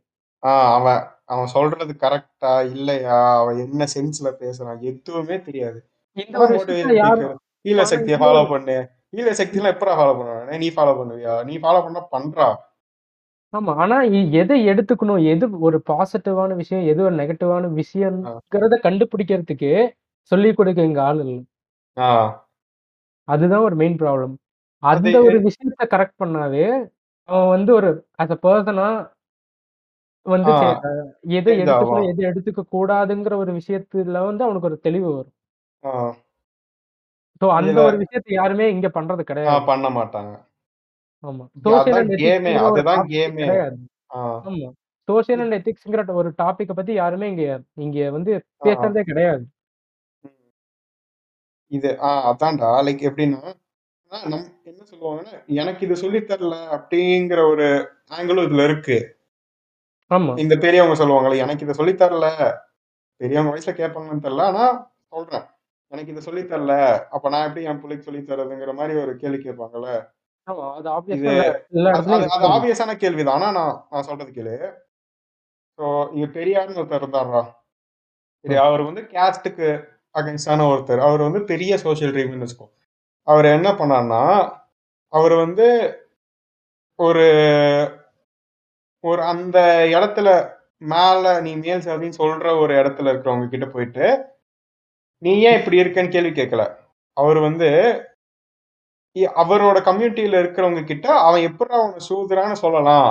அவன் 0.72 1.00
அவன் 1.26 1.52
சொல்றது 1.54 1.92
கரெக்டா 2.02 2.52
இல்லையா? 2.74 3.18
அவன் 3.40 3.58
என்ன 3.64 3.86
சென்ஸ்ல 3.94 4.28
பேசுறான்? 4.42 4.78
எதுவுமே 4.90 5.38
தெரியாது. 5.48 5.78
இந்த 6.16 6.36
ஒரு 6.38 6.48
ஆனா 7.72 7.84
சக்தியை 7.86 8.18
ஃபாலோ 8.20 8.44
பண்ணு. 8.52 8.76
ஈழ 9.12 9.28
சக்தியெல்லாம் 9.36 9.74
எப்படா 9.74 9.92
ஃபாலோ 9.98 10.14
பண்ணுவானே 10.16 10.56
நீ 10.58 10.68
ஃபாலோ 10.68 10.92
பண்ணுவியா? 10.98 11.34
நீ 11.44 11.54
ஃபாலோ 11.58 11.80
பண்ணா 11.84 12.00
பண்றா? 12.12 12.48
ஆமா 13.52 13.72
ஆனா 13.76 13.96
எதை 14.40 14.56
எடுத்துக்கணும்? 14.68 15.20
எது 15.26 15.44
ஒரு 15.60 15.78
பாசிட்டிவான 15.88 16.54
விஷயம் 16.54 16.84
எது 16.86 17.00
ஒரு 17.02 17.14
நெகட்டிவான 17.16 17.68
ஆ. 17.68 17.76
விஷயங்கிறத 17.78 18.74
கண்டுபிடிக்கிறதுக்கு 18.86 19.70
சொல்லி 20.32 20.50
கொடுக்க 20.54 20.80
இங்க 20.82 21.00
ஆள் 21.02 21.20
இல்லை. 21.24 21.38
அதுதான் 23.28 23.64
ஒரு 23.64 23.76
மெயின் 23.76 23.98
ப்ராப்ளம் 23.98 24.34
அந்த 24.82 25.14
ஒரு 25.26 25.38
விஷயத்த 25.46 25.84
கரெக்ட் 25.94 26.20
பண்ணாவே 26.22 26.66
அவன் 27.28 27.48
வந்து 27.48 27.70
ஒரு 27.74 27.88
as 28.18 28.30
a 28.30 28.38
பர்சனா 28.44 28.88
வந்து 30.26 30.52
எதை 31.36 31.54
எடுத்துக்கணும் 31.60 32.08
எதை 32.10 32.22
எடுத்துக்க 32.30 32.62
கூடாதுங்கிற 32.72 33.34
ஒரு 33.36 33.52
விஷயத்துல 33.52 34.24
வந்து 34.24 34.44
அவனுக்கு 34.44 34.70
ஒரு 34.70 34.78
தெளிவு 34.80 35.08
வரும். 35.10 35.34
ஸோ 37.42 37.46
அந்த 37.58 37.78
ஒரு 37.82 37.96
விஷயத்தை 38.02 38.32
யாருமே 38.34 38.66
இங்க 38.74 38.88
பண்றது 38.90 39.22
கிடையாது. 39.24 39.60
பண்ண 39.68 39.88
மாட்டாங்க. 39.96 40.32
ஆமா. 41.22 41.44
சோசியல் 45.08 45.40
அண்ட் 45.42 45.56
எத்திக்ஸ்ங்கிற 45.56 46.02
ஒரு 46.20 46.30
டாபிக்கை 46.38 46.74
பத்தி 46.74 46.92
யாருமே 46.94 47.28
இங்க 47.32 47.44
இங்க 47.78 47.98
வந்து 48.16 48.32
பேசுறதே 48.66 49.02
கிடையாது. 49.10 49.44
இது 51.70 51.88
ஆ 52.02 52.10
அதான்டா. 52.30 52.68
லைக் 52.86 53.02
எப்படின்னா 53.08 53.40
நம் 54.26 54.44
என்ன 54.64 54.82
சொல்லுவாங்கன்னா 54.90 55.32
எனக்கு 55.54 55.82
இது 55.86 55.96
சொல்லித் 55.96 56.28
தரல 56.30 56.56
அப்படிங்கிற 56.76 57.40
ஒரு 57.50 57.66
ஆங்கிளும் 58.10 58.46
இதுல 58.48 58.64
இருக்கு. 58.68 58.96
ஆமா. 60.10 60.34
இந்த 60.42 60.54
பெரியவங்க 60.58 60.96
சொல்லுவாங்கல்ல 61.00 61.42
எனக்கு 61.44 61.64
இதை 61.66 61.74
சொல்லித் 61.74 62.00
தரல. 62.00 62.26
பெரியவங்க 63.20 63.52
வயசுல 63.52 63.74
கேட்பாங்கன்னு 63.74 64.24
தெரியல 64.26 64.46
ஆனா 64.50 64.64
சொல்றேன். 65.12 65.46
எனக்கு 65.92 66.12
இதை 66.12 66.22
சொல்லித் 66.22 66.50
தரல 66.50 66.72
அப்ப 67.14 67.30
நான் 67.32 67.46
எப்படி 67.46 67.62
என் 67.68 67.80
பிள்ளைக்கு 67.82 68.06
சொல்லித் 68.08 68.30
தரதுங்கிற 68.30 68.72
மாதிரி 68.78 68.94
ஒரு 69.02 69.12
கேள்வி 69.16 69.38
கேட்பாங்கல்ல? 69.38 69.90
இது 71.10 71.30
அது 71.92 72.08
ஆப்வியஸான 72.48 72.92
கேள்விதான். 73.02 73.36
ஆனா 73.36 73.48
நான் 73.58 73.76
நான் 73.92 74.06
சொல்றது 74.08 74.30
கேளு. 74.32 74.54
ஸோ 75.78 75.84
இங்க 76.14 76.26
பெரியார்னு 76.36 76.80
ஒருத்தர் 76.80 77.02
இருந்தாரா 77.02 77.42
சரி 78.44 78.56
அவர் 78.64 78.82
வந்து 78.88 79.02
கேஸ்டுக்கு 79.12 79.68
அகைன்ஸ்டான 80.14 80.66
ஒருத்தர். 80.72 81.04
அவர் 81.06 81.26
வந்து 81.26 81.40
பெரிய 81.52 81.72
சோஷியல் 81.84 82.12
ட்ரீம்னு 82.14 82.44
வச்சுக்கோ. 82.44 82.68
அவர் 83.26 83.46
என்ன 83.56 83.68
பண்ணார்னா 83.80 84.22
அவர் 85.12 85.34
வந்து 85.36 85.66
ஒரு 86.98 87.26
ஒரு 89.04 89.22
அந்த 89.32 89.58
இடத்துல 89.94 90.28
மேல 90.82 91.24
நீ 91.40 91.52
மேல் 91.58 91.84
சாதின்னு 91.86 92.20
சொல்ற 92.20 92.48
ஒரு 92.62 92.72
இடத்துல 92.80 93.10
இருக்கிறவங்க 93.12 93.48
கிட்ட 93.48 93.66
போயிட்டு 93.68 94.06
நீ 95.22 95.30
ஏன் 95.48 95.58
இப்படி 95.60 95.80
இருக்கன்னு 95.82 96.14
கேள்வி 96.14 96.32
கேட்கல. 96.32 96.64
அவர் 97.16 97.38
வந்து 97.48 97.68
அவரோட 99.42 99.78
கம்யூனிட்டியில 99.88 100.40
இருக்கிறவங்க 100.42 100.82
கிட்ட 100.90 101.06
அவன் 101.28 101.46
எப்படி 101.50 101.72
அவனை 101.78 102.00
சூதுறான்னு 102.10 102.58
சொல்லலாம். 102.64 103.10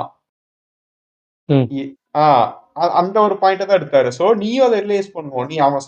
அந்த 2.99 3.17
ஒரு 3.27 3.35
பாயிண்ட 3.41 3.63
தான் 3.67 3.79
எடுத்தாரு. 3.79 4.09
சோ 4.19 4.25
நீயும் 4.43 4.67
அதை 4.67 4.79
ரியலைஸ் 4.85 5.15
பண்ணுவோம். 5.17 5.47
நீ 5.51 5.57
அவன் 5.67 5.85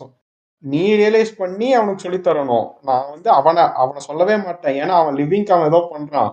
நீ 0.63 0.83
ரியலைஸ் 1.01 1.31
பண்ணி 1.41 1.67
அவனுக்கு 1.79 2.05
சொல்லித் 2.05 2.27
தரணும். 2.27 2.67
நான் 2.87 3.09
வந்து 3.13 3.29
அவனை 3.39 3.63
அவனை 3.83 4.01
சொல்லவே 4.09 4.35
மாட்டேன். 4.47 4.77
ஏன்னா 4.81 4.95
அவன் 5.01 5.17
லிவிங்க்கு 5.21 5.55
அவன் 5.55 5.69
ஏதோ 5.71 5.81
பண்றான். 5.93 6.31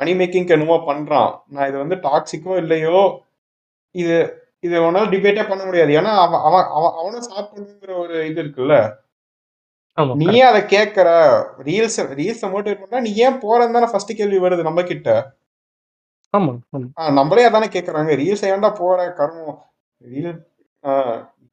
மணி 0.00 0.12
மேக்கிங்க்கு 0.20 0.56
என்னமோ 0.56 0.78
பண்றான். 0.90 1.30
நான் 1.54 1.68
இது 1.70 1.78
வந்து 1.84 1.96
டாக்ஸிக்கோ 2.06 2.54
இல்லையோ 2.64 3.00
இது 3.94 4.16
இது 4.66 4.76
உன்னால 4.86 5.08
டிபேட்டே 5.14 5.44
பண்ண 5.50 5.62
முடியாது. 5.68 5.92
ஏன்னா 6.00 6.12
அவன் 6.24 6.42
அவன் 6.48 6.66
அவன் 6.78 6.96
அவனும் 7.00 7.28
சாப்பிடணுங்கிற 7.30 7.92
ஒரு 8.04 8.16
இது 8.30 8.40
இருக்குல்ல. 8.44 8.76
நீ 9.98 10.24
correct. 10.24 10.38
ஏன் 10.38 10.48
அதை 10.48 10.60
கேட்கற 10.72 11.08
ரீல்ஸ் 11.66 11.98
ரீல்ஸ் 12.18 12.44
மோட்டிவேட் 12.46 12.82
பண்றா 12.82 13.00
நீ 13.00 13.12
ஏன் 13.24 13.40
போறன்னு 13.42 13.76
தானே 13.76 13.88
ஃபர்ஸ்ட் 13.92 14.18
கேள்வி 14.18 14.38
வருது 14.38 14.62
நம்ம 14.62 14.82
கிட்ட 14.84 15.08
ஆமா. 16.34 16.50
நம்மளே 17.12 17.44
அதானே 17.44 17.68
கேக்குறாங்க. 17.68 18.10
ரீல்ஸ் 18.20 18.44
ஏன்டா 18.48 18.70
போற 18.76 18.98
கருமம்? 19.18 19.58
ரீல் 20.02 20.32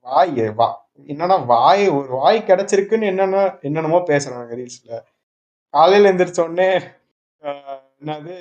வாய் 0.06 0.32
வா 0.58 0.68
என்னன்னா 1.10 1.38
வாய் 1.46 1.86
ஒரு 1.90 2.10
வாய் 2.16 2.40
கிடைச்சிருக்குன்னு 2.48 3.10
என்னென்ன 3.12 3.38
என்னென்னமோ 3.62 4.00
பேசுறாங்க 4.10 4.58
ரீல்ஸ்ல 4.60 4.92
காலையில 5.74 6.12
எந்திரிச்ச 6.12 6.40
உடனே 6.46 6.70
என்னது? 8.02 8.36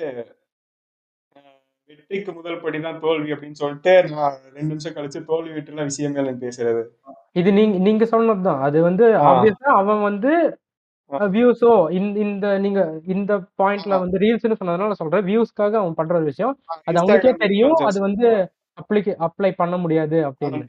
வெற்றிக்கு 1.95 2.31
முதல் 2.37 2.61
படிதான் 2.63 2.99
தோல்வி 3.05 3.33
அப்படின்னு 3.35 3.61
சொல்லிட்டு 3.61 3.93
நான் 4.11 4.37
ரெண்டு 4.57 4.71
நிமிஷம் 4.71 4.95
கழிச்சு 4.97 5.19
தோல்வி 5.31 5.53
விட்டுலாம் 5.55 5.89
விஷயமே 5.91 6.21
எனக்கு 6.23 6.45
பேசுறது. 6.45 6.83
இது 7.41 7.49
நீங்க 7.59 7.77
நீங்க 7.87 8.05
சொன்னதுதான். 8.13 8.61
அது 8.67 8.77
வந்து 8.89 9.05
ஆப்வியஸா 9.29 9.71
அவன் 9.81 10.01
வந்து 10.09 10.33
வியூஸோ 11.35 11.71
இந்த 11.97 12.15
இந்த 12.25 12.47
நீங்க 12.63 12.81
இந்த 13.15 13.33
பாயிண்ட்ல 13.61 13.99
வந்து 14.03 14.21
ரீல்ஸ்னு 14.23 14.59
சொன்னதுனால 14.59 14.97
சொல்றேன். 15.01 15.25
வியூஸ்க்காக 15.29 15.77
அவன் 15.81 15.97
பண்ற 15.99 16.13
ஒரு 16.19 16.29
விஷயம். 16.31 16.53
அது 16.73 16.93
இன்ஸ்டாகிராம் 16.93 17.43
தெரியும். 17.45 17.75
அது 17.89 17.99
வந்து 18.07 18.27
அப்ளிகே 18.77 19.13
அப்ளை 19.27 19.51
பண்ண 19.61 19.75
முடியாது 19.83 20.17
அப்படின்னு. 20.29 20.61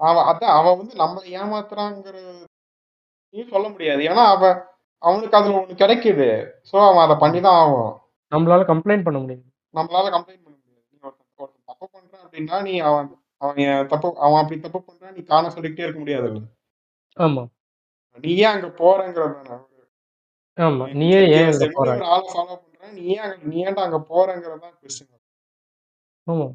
அவன் 0.00 0.26
அதான் 0.30 0.56
அவன் 0.58 0.78
வந்து 0.80 0.94
நம்மளை 1.02 1.26
ஏமாத்துறாங்கிற 1.40 2.16
சொல்ல 3.52 3.66
முடியாது. 3.74 4.00
ஏன்னா 4.10 4.24
அவன் 4.34 4.56
அவனுக்கு 5.02 5.38
அதுல 5.38 5.58
ஒண்ணு 5.58 5.82
கிடைக்குது. 5.82 6.30
சோ 6.70 6.76
அவன் 6.88 7.04
அதை 7.04 7.16
பண்ணி 7.22 7.38
தான் 7.46 7.60
ஆகும் 7.62 7.92
நம்மளால 8.32 8.64
கம்ப்ளைண்ட் 8.72 9.06
பண்ண 9.06 9.18
முடியாது. 9.22 9.44
நம்மளால 9.74 10.06
கம்ப்ளைண்ட் 10.14 10.44
பண்ண 10.44 10.56
முடியாது. 10.56 10.70
நீ 10.90 10.98
ஒருத்தன் 11.02 11.28
ஒருத்தன் 11.38 11.68
தப்பு 11.70 11.86
பண்றான் 11.94 12.24
அப்படின்னா 12.24 12.56
நீ 12.66 12.74
அவன் 12.88 13.10
அவன் 13.42 13.60
தப்பு 13.92 14.08
அவன் 14.24 14.40
அப்படி 14.42 14.58
தப்பு 14.64 14.80
பண்றான் 14.82 15.14
நீ 15.16 15.22
காரணம் 15.24 15.54
சொல்லிக்கிட்டே 15.54 15.84
இருக்க 15.84 16.00
முடியாதுல்ல 16.02 16.42
ஆமா. 17.16 17.42
நீ 18.24 18.30
ஏன் 18.38 18.54
அங்க 18.54 18.68
போறங்கிறது 18.78 19.58
ஆமா 20.58 20.84
நீயே 21.00 21.20
ஏன் 21.34 21.46
போற 21.76 21.86
ஆளை 22.08 22.26
ஃபாலோ 22.30 22.54
பண்றேன் 22.56 22.94
நீ 22.96 23.04
ஏன் 23.12 23.22
அங்க- 23.26 23.46
நீ 23.46 23.58
ஏன்டா 23.64 23.82
அங்க 23.86 24.00
போறங்கிறது 24.10 24.62
தான் 24.64 24.74
கொஸ்டின் 24.80 25.10
ஆமா. 26.26 26.46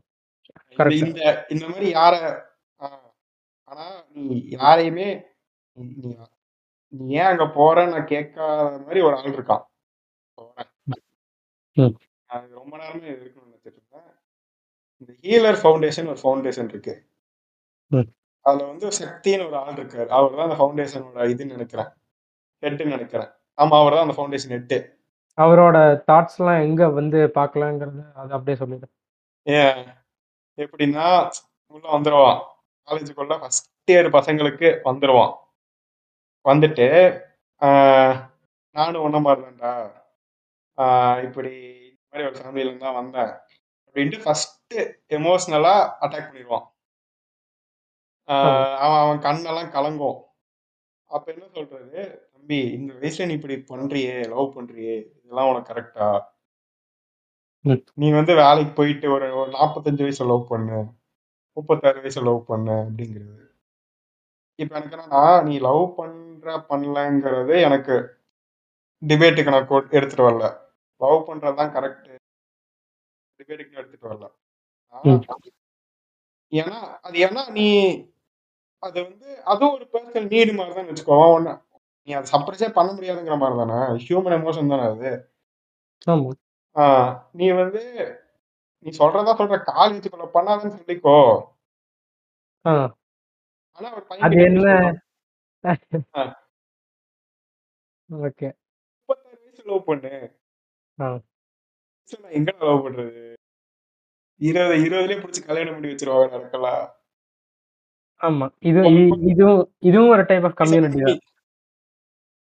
இந்த 1.07 1.21
இந்த 1.53 1.63
மாதிரி 1.69 1.87
யார 1.95 2.13
ஆனா 3.71 3.85
நீ 4.15 4.23
யாரையுமே 4.55 5.07
நீ 5.75 5.85
நீ 6.93 7.07
ஏன் 7.15 7.29
அங்க 7.31 7.45
போறன்னு 7.55 8.01
கேட்காத 8.11 8.53
மாதிரி 8.83 8.99
ஒரு 9.07 9.15
ஆள் 9.17 9.33
இருக்கான். 9.33 9.63
அது 12.29 12.47
ரொம்ப 12.55 12.73
நேரமே 12.77 13.07
இருக்கணும்னு 13.13 13.49
நினைச்சிட்டு 13.49 13.77
இருந்தேன். 13.77 14.09
இந்த 15.01 15.11
ஹீலர் 15.23 15.59
ஃபவுண்டேஷன் 15.61 16.07
ஒரு 16.07 16.19
ஃபவுண்டேஷன் 16.21 16.69
இருக்கு. 16.69 16.93
ம். 17.91 18.07
அதுல 18.45 18.65
வந்து 18.69 18.87
சக்தின்னு 18.99 19.47
ஒரு 19.47 19.57
ஆள் 19.59 19.77
இருக்காரு. 19.77 20.09
அவர் 20.17 20.35
தான் 20.35 20.47
அந்த 20.47 20.57
ஃபவுண்டேஷனோட 20.59 21.25
இதுன்னு 21.33 21.55
நினைக்கிறேன். 21.55 21.89
ஹெட்னு 22.63 22.93
நினைக்கிறேன். 22.93 23.31
ஆமா 23.57 23.75
அவர் 23.81 23.95
தான் 23.95 24.05
அந்த 24.05 24.17
ஃபவுண்டேஷன் 24.17 24.53
ஹெட்டு 24.53 24.77
அவரோட 25.37 25.77
தாட்ஸ் 26.07 26.37
எல்லாம் 26.39 26.63
எங்க 26.63 26.83
வந்து 26.95 27.19
பார்க்கலாங்கிறது 27.35 28.03
அது 28.15 28.31
அப்படியே 28.33 28.57
சொல்லிடு 28.57 28.87
ஏன்? 29.47 29.81
எப்படின்னா 30.57 31.05
உள்ள 31.75 31.85
வந்துருவான். 31.93 32.39
காலேஜுக்குள்ள 32.87 33.35
ஃபர்ஸ்ட் 33.39 33.67
இயர் 33.87 34.09
பசங்களுக்கு 34.15 34.67
வந்துருவான். 34.85 35.33
வந்துட்டு 36.45 36.87
ஆஹ், 37.61 38.15
நானும் 38.75 39.03
ஒன்ன 39.05 39.19
மாதிரி 39.21 39.41
தான்டா 39.45 39.71
ஆஹ், 40.77 41.19
இப்படி 41.23 41.53
மாதிரி 42.13 42.27
ஒரு 42.29 42.37
ஃபேமிலியில 42.41 42.77
தான் 42.77 42.97
வந்தேன். 43.01 43.31
அப்படின்ட்டு 43.87 44.19
ஃபர்ஸ்ட் 44.23 44.75
எமோஷனலா 45.17 45.75
அட்டாக் 46.03 46.27
பண்ணிடுவான். 46.29 46.65
அவன் 48.85 49.01
அவன் 49.03 49.23
கண்ணெல்லாம் 49.27 49.73
கலங்கும். 49.75 50.17
அப்ப 51.11 51.25
என்ன 51.33 51.45
சொல்றது? 51.57 51.99
தம்பி 52.33 52.59
இந்த 52.77 52.91
வயசுல 52.93 53.27
நீ 53.29 53.33
இப்படி 53.33 53.55
பண்றியே 53.71 54.15
லவ் 54.33 54.55
பண்றியே 54.57 54.95
இதெல்லாம் 55.17 55.49
உனக்கு 55.51 55.71
கரெக்டா 55.73 56.07
நீ 57.93 58.07
வந்து 58.11 58.33
வேலைக்கு 58.35 58.73
போயிட்டு 58.73 59.07
ஒரு 59.11 59.25
ஒரு 59.39 59.49
நாற்பத்தஞ்சு 59.51 60.03
வயசுல 60.05 60.31
லவ் 60.31 60.49
பண்ணு 60.49 60.77
முப்பத்தாறு 61.57 61.99
வயசுல 62.03 62.27
லவ் 62.29 62.41
பண்ணு 62.45 62.75
அப்படிங்கிறது. 62.83 63.43
இப்ப 64.59 64.71
எனக்கு 64.77 64.95
என்னன்னா 64.97 65.23
நீ 65.47 65.55
லவ் 65.59 65.83
பண்ற 65.97 66.55
பண்ணலங்கிறது 66.69 67.55
எனக்கு 67.67 67.95
டிபேட்டுக்கு 69.01 69.53
நான் 69.55 69.91
எடுத்துட்டு 69.97 70.27
வரல. 70.29 70.47
லவ் 71.01 71.27
பண்றதுதான் 71.27 71.73
கரெக்ட் 71.75 72.07
டிபேட்டுக்கு 73.39 73.79
எடுத்துட்டு 73.79 74.09
வரல 74.09 74.27
ஏன்னா 76.53 76.77
அது 77.05 77.17
ஏன்னா 77.25 77.41
நீ 77.57 77.65
அது 78.83 78.97
வந்து 79.03 79.29
அதுவும் 79.45 79.73
ஒரு 79.75 79.85
பர்சனல் 79.93 80.31
நீடு 80.33 80.51
மாதிரி 80.53 80.75
தான் 80.75 80.89
வச்சுக்கோ. 80.89 81.17
ஒன்னு 81.35 81.53
நீ 82.07 82.13
அதை 82.13 82.27
சப்ரஸே 82.33 82.69
பண்ண 82.73 82.89
முடியாதுங்கிற 82.93 83.37
மாதிரி 83.37 83.57
தானே 83.61 83.77
ஹியூமன் 84.03 84.37
எமோஷன் 84.37 84.71
தானே 84.73 84.85
அது. 84.91 85.11
நீ 87.35 87.47
வந்து 87.61 87.81
நீ 88.85 88.89
சொல்றதா 88.99 89.33
சொல்ற 89.39 89.57
காலேஜுக்குள்ள 89.71 90.27
பண்ணாதன்னு 90.35 90.77
சொல்லிக்கோ. 90.77 91.17
ஆனா 93.79 93.89
ஒரு 93.95 94.05
பையன். 94.07 94.23
ஓகே. 98.09 98.47
முப்பத்தாறு 98.97 99.37
வயசு 99.39 99.63
லவ் 99.69 99.87
பண்ணு. 99.87 100.11
ஆ. 100.99 101.07
சரி, 102.09 102.21
நான் 102.23 102.31
எங்க 102.31 102.51
லவ் 102.59 102.85
பண்றது 102.85 103.35
இருபது 104.41 104.75
இருபதுலயே 104.77 105.17
பிடிச்சி 105.21 105.45
கல்யாணம் 105.45 105.73
பண்ணி 105.73 105.87
வச்சிருவாங்க 105.87 106.31
நடக்கலாம் 106.31 106.85
ஆமா. 108.21 108.45
இது 108.59 108.79
இ- 108.91 109.29
இதுவும் 109.31 109.75
இதுவும் 109.79 110.09
ஒரு 110.09 110.25
டைப் 110.25 110.45
ஆஃப் 110.45 110.55
கம்யூனிட்டி 110.55 111.01
தான். 111.01 111.19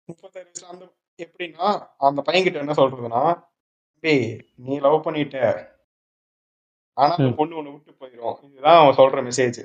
முப்பத்தாறு 0.09 0.51
வயசுல 0.51 0.64
அந்த 0.64 0.84
எப்படின்னா 1.18 1.68
அந்த 1.99 2.22
பையன் 2.22 2.45
கிட்ட 2.45 2.59
என்ன 2.59 2.72
சொல்றதுன்னா 2.72 3.22
டேய் 4.05 4.26
நீ 4.57 4.78
லவ் 4.78 5.07
பண்ணிட்ட. 5.07 5.39
ஆனா 6.97 7.14
அந்த 7.14 7.30
ம். 7.30 7.36
பொண்ணு 7.36 7.57
உன்னை 7.57 7.72
விட்டு 7.72 7.93
போயிடும் 7.93 8.45
இதுதான் 8.45 8.78
அவன் 8.78 8.97
சொல்ற 8.97 9.18
மெசேஜ் 9.28 9.61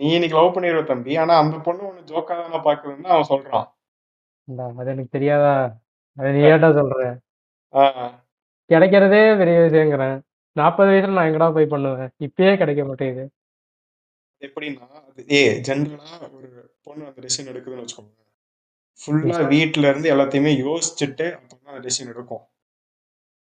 நீ 0.00 0.14
இன்னைக்கு 0.14 0.36
லவ் 0.36 0.54
பண்ணிடுவ 0.56 0.84
தம்பி. 0.84 1.16
ஆனா 1.16 1.38
அந்த 1.38 1.58
பொண்ணு 1.58 1.88
உன்னை 1.88 2.02
ஜோக்கா 2.04 2.34
தானே 2.36 2.58
பாக்குதுன்னு 2.58 3.12
அவன் 3.14 3.30
சொல்றான். 3.32 3.68
இந்தா, 4.48 4.74
அது 4.78 4.90
எனக்கு 4.90 5.10
தெரியாதா? 5.10 5.79
அது 6.18 6.30
நீ 6.32 6.40
ஏட்டா 6.46 6.68
சொல்ற? 6.78 7.02
ஆஹ் 7.74 8.14
கிடைக்கிறதே 8.70 9.22
பெரிய 9.38 9.58
விஷயங்கிறேன் 9.58 10.16
நாற்பது 10.56 10.90
வயசுல 10.90 11.16
நான் 11.16 11.28
எங்கடா 11.30 11.52
போய் 11.52 11.66
பண்ணுவேன்? 11.66 12.10
இப்பயே 12.20 12.56
கிடைக்க 12.56 12.84
மாட்டேங்குது. 12.84 13.24
எப்படின்னா 14.42 14.86
அது 15.00 15.22
ஏ 15.32 15.40
ஜென்ரலா 15.60 16.10
ஒரு 16.36 16.48
பொண்ணு 16.82 17.02
அந்த 17.06 17.20
டெசிஷன் 17.20 17.50
எடுக்குதுன்னு 17.50 17.84
வச்சுக்கோங்க. 17.84 18.16
ஃபுல்லா 19.00 19.36
வீட்ல 19.48 19.88
இருந்து 19.88 20.08
எல்லாத்தையுமே 20.14 20.52
யோசிச்சுட்டு 20.64 21.26
அப்புறம் 21.34 21.66
அந்த 21.66 21.82
டெசிஷன் 21.86 22.12
எடுக்கும். 22.12 22.44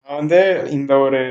நான் 0.10 0.16
வந்து 0.16 0.40
இந்த 0.70 0.98
ஒரு 0.98 1.22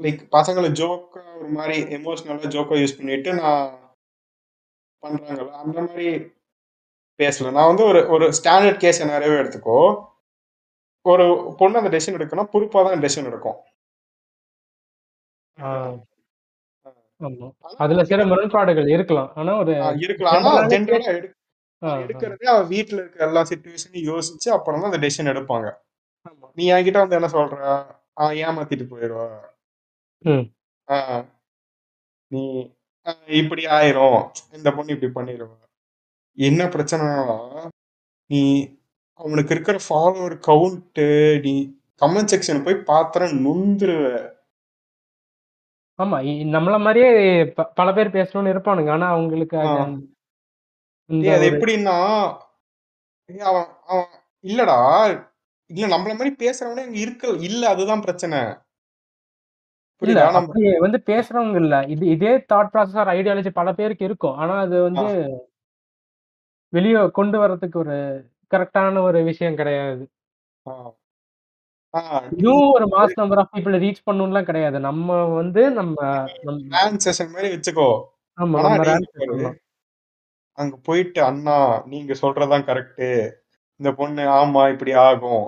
லைக் 0.00 0.20
பசங்களை 0.32 0.68
ஜோக்கா 0.80 1.22
ஒரு 1.38 1.48
மாதிரி 1.48 1.76
எமோஷனலா 1.96 2.50
ஜோக்கா 2.54 2.76
யூஸ் 2.80 2.98
பண்ணிட்டு 2.98 3.30
நான் 3.34 3.64
பண்றாங்கல்ல 5.02 5.52
அந்த 5.62 5.78
மாதிரி 5.80 6.06
பேசல 7.20 7.52
நான் 7.56 7.70
வந்து 7.70 7.84
ஒரு 7.84 8.00
ஒரு 8.08 8.26
ஸ்டாண்டர்ட் 8.38 8.82
கேஸ் 8.84 9.00
நிறையவே 9.06 9.40
எடுத்துக்கோ. 9.42 9.78
ஒரு 11.06 11.24
பொண்ணு 11.58 11.80
அந்த 11.80 11.90
டெசிஷன் 11.94 12.16
எடுக்கணும் 12.18 12.52
பொறுப்பா 12.54 12.80
தான் 12.82 13.04
டெசிஷன் 13.04 13.28
எடுக்கும். 13.30 13.58
ஆமா. 17.20 17.46
அதுல 17.78 18.02
சில 18.04 18.24
முரண்பாடுகள் 18.26 18.88
இருக்கலாம். 18.88 19.30
ஆனா 19.34 19.52
ஒரு 19.58 19.72
இருக்கலாம். 20.00 20.36
ஆனா 20.38 20.62
ஜென்ரலா. 20.72 21.12
எடுக்கிறதே 22.02 22.46
அவ 22.52 22.62
வீட்டுல 22.70 22.98
இருக்க 23.00 23.26
எல்லா 23.26 23.42
சுச்சுவேஷனையும் 23.42 24.08
யோசிச்சு 24.10 24.48
அப்புறம் 24.56 24.80
தான் 24.80 24.90
அந்த 24.90 25.00
டெசிஷன் 25.04 25.30
எடுப்பாங்க. 25.32 25.68
நீ 26.56 26.64
என்கிட்ட 26.72 27.02
வந்து 27.02 27.18
என்ன 27.18 27.30
சொல்ற? 27.34 27.58
ஆஹ் 28.20 28.34
ஏமாத்திட்டு 28.42 28.86
போயிடுவா 28.90 29.26
நீ 32.30 32.42
இப்படி 33.38 33.62
ஆயிரும். 33.76 34.18
இந்த 34.52 34.68
பொண்ணு 34.72 34.94
இப்படி 34.94 35.12
பண்ணிடுவா 35.14 35.54
என்ன 36.36 36.64
பிரச்சனைனா 36.64 37.68
நீ 38.26 38.68
அவனுக்கு 39.12 39.54
இருக்கிற 39.54 39.78
ஃபாலோவர் 39.88 40.40
கவுண்ட் 40.46 41.40
நீ 41.40 41.78
கமெண்ட் 42.00 42.28
செக்ஷன் 42.32 42.64
போய் 42.64 42.74
பாத்திர 42.74 43.26
நொந்துருவ. 43.26 44.30
ஆமா 46.02 46.22
இ- 46.22 46.46
நம்மள 46.46 46.80
மாதிரியே 46.80 47.44
ப- 47.46 47.64
பல 47.64 47.92
பேர் 47.92 48.08
பேசணும்னு 48.08 48.52
இருப்பானுங்க. 48.52 48.90
ஆனா 48.90 49.08
அவங்களுக்கு 49.08 49.58
அது 49.58 49.68
ஆ. 49.68 49.82
அந்த- 49.82 50.06
இந்த 51.06 51.28
ஏய், 51.28 51.34
அது 51.34 51.50
ஒரு- 51.50 51.52
எப்படின்னா 51.52 51.96
ஏய், 53.26 53.40
அவன் 53.40 53.66
அவன் 53.86 54.06
இல்லடா. 54.42 55.28
இல்ல 55.66 55.96
நம்மள 55.96 56.08
மாதிரி 56.08 56.34
பேசுறவனே 56.38 56.86
இங்க 56.86 56.98
இருக்க 56.98 57.28
இல்ல 57.28 57.68
அதுதான் 57.68 58.00
பிரச்சனை. 58.00 58.38
இல்ல 58.38 58.60
புரியுதா? 60.02 60.32
நம்ம 60.32 60.38
அப்படி 60.38 60.78
வந்து 60.78 61.02
பேசுறவங்க 61.06 61.56
இல்ல. 61.56 61.84
இது 61.86 62.06
இதே 62.06 62.36
தாட் 62.36 62.68
ப்ராசஸ் 62.72 62.98
ஆர் 62.98 63.08
ஐடியாலஜி 63.08 63.48
பல 63.48 63.72
பேருக்கு 63.72 64.04
இருக்கும். 64.04 64.34
ஆனா 64.34 64.58
அது 64.58 64.82
வந்து 64.82 65.49
வெளியே 66.72 67.00
கொண்டு 67.10 67.36
வர்றதுக்கு 67.38 67.78
ஒரு 67.78 67.96
கரெக்டான 68.50 69.00
ஒரு 69.00 69.18
விஷயம் 69.22 69.56
கிடையாது. 69.56 70.04
இதுவும் 72.36 72.70
ஒரு 72.70 72.86
mass 72.86 73.18
number 73.20 73.38
of 73.38 73.52
people 73.54 73.76
reach 73.84 74.06
பண்ணணும்லாம் 74.08 74.48
கிடையாது. 74.50 74.78
நம்ம 74.80 75.24
வந்து 75.38 75.62
நம்ம 75.70 75.96
மாதிரி 77.34 77.48
வச்சுக்கோ. 77.54 77.88
ஆமா. 78.38 78.58
அங்க 80.58 80.76
போயிட்டு 80.82 81.20
அண்ணா 81.24 81.56
நீங்க 81.86 82.12
சொல்றதுதான் 82.22 82.66
கரெக்ட் 82.68 83.08
இந்த 83.80 83.90
பொண்ணு 83.98 84.22
ஆமா 84.40 84.62
இப்படி 84.72 84.92
ஆகும். 85.06 85.44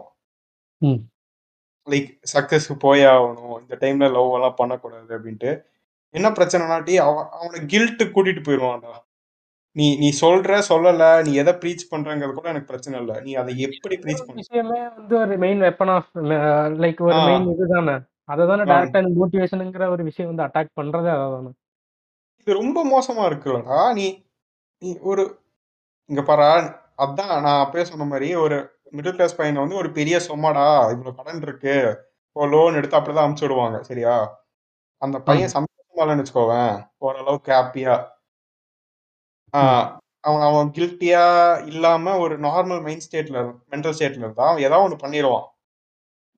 லைக் 1.86 2.10
சக்சஸ்க்கு 2.34 2.74
போயே 2.78 3.06
ஆகணும். 3.14 3.56
இந்த 3.62 3.74
டைம்ல 3.80 4.10
லவ் 4.16 4.34
எல்லாம் 4.34 4.58
பண்ணக்கூடாது 4.60 5.10
அப்படின்ட்டு. 5.18 5.52
என்ன 6.14 6.28
பிரச்சனைனாட்டி 6.30 6.94
அவன் 7.06 7.28
அவனை 7.40 7.60
கில்ட்டு 7.72 8.04
கூட்டிட்டு 8.14 8.42
போயிடுவான்டா 8.46 8.92
நீ 9.76 9.86
நீ 9.96 10.08
சொல்ற 10.18 10.56
சொல்லல 10.66 11.02
நீ 11.26 11.32
எதை 11.42 11.52
ப்ரீச் 11.60 11.90
பண்றங்கிறது 11.90 12.34
கூட 12.34 12.48
எனக்கு 12.50 12.70
பிரச்சனை 12.70 12.96
இல்ல. 13.02 13.12
நீ 13.20 13.30
அதை 13.40 13.52
எப்படி 13.66 13.96
ப்ரீச் 14.02 14.22
பண்ண? 14.22 14.40
விஷயமே 14.42 14.80
வந்து 14.90 15.14
ஒரு 15.18 15.36
மெயின் 15.44 15.62
வெப்பன் 15.66 15.92
ஆஃப் 15.94 16.10
லைக் 16.82 17.00
ஒரு. 17.06 17.20
மெயின் 17.28 17.46
இதுதானே. 17.54 17.94
அதை 18.28 18.42
தானே 18.46 18.64
ஆ. 18.64 18.68
டேரக்டா 18.70 19.00
மோட்டிவேஷனுங்கிற 19.16 19.86
ஒரு 19.90 20.02
விஷயம் 20.08 20.30
வந்து 20.30 20.44
அட்டாக் 20.46 20.76
பண்றதே 20.78 21.10
அதானே 21.16 21.52
இது 22.40 22.58
ரொம்ப 22.58 22.78
மோசமா 22.90 23.24
இருக்குல்லடா. 23.30 23.78
நீ 23.94 24.06
நீ 24.82 24.90
ஒரு 25.10 25.24
இங்க 26.10 26.22
பாரா 26.24 26.50
அதான் 27.02 27.34
நான் 27.40 27.62
அப்பயே 27.64 27.84
சொன்ன 27.86 28.06
மாதிரி 28.06 28.28
ஒரு 28.42 28.56
மிடில் 28.94 29.16
கிளாஸ் 29.16 29.36
பையனை 29.36 29.60
வந்து 29.62 29.76
ஒரு 29.76 29.90
பெரிய 29.92 30.16
சொம்மாடா 30.26 30.64
இவ்வளவு 30.92 31.18
கடன் 31.18 31.42
இருக்கு 31.42 31.74
ஒரு 32.36 32.48
லோன் 32.52 32.76
எடுத்து 32.78 32.98
அப்படிதான் 32.98 33.26
அமுச்சு 33.26 33.44
விடுவாங்க 33.46 33.78
சரியா? 33.84 34.14
அந்த 35.02 35.16
பையன் 35.26 35.52
சந்தோஷமா 35.54 35.70
இல்லைன்னு 35.96 36.22
வச்சுக்கோவேன் 36.22 36.74
ஓரளவுக்கு 37.02 37.50
ஹாப்பியா 37.54 37.94
அவன் 40.24 40.44
அவன் 40.48 40.68
கில்ட்டியா 40.76 41.24
இல்லாம 41.70 42.14
ஒரு 42.18 42.34
நார்மல் 42.38 42.82
மைண்ட் 42.84 43.06
ஸ்டேட்ல 43.06 43.38
மென்டல் 43.72 43.96
ஸ்டேட்ல 43.96 44.24
இருந்தா 44.24 44.46
அவன் 44.50 44.66
ஏதோ 44.68 44.78
ஒண்ணு 44.84 44.98
பண்ணிடுவான் 45.02 45.46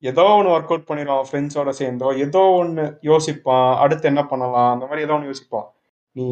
ஏதோ 0.03 0.23
ஒன்று 0.37 0.53
ஒர்க் 0.53 0.71
அவுட் 0.71 0.89
பண்ணிடுவான் 0.89 1.27
ஃப்ரெண்ட்ஸோட 1.29 1.69
சேர்ந்தோ 1.79 2.07
ஏதோ 2.25 2.41
ஒன்று 2.61 2.83
யோசிப்பான் 3.09 3.69
அடுத்து 3.83 4.05
என்ன 4.11 4.21
பண்ணலாம் 4.31 4.71
அந்த 4.73 4.85
மாதிரி 4.85 5.05
ஏதோ 5.05 5.15
ஒன்று 5.17 5.29
யோசிப்பான். 5.31 5.67
நீ 6.15 6.27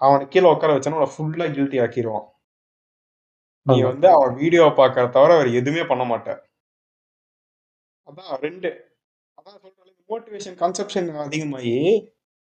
அவனை 0.00 0.24
கீழே 0.32 0.48
உட்கார 0.52 0.74
வச்சானா 0.74 0.98
அவனை 0.98 1.12
ஃபுல்லா 1.14 1.46
கில்ட்டி 1.56 1.78
ஆக்கிடுவான் 1.84 2.26
நீ. 3.66 3.76
வந்து 3.90 4.08
அவன் 4.16 4.34
வீடியோ 4.42 4.64
பார்க்கறத 4.80 5.14
தவிர 5.16 5.30
வேற 5.38 5.48
எதுவுமே 5.60 5.84
பண்ண 5.90 6.04
மாட்ட. 6.10 6.28
அதான் 8.08 8.32
ரெண்டு 8.46 8.68
அதான் 9.38 9.58
சொல்றேன் 9.62 9.94
மோட்டிவேஷன் 10.10 10.58
கன்செப்ஷன் 10.62 11.08
அதிகமாகி 11.26 11.74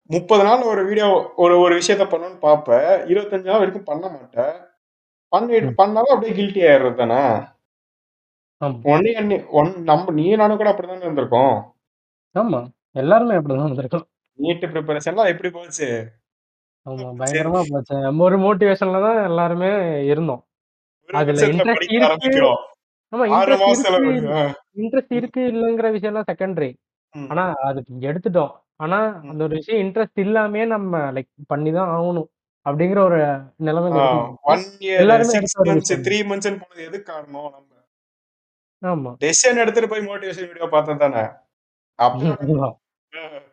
முப்பது 0.09 0.43
நாள் 0.43 0.69
ஒரு 0.71 0.81
வீடியோ 0.85 1.07
ஒரு 1.35 1.53
ஒரு 1.59 1.73
விஷயத்த 1.75 2.03
பண்ணணும்னு 2.09 2.39
பார்ப்ப 2.39 2.79
இருபத்தஞ்சு 3.09 3.49
நாள் 3.49 3.61
வரைக்கும் 3.61 3.89
பண்ண 3.89 4.05
மாட்டேன் 4.09 4.55
பண்ணிட்டு. 5.31 5.71
பண்ணாலும் 5.75 6.13
அப்படியே 6.13 6.35
கில்ட்டி 6.37 6.61
ஆயிடுறது 6.65 6.97
தானே? 6.97 7.21
ஒன்னே 8.91 9.11
அன்னி 9.13 9.37
ஒன் 9.59 9.71
நம்ம 9.83 10.11
நீ 10.11 10.25
நானும் 10.35 10.59
கூட 10.59 10.69
அப்படிதானே 10.71 11.07
இருந்திருக்கோம்? 11.07 11.55
ஆமா. 12.35 12.59
எல்லாருமே 12.95 13.37
அப்படிதான் 13.37 13.69
வந்திருக்கோம் 13.69 14.05
நீட் 14.39 14.63
ப்ரிப்பரேஷன்லாம் 14.73 15.31
எப்படி 15.33 15.49
போச்சு? 15.49 15.87
ஆமா 16.85 17.07
பயங்கரமா 17.19 17.61
போச்சு. 17.69 17.95
நம்ம 18.05 18.23
ஒரு 18.23 18.37
மோட்டிவேஷன்ல 18.37 18.99
தான் 19.07 19.19
எல்லாருமே 19.29 19.71
இருந்தோம். 20.11 20.41
அதுல 21.09 21.47
படிக்க 21.69 21.95
இருக்கு. 22.01 22.33
ஆமா 23.13 23.25
இன்ட்ரெஸ்ட் 23.33 23.89
இருக்கு. 23.89 24.45
இன்ட்ரெஸ்ட் 24.81 25.15
இருக்கு 25.19 25.41
இல்லைங்கிற 25.51 25.89
விஷயம் 25.91 26.13
எல்லாம் 26.13 26.29
செகண்டரி. 26.31 26.71
ஆனா 27.15 27.43
அது 27.69 27.79
எடுத்துட்டோம். 28.09 28.53
ஆனா 28.79 28.97
ம். 29.17 29.29
அந்த 29.31 29.41
ஒரு 29.43 29.53
விஷயம் 29.57 29.81
இன்ட்ரெஸ்ட் 29.83 30.21
இல்லாமே 30.21 30.63
நம்ம 30.71 30.93
லைக் 31.15 31.29
பண்ணி 31.47 31.71
தான் 31.73 31.91
ஆகணும் 31.93 32.29
அப்படிங்கிற 32.65 32.99
ஒரு 33.03 33.19
நிலைமையில 33.61 33.99
ஆ, 33.99 34.07
இருக்கு 34.09 34.49
ஒன் 34.51 34.63
இயர் 34.83 35.01
எல்லாருமே 35.01 35.29
சிக்ஸ் 35.29 35.41
எடுத்த 35.41 35.61
ஒரு 35.61 35.69
மந்த்ஸ் 35.71 35.85
விஷயம். 35.85 36.03
த்ரீ 36.05 36.17
மந்த்ஸ் 36.29 36.61
போனது 36.63 36.85
எது 36.87 36.97
காரணம் 37.05 37.49
நம்ம? 37.49 37.71
ஆமா. 38.83 39.11
டெசிஷன் 39.21 39.61
எடுத்துட்டு 39.61 39.91
போய் 39.91 40.07
மோட்டிவேஷன் 40.07 40.49
வீடியோ 40.49 40.69
பார்த்தது 40.71 41.03
தானே? 41.03 41.23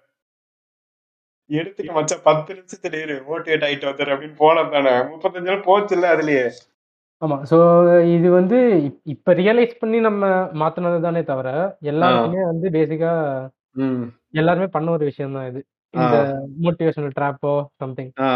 எடுத்துட்டு 1.51 1.93
மச்சான் 1.95 2.23
பத்து 2.25 2.51
நிமிஷத்துல 2.55 2.99
இரு 3.01 3.15
மோட்டிவேட் 3.27 3.65
ஆயிட்டு 3.67 3.89
வந்துரு 3.89 4.13
அப்படின்னு 4.13 4.37
போனது 4.39 4.71
தானே? 4.75 4.93
முப்பத்தஞ்சு 5.09 5.49
நாள் 5.49 5.67
போச்சு 5.67 5.95
இல்ல 5.97 6.07
அதுலயே. 6.15 6.45
ஆமா. 7.23 7.37
சோ 7.51 7.57
இது 8.13 8.29
வந்து 8.33 8.57
இப்- 8.87 9.03
இப்ப 9.13 9.35
ரியலைஸ் 9.35 9.75
பண்ணி 9.79 9.99
நம்ம 10.01 10.23
மாத்துனது 10.61 11.01
தானே 11.01 11.23
தவிர 11.25 11.49
எல்லாருக்குமே 11.91 12.43
வந்து 12.47 12.67
பேசிக்கா 12.77 13.13
ம். 13.77 14.05
எல்லாருமே 14.35 14.69
பண்ண 14.75 14.89
ஒரு 14.93 15.05
விஷயம் 15.11 15.37
தான் 15.37 15.49
இது. 15.51 15.61
இந்த 15.95 16.17
மோட்டிவேஷனல் 16.65 17.15
ட்ராப்போ 17.17 17.53
சம்திங் 17.81 18.13
ஆ. 18.23 18.29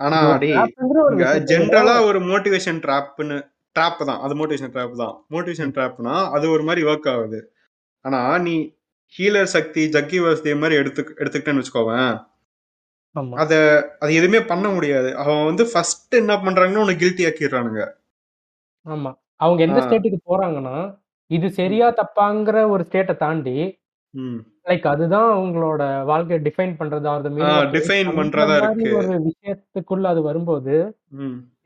ஆனா 0.00 0.18
டேய் 0.42 0.54
ஒரு 0.54 1.10
இங்க 1.10 1.24
விஷயத்தை 1.24 1.32
விட 1.32 1.48
ஜென்ரலா 1.50 1.94
ஒரு 2.08 2.18
மோட்டிவேஷன் 2.30 2.80
ட்ராப்னு 2.84 3.36
ட்ராப் 3.76 4.00
தான். 4.08 4.20
அது 4.24 4.34
மோட்டிவேஷன் 4.40 4.72
ட்ராப் 4.74 4.96
தான். 5.02 5.14
மோட்டிவேஷன் 5.32 5.72
ட்ராப்னா 5.76 6.14
அது 6.36 6.46
ஒரு 6.54 6.64
மாதிரி 6.68 6.82
ஒர்க் 6.90 7.08
ஆகுது. 7.12 7.40
ஆனா 8.04 8.18
நீ 8.46 8.54
ஹீலர் 9.14 9.52
சக்தி 9.54 9.82
ஜக்கி 9.94 10.18
வாசுதேவ் 10.24 10.62
மாதிரி 10.62 10.76
எடுத்து 10.82 11.02
எடுத்துக்கிட்டேன்னு 11.20 11.62
வச்சுக்கோவேன். 11.62 12.14
ஆமா. 13.16 13.34
அத 13.42 13.54
அது 14.02 14.12
எதுவுமே 14.20 14.40
பண்ண 14.52 14.66
முடியாது. 14.76 15.10
அவன் 15.22 15.46
வந்து 15.50 15.64
ஃபர்ஸ்ட் 15.72 16.14
என்ன 16.20 16.34
பண்றாங்கன்னா 16.44 16.84
உனக்கு 16.86 17.02
கில்ட்டி 17.04 17.26
ஆக்கிடுறானுங்க. 17.28 17.82
ஆமா. 18.86 19.10
அவங்க 19.40 19.60
எந்த. 19.66 19.80
ஸ்டேட்டுக்கு 19.84 20.20
போறாங்கன்னா 20.28 20.76
இது 21.30 21.46
சரியா 21.60 21.86
தப்பாங்கிற 22.00 22.56
ஒரு 22.68 22.82
ஸ்டேட்டை 22.88 23.16
தாண்டி 23.16 23.56
லைக் 24.68 24.84
அதுதான் 24.90 25.28
அவங்களோட 25.36 25.82
வாழ்க்கையை 26.10 26.40
டிஃபைன் 26.44 26.74
பண்றது 26.80 27.08
define 27.74 28.10
பண்றதா 28.18 28.56
இருக்கு. 28.58 28.90
ஒரு 28.98 29.14
விஷயத்துக்குள்ள 29.28 30.06
அது 30.12 30.20
வரும்போது 30.28 30.74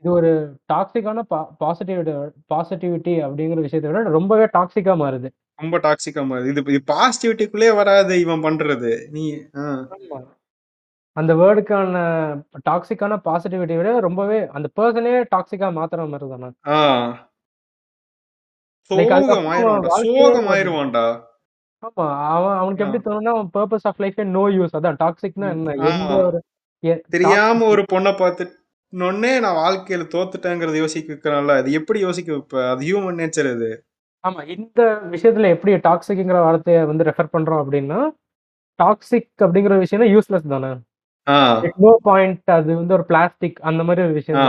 இது 0.01 0.09
ஒரு 0.17 0.31
டாக்ஸிக்கான 0.73 1.23
பாசிட்டிவிட்டி 1.61 2.13
பாசிட்டிவிட்டி 2.53 3.13
அப்படிங்கிற 3.25 3.61
விஷயத்தை 3.67 3.89
விட 3.91 4.15
ரொம்பவே 4.17 4.45
டாக்ஸிக்கா 4.57 4.93
மாறுது. 5.03 5.29
ரொம்ப 5.59 5.77
டாக்ஸிக்கா 5.85 6.21
மாறுது. 6.29 6.51
இது 6.53 6.63
இது 6.73 6.81
பாசிட்டிவிட்டிக்குள்ளே 6.93 7.69
வராது 7.79 8.13
இவன் 8.23 8.45
பண்றது. 8.47 8.91
நீ. 9.15 9.25
அந்த 11.17 11.31
வேர்டுக்கான 11.41 11.95
டாக்ஸிக்கான 12.69 13.13
பாசிட்டிவிட்டி 13.27 13.77
விட 13.79 13.91
ரொம்பவே 14.07 14.39
அந்த 14.57 14.67
பர்சனே 14.79 15.15
டாக்ஸிக்கா 15.35 15.69
மாத்துற 15.79 16.07
மாதிரி 16.11 16.29
தானே. 16.33 16.49
ஆமா 21.83 22.05
அவன் 22.29 22.55
அவனுக்கு 22.57 22.83
எப்படி. 22.85 23.01
தோணும்னா 23.03 23.33
அவன் 23.35 23.51
purpose 23.53 23.85
of 23.85 23.99
life 24.03 24.21
no 24.31 24.45
use 24.55 24.73
அதான் 24.77 24.97
டாக்ஸிக்னா 25.03 25.49
என்ன. 25.49 25.75
எந்த 25.89 26.13
ஒரு 26.21 26.39
தெரியாம 27.13 27.65
ஒரு 27.65 27.81
பொண்ணை 27.91 28.11
பார்த்துனோடனே 28.15 29.31
நான் 29.39 29.59
வாழ்க்கையில 29.59 30.03
தோத்துட்டேங்கிறத 30.13 30.77
யோசிக்க 30.77 31.13
வைக்கிறான்ல. 31.13 31.55
அது 31.61 31.69
எப்படி 31.71 31.99
யோசிக்க 31.99 32.29
வைப்ப? 32.33 32.63
அது 32.71 32.81
ஹியூமன் 32.87 33.19
நேச்சர் 33.21 33.49
அது 33.53 33.69
ஆமா 34.23 34.41
இந்த 34.55 34.79
விஷயத்துல 35.11 35.49
எப்படி 35.49 35.73
டாக்ஸிக்ங்கிற 35.83 36.39
வார்த்தையை 36.43 36.81
வந்து 36.85 37.03
ரெஃபர் 37.03 37.33
பண்றோம் 37.33 37.61
அப்படின்னா 37.63 37.99
டாக்ஸிக் 38.79 39.43
அப்படிங்கிற 39.45 39.75
விஷயம் 39.77 40.11
யூஸ்லெஸ் 40.13 40.53
தானே? 40.53 40.71
நோ 41.83 41.91
பாயிண்ட் 42.01 42.51
அது 42.53 42.69
வந்து 42.75 42.93
ஒரு 42.93 43.05
பிளாஸ்டிக் 43.05 43.59
அந்த 43.61 43.81
மாதிரி 43.83 44.01
ஒரு 44.05 44.13
விஷயம் 44.13 44.41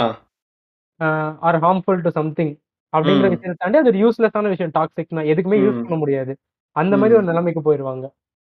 ஆர் 1.42 1.58
ஹார்ம்ஃபுல் 1.64 2.02
டு 2.02 2.10
சம்திங் 2.10 2.52
அப்படிங்கிற 2.96 3.18
ம். 3.18 3.30
விஷயத்தை 3.30 3.54
தாண்டி 3.58 3.78
அது 3.78 3.88
ஒரு 3.88 3.98
யூஸ்லெஸ்ஸான 3.98 4.48
விஷயம். 4.48 4.72
டாக்ஸிக்னா 4.78 5.20
எதுக்குமே 5.32 5.58
யூஸ். 5.58 5.80
பண்ண 5.80 5.94
முடியாது. 5.94 6.32
அந்த 6.76 6.96
மாதிரி 6.96 7.16
ஒரு. 7.16 7.26
நிலைமைக்கு 7.26 7.62
போயிருவாங்க. 7.62 8.06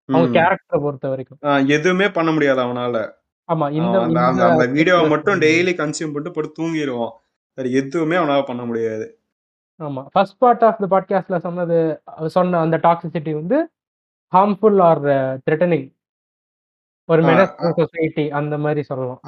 அவங்க. 0.08 0.40
கேரக்டரை 0.40 0.80
பொறுத்த 0.80 1.08
வரைக்கும். 1.08 1.68
எதுவுமே 1.68 2.10
பண்ண 2.10 2.32
முடியாது 2.32 2.60
அவனால. 2.60 2.96
ஆமா 3.48 3.70
இந்த 3.72 3.98
அந்த 4.26 4.66
வீடியோவை 4.66 5.08
மட்டும் 5.08 5.40
டெய்லி 5.40 5.72
கன்சியூம் 5.74 6.12
பண்ணிட்டு 6.12 6.30
போட்டு 6.30 6.62
தூங்கிடுவான் 6.62 7.12
வேற 7.58 7.68
எதுவுமே 7.70 8.16
அவனால 8.16 8.42
பண்ண 8.46 8.64
முடியாது. 8.64 9.06
ஆமா. 9.80 10.06
ஃபர்ஸ்ட் 10.12 10.38
பார்ட் 10.38 10.64
ஆஃப் 10.64 10.78
த 10.78 10.86
பாட்காஸ்ட்ல 10.90 11.36
சொன்னது 11.38 12.02
சொன்ன 12.26 12.60
அந்த 12.60 12.76
டாக்ஸிசிட்டி 12.82 13.32
வந்து 13.32 13.58
ஹார்ம்ஃபுல் 14.32 14.82
ஆர் 14.82 15.00
த்ரெட்டனிங் 15.46 15.94
ஒரு 17.08 17.22
மெனஸ். 17.22 17.72
சொசைட்டி 17.76 18.30
அந்த 18.30 18.58
மாதிரி 18.58 18.82
சொல்லலாம். 18.82 19.20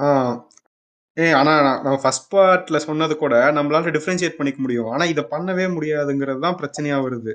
ஏய் 1.18 1.34
ஆனா 1.38 1.52
நான் 1.62 1.80
நம்ம 1.84 1.96
ஃபர்ஸ்ட் 2.02 2.28
பார்ட்ல 2.34 2.78
சொன்னது 2.84 3.14
கூட 3.16 3.34
நம்மளால 3.56 3.92
டிஃபரன்ஷியேட் 3.96 4.38
பண்ணிக்க 4.38 4.58
முடியும். 4.62 4.88
ஆனா 4.92 5.04
இதை 5.12 5.22
பண்ணவே 5.32 5.66
முடியாதுங்கிறது 5.76 6.40
தான் 6.40 6.58
பிரச்சனையா 6.60 6.98
வருது. 7.04 7.32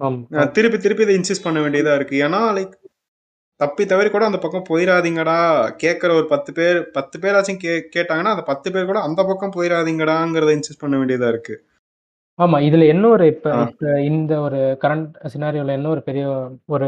ஆமா. 0.00 0.18
நான் 0.34 0.52
திருப்பி 0.52 0.78
திருப்பி 0.78 1.04
இதை 1.06 1.14
இன்சிஸ்ட் 1.18 1.46
பண்ண 1.46 1.58
வேண்டியதா 1.60 1.94
இருக்கு. 1.98 2.16
ஏன்னா 2.26 2.40
லைக் 2.56 2.74
தப்பி 3.60 3.84
தவறி 3.84 4.08
கூட 4.10 4.24
அந்த 4.26 4.38
பக்கம் 4.38 4.68
போயிடாதீங்கடா 4.70 5.36
கேட்குற 5.82 6.10
ஒரு 6.14 6.26
பத்து 6.26 6.50
பேர் 6.52 6.78
பத்து 6.92 7.16
பேராச்சும் 7.22 7.60
கே 7.60 7.72
கேட்டாங்கன்னா 7.96 8.32
அந்த 8.34 8.44
பத்து 8.46 8.68
பேர் 8.72 8.90
கூட 8.90 9.00
அந்த 9.00 9.20
பக்கம் 9.24 9.54
போயிடாதீங்கடாங்கிறத 9.56 10.56
இன்சிஸ்ட் 10.56 10.82
பண்ண 10.82 10.96
வேண்டியதா 10.98 11.28
இருக்கு. 11.28 11.54
ஆமா 12.38 12.58
இதுல 12.60 12.84
என்ன 12.86 13.04
ஒரு 13.08 13.24
இப்ப 13.26 13.48
இந்த 14.02 14.32
ஒரு 14.40 14.60
கரண்ட் 14.84 15.16
சினாரியோல 15.34 15.74
என்ன 15.78 15.88
ஒரு 15.88 16.02
பெரிய 16.02 16.24
ஒரு 16.68 16.86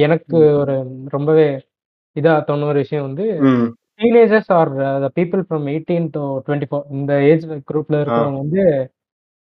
எனக்கு 0.00 0.38
ஒரு 0.62 0.76
ரொம்பவே 1.08 1.48
இதா 2.16 2.34
தோணுன 2.48 2.68
ஒரு 2.68 2.82
விஷயம் 2.84 3.06
வந்து 3.08 3.26
teenagers 4.00 4.50
are 4.58 4.70
the 5.04 5.08
people 5.18 5.42
from 5.46 5.66
eighteen 5.74 6.06
to 6.16 6.22
twenty 6.46 6.68
four 6.70 6.86
இந்த 6.96 7.12
ஏஜ் 7.30 7.44
குரூப்ல 7.70 8.00
இருக்கிறவங்க 8.02 8.42
வந்து 8.44 8.64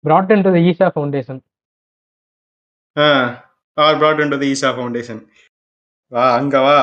brought 0.04 0.30
into 0.36 0.50
the 0.56 0.62
Isha 0.70 0.88
foundation 0.94 1.40
or 3.78 3.96
brought 4.02 4.20
into 4.24 4.38
the 4.42 4.48
Isha 4.54 4.70
foundation 4.78 5.22
வா 6.12 6.26
அங்க 6.40 6.56
வா. 6.66 6.80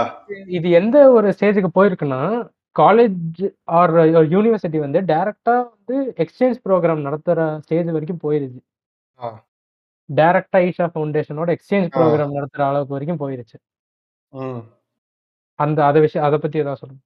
இது 0.58 0.68
எந்த 0.78 0.96
ஒரு 1.16 1.28
ஸ்டேஜுக்கு 1.36 1.70
போயிருக்குன்னா 1.76 2.20
காலேஜ் 2.76 3.42
ஆர் 3.78 3.92
யூனிவர்சிட்டி 4.34 4.78
வந்து 4.84 5.00
டைரக்டா 5.12 5.54
வந்து 5.68 5.96
எக்ஸ்சேஞ்ச் 6.24 6.58
ப்ரோக்ராம் 6.66 7.04
நடத்துற 7.06 7.38
ஸ்டேஜ் 7.64 7.90
வரைக்கும் 7.96 8.22
போயிருச்சு. 8.24 8.60
டைரக்டா 10.08 10.60
ஈஷா 10.68 10.86
ஃபவுண்டேஷனோட 10.92 11.50
எக்ஸ்சேஞ்ச். 11.56 11.88
ப்ரோக்ராம் 11.96 12.36
நடத்துற 12.38 12.62
அளவுக்கு 12.70 12.96
வரைக்கும் 12.96 13.22
போயிருச்சு. 13.24 13.56
அந்த 15.58 15.78
அத 15.90 15.96
விஷயம் 16.06 16.26
அதை 16.28 16.38
பத்தி 16.44 16.62
ஏதாவது 16.62 16.80
சொல்லுங்க. 16.82 17.02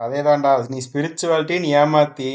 அதேதான்டா 0.00 0.50
நீ 0.68 0.78
ஸ்பிரிச்சுவாலிட்டின்னு 0.86 1.70
ஏமாத்தி 1.76 2.30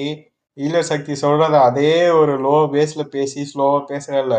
ஈழ 0.58 0.80
சக்தி 0.82 1.14
சொல்றத 1.22 1.56
அதே 1.62 1.92
ஒரு 2.12 2.34
லோ 2.42 2.56
பேஸ்ல 2.74 3.04
பேசி 3.08 3.42
ஸ்லோவா 3.44 3.80
பேசுறல 3.90 4.36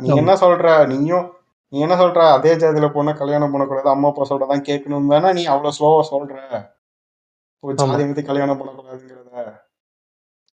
நீ. 0.00 0.08
என்ன 0.16 0.32
சொல்ற? 0.34 0.66
நீயும் 0.86 1.26
நீ 1.72 1.78
என்ன 1.80 1.94
சொல்ற? 1.96 2.20
அதே 2.36 2.52
ஜாதியில 2.54 2.86
பொண்ணை 2.94 3.12
கல்யாணம் 3.16 3.52
பண்ணக்கூடாது 3.52 3.88
அம்மா 3.88 4.08
அப்பா 4.08 4.24
சொல்றதான் 4.24 4.66
கேட்கணும் 4.68 5.10
தானே 5.10 5.30
நீ 5.32 5.44
அவ்வளவு 5.46 5.76
ஸ்லோவா 5.78 6.02
சொல்ற. 6.10 6.34
ஜாதி 7.64 8.02
வந்து 8.04 8.24
கல்யாணம் 8.24 8.60
பண்ணக்கூடாதுங்கிறத. 8.60 9.32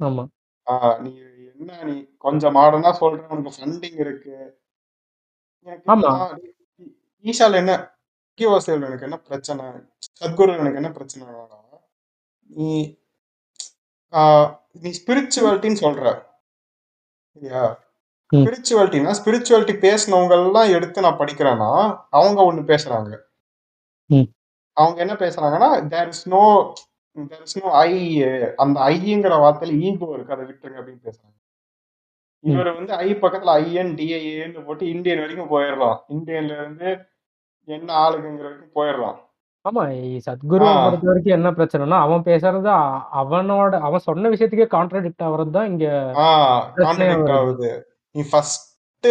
ஆமா. 0.00 0.24
ஆஹ் 0.66 0.96
நீ 1.00 1.12
என்ன 1.54 1.82
நீ 1.84 1.94
கொஞ்சம் 2.18 2.56
மாடர்னா 2.56 2.92
சொல்ற 3.00 3.26
உனக்கு 3.28 3.56
ஃபண்டிங் 3.56 3.98
இருக்கு. 4.04 4.36
ஈஷால 7.24 7.56
என்ன 7.56 7.72
எனக்கு 8.80 9.06
என்ன 9.08 9.18
பிரச்சனை? 9.28 9.64
சத்குரு 10.18 10.52
எனக்கு 10.58 10.80
என்ன 10.80 10.90
பிரச்சனைனா 10.90 11.34
நீ 12.46 12.98
ஆஹ் 14.12 14.58
நீ 14.72 14.90
ஸ்பிரிச்சுவாலிட்டின்னு 14.90 15.80
சொல்ற. 15.80 16.22
இல்லையா? 17.32 17.82
ம். 18.28 18.36
ஸ்பிரிச்சுவாலிட்டினா 18.36 19.14
ஸ்பிரிச்சுவாலிட்டி 19.24 19.74
பேசினவங்க 19.78 20.46
எல்லாம் 20.46 20.70
எடுத்து 20.70 21.00
நான் 21.00 21.18
படிக்கிறேன்னா 21.18 22.00
அவங்க 22.10 22.52
ஒண்ணு 22.52 22.56
பேசுறாங்க. 22.56 23.20
ம். 24.06 24.32
அவங்க 24.72 25.00
என்ன 25.00 25.12
பேசுறாங்கன்னா 25.12 25.86
there 25.86 26.06
is 26.06 26.28
no 26.28 26.72
there 27.28 27.40
is 27.40 27.64
no 27.64 27.70
I 27.70 28.22
அந்த 28.56 28.80
ஐங்கிற 28.80 29.34
வார்த்தையில 29.34 29.78
ஈகோ 29.78 30.14
இருக்கு 30.14 30.32
அதை 30.32 30.46
விட்டுருங்க 30.46 30.80
அப்படின்னு 30.80 31.04
பேசுறாங்க. 31.04 31.32
இவர் 32.40 32.74
வந்து 32.74 32.92
ஐ 32.92 33.14
பக்கத்துல 33.14 33.54
ஐஎன் 33.60 33.94
டிஐஏன்னு 33.94 34.64
போட்டு 34.64 34.88
இந்தியன் 34.88 35.18
வரைக்கும் 35.18 35.50
போயிடலாம். 35.50 35.98
இந்தியன்ல 36.08 36.44
இருந்து 36.44 36.98
என்ன 37.64 37.94
ஆளுக்குங்கிற 37.94 38.42
வரைக்கும் 38.42 38.84
போயிடலாம். 38.84 39.23
ஆமா 39.64 39.82
ஆ. 40.70 40.72
பொறுத்த 40.84 41.06
வரைக்கும் 41.06 41.36
என்ன 41.36 41.50
பிரச்சனைனா 41.50 41.98
அவன் 42.00 42.24
பேசுறது 42.24 42.70
அவனோட 43.18 43.72
அவன் 43.80 44.06
சொன்ன 44.06 44.30
விஷயத்துக்கே 44.30 44.66
கான்ட்ராடிக்ட் 44.70 45.24
ஆகுறது 45.26 45.50
தான் 45.50 45.68
இங்க. 45.70 45.86
ஆகுது. 47.38 47.70
நீ 48.14 48.22
ஃபர்ஸ்ட் 48.30 49.08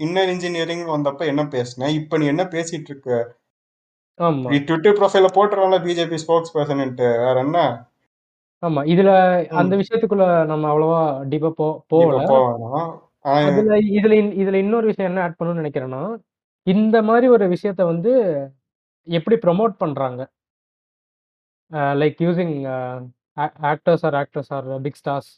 இன்னர் 0.00 0.30
இன்ஜினியரிங் 0.30 0.84
வந்தப்ப 0.90 1.26
என்ன 1.26 1.42
பேசுன? 1.50 1.88
இப்ப 1.98 2.18
நீ 2.18 2.26
என்ன 2.26 2.44
பேசிட்டு 2.50 2.90
இருக்க 2.90 3.10
ஆமா. 4.20 4.48
நீ 4.50 4.56
ட்விட்டர் 4.60 4.96
ப்ரொஃபைல 4.96 5.28
போட்டுறோம்ல 5.34 5.76
பிஜேபி 5.84 6.18
ஸ்போக்ஸ் 6.18 6.54
பர்சன்ட்டு 6.54 7.08
வேற 7.22 7.36
என்ன? 7.40 7.58
ஆமா 8.62 8.80
இதுல. 8.86 9.10
அந்த 9.54 9.74
விஷயத்துக்குள்ள 9.76 10.24
நம்ம 10.46 10.68
அவ்வளவா 10.72 10.98
டீப்பா 11.30 11.50
போ 11.54 11.66
போகல. 11.86 12.18
இதுல 13.94 14.14
இன்- 14.20 14.34
இதுல 14.38 14.56
இன்னொரு 14.56 14.86
விஷயம் 14.86 15.10
என்ன 15.10 15.22
ஆட் 15.22 15.38
பண்ணணும்னு 15.38 15.62
நினைக்கிறேன்னா 15.62 16.02
இந்த 16.66 16.96
மாதிரி 17.02 17.26
ஒரு 17.28 17.44
விஷயத்த 17.48 17.82
வந்து 17.84 18.12
எப்படி 19.18 19.36
ப்ரொமோட் 19.44 19.74
பண்றாங்க? 19.82 20.20
Like 22.00 22.18
using 22.26 22.54
actors 23.70 24.04
or 24.08 24.16
actors 24.22 24.50
or 24.56 24.68
big 24.86 24.98
stars 25.00 25.30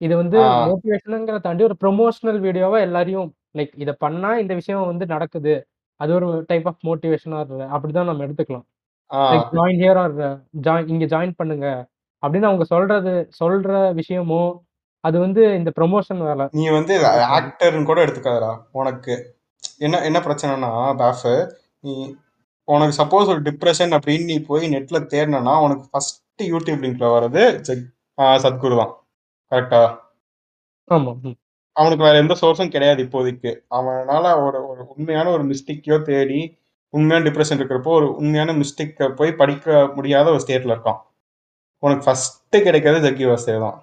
இது 0.00 0.14
வந்து. 0.20 0.38
மோட்டிவேஷனுங்கிற 0.70 1.38
தாண்டி 1.46 1.62
ஒரு 1.68 1.76
ப்ரொமோஷனல் 1.82 2.40
வீடியோவா 2.46 2.78
எல்லாரையும் 2.86 3.28
லைக் 3.58 3.72
இதை 3.82 3.94
பண்ணா 4.04 4.30
இந்த 4.42 4.52
விஷயம் 4.60 4.88
வந்து 4.90 5.04
நடக்குது. 5.14 5.54
அது 6.00 6.10
ஒரு 6.18 6.28
டைப் 6.50 6.66
ஆஃப் 6.70 6.82
மோட்டிவேஷன் 6.88 7.34
ஆர் 7.40 7.54
அப்படிதான் 7.74 8.08
நம்ம 8.10 8.24
எடுத்துக்கலாம். 8.26 8.66
Like 9.32 9.50
join 9.58 9.80
here 9.82 10.00
or 10.04 10.16
join 10.66 10.90
இங்க 10.94 11.04
ஜாயின் 11.14 11.38
பண்ணுங்க. 11.40 11.66
அப்படின்னு 12.22 12.50
அவங்க 12.50 12.64
சொல்றது 12.74 13.12
சொல்ற 13.40 13.72
விஷயமோ 14.00 14.42
அது 15.04 15.16
வந்து 15.24 15.42
இந்த 15.58 15.70
ப்ரொமோஷன் 15.78 16.22
வேலை. 16.28 16.44
நீ 16.60 16.64
வந்து 16.76 16.94
ஆக்டர்னு 17.38 17.88
கூட 17.90 17.98
எடுத்துக்காதடா 18.06 18.52
உனக்கு. 18.80 19.14
என்ன 19.86 20.00
என்ன 20.08 20.18
பிரச்சனைனா 20.26 20.70
பாஃப் 21.02 21.28
நீ 21.86 21.94
உனக்கு 22.68 22.94
சப்போஸ் 22.98 23.30
ஒரு 23.32 23.40
டிப்ரெஷன் 23.46 23.92
அப்படின்னு 23.96 24.28
நீ 24.30 24.36
போய் 24.48 24.64
நெட்ல 24.72 24.98
தேடினா 25.12 25.54
உனக்கு 25.66 25.84
ஃபர்ஸ்ட் 25.90 26.18
யூடியூப் 26.48 26.84
லிங்க்ல 26.84 27.08
வர்றது 27.14 27.42
சத்குரு 28.44 28.76
தான் 28.80 28.92
கரெக்டா 29.52 29.80
ஆமா. 30.88 31.12
அவனுக்கு 31.76 32.04
வேற 32.06 32.16
எந்த 32.22 32.34
சோர்ஸும் 32.40 32.72
கிடையாது 32.74 33.00
இப்போதைக்கு 33.04 33.50
அவனால 33.76 34.24
ஒரு 34.44 34.58
ஒரு 34.70 34.82
உண்மையான 34.92 35.26
ஒரு 35.34 35.44
மிஸ்டேக்கையோ 35.50 35.98
தேடி 36.06 36.40
உண்மையான 36.94 37.24
டிப்ரெஷன் 37.26 37.58
இருக்கிறப்போ 37.58 37.92
ஒரு 37.98 38.06
உண்மையான 38.18 38.54
மிஸ்டேக்கை 38.60 39.06
போய் 39.18 39.38
படிக்க 39.40 39.66
முடியாத 39.96 40.26
ஒரு 40.34 40.42
ஸ்டேட்ல 40.44 40.74
இருக்கான் 40.74 41.00
உனக்கு 41.82 42.04
ஃபர்ஸ்ட் 42.06 42.36
கிடைக்கிறது 42.66 43.04
ஜக்கி 43.06 43.26
வாசே 43.28 43.56
தான் 43.64 43.76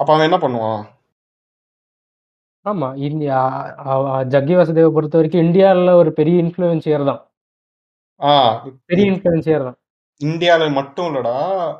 அப்ப 0.00 0.08
அவன் 0.14 0.28
என்ன 0.28 0.38
பண்ணுவான் 0.40 0.82
ஆமா. 2.66 2.88
இந்தியா 3.06 3.38
ஜக்கி 4.32 4.54
வாசுதேவ 4.56 4.88
பொறுத்தவரைக்கும் 4.94 5.44
இந்தியால 5.44 5.92
ஒரு 6.00 6.10
பெரிய 6.16 6.36
இன்ஃப்ளூயன்சியர் 6.42 7.04
தான். 7.10 7.20
ஆ. 8.20 8.32
பெரிய 8.88 9.06
இப் 9.06 9.12
இன்ஃப்ளூயன்சியர் 9.12 9.66
தான். 9.66 9.78
இந்தியால 10.20 10.68
மட்டும் 10.76 11.08
இல்லடா. 11.10 11.34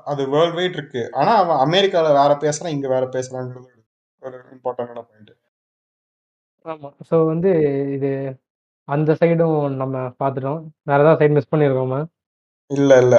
அது 0.07 0.22
வேர்ல்ட் 0.32 0.59
வைட் 0.59 0.76
இருக்கு. 0.78 1.03
ஆனா 1.20 1.32
அவன் 1.43 1.62
அமெரிக்கால 1.66 2.12
வேற 2.18 2.32
பேசுறான், 2.45 2.74
இங்க 2.76 2.89
வேற 2.95 3.05
பேசுறான்ங்கிறது 3.14 3.72
ஒரு 4.22 4.39
இம்பார்ட்டன்டான 4.57 5.05
பாயிண்ட். 5.07 5.32
ஆமா. 6.66 6.89
ஸோ 7.09 7.16
வந்து 7.28 7.51
இது 7.97 8.11
அந்த 8.89 9.11
சைடும் 9.20 9.55
நம்ம 9.82 9.97
பார்த்துட்டோம். 10.20 10.61
வேற 10.87 11.01
ஏதாவது 11.05 11.20
சைடு 11.22 11.37
மிஸ் 11.39 11.53
பண்ணியிருக்கோமா? 11.53 12.01
இல்ல, 12.70 12.93
இல்ல. 13.03 13.16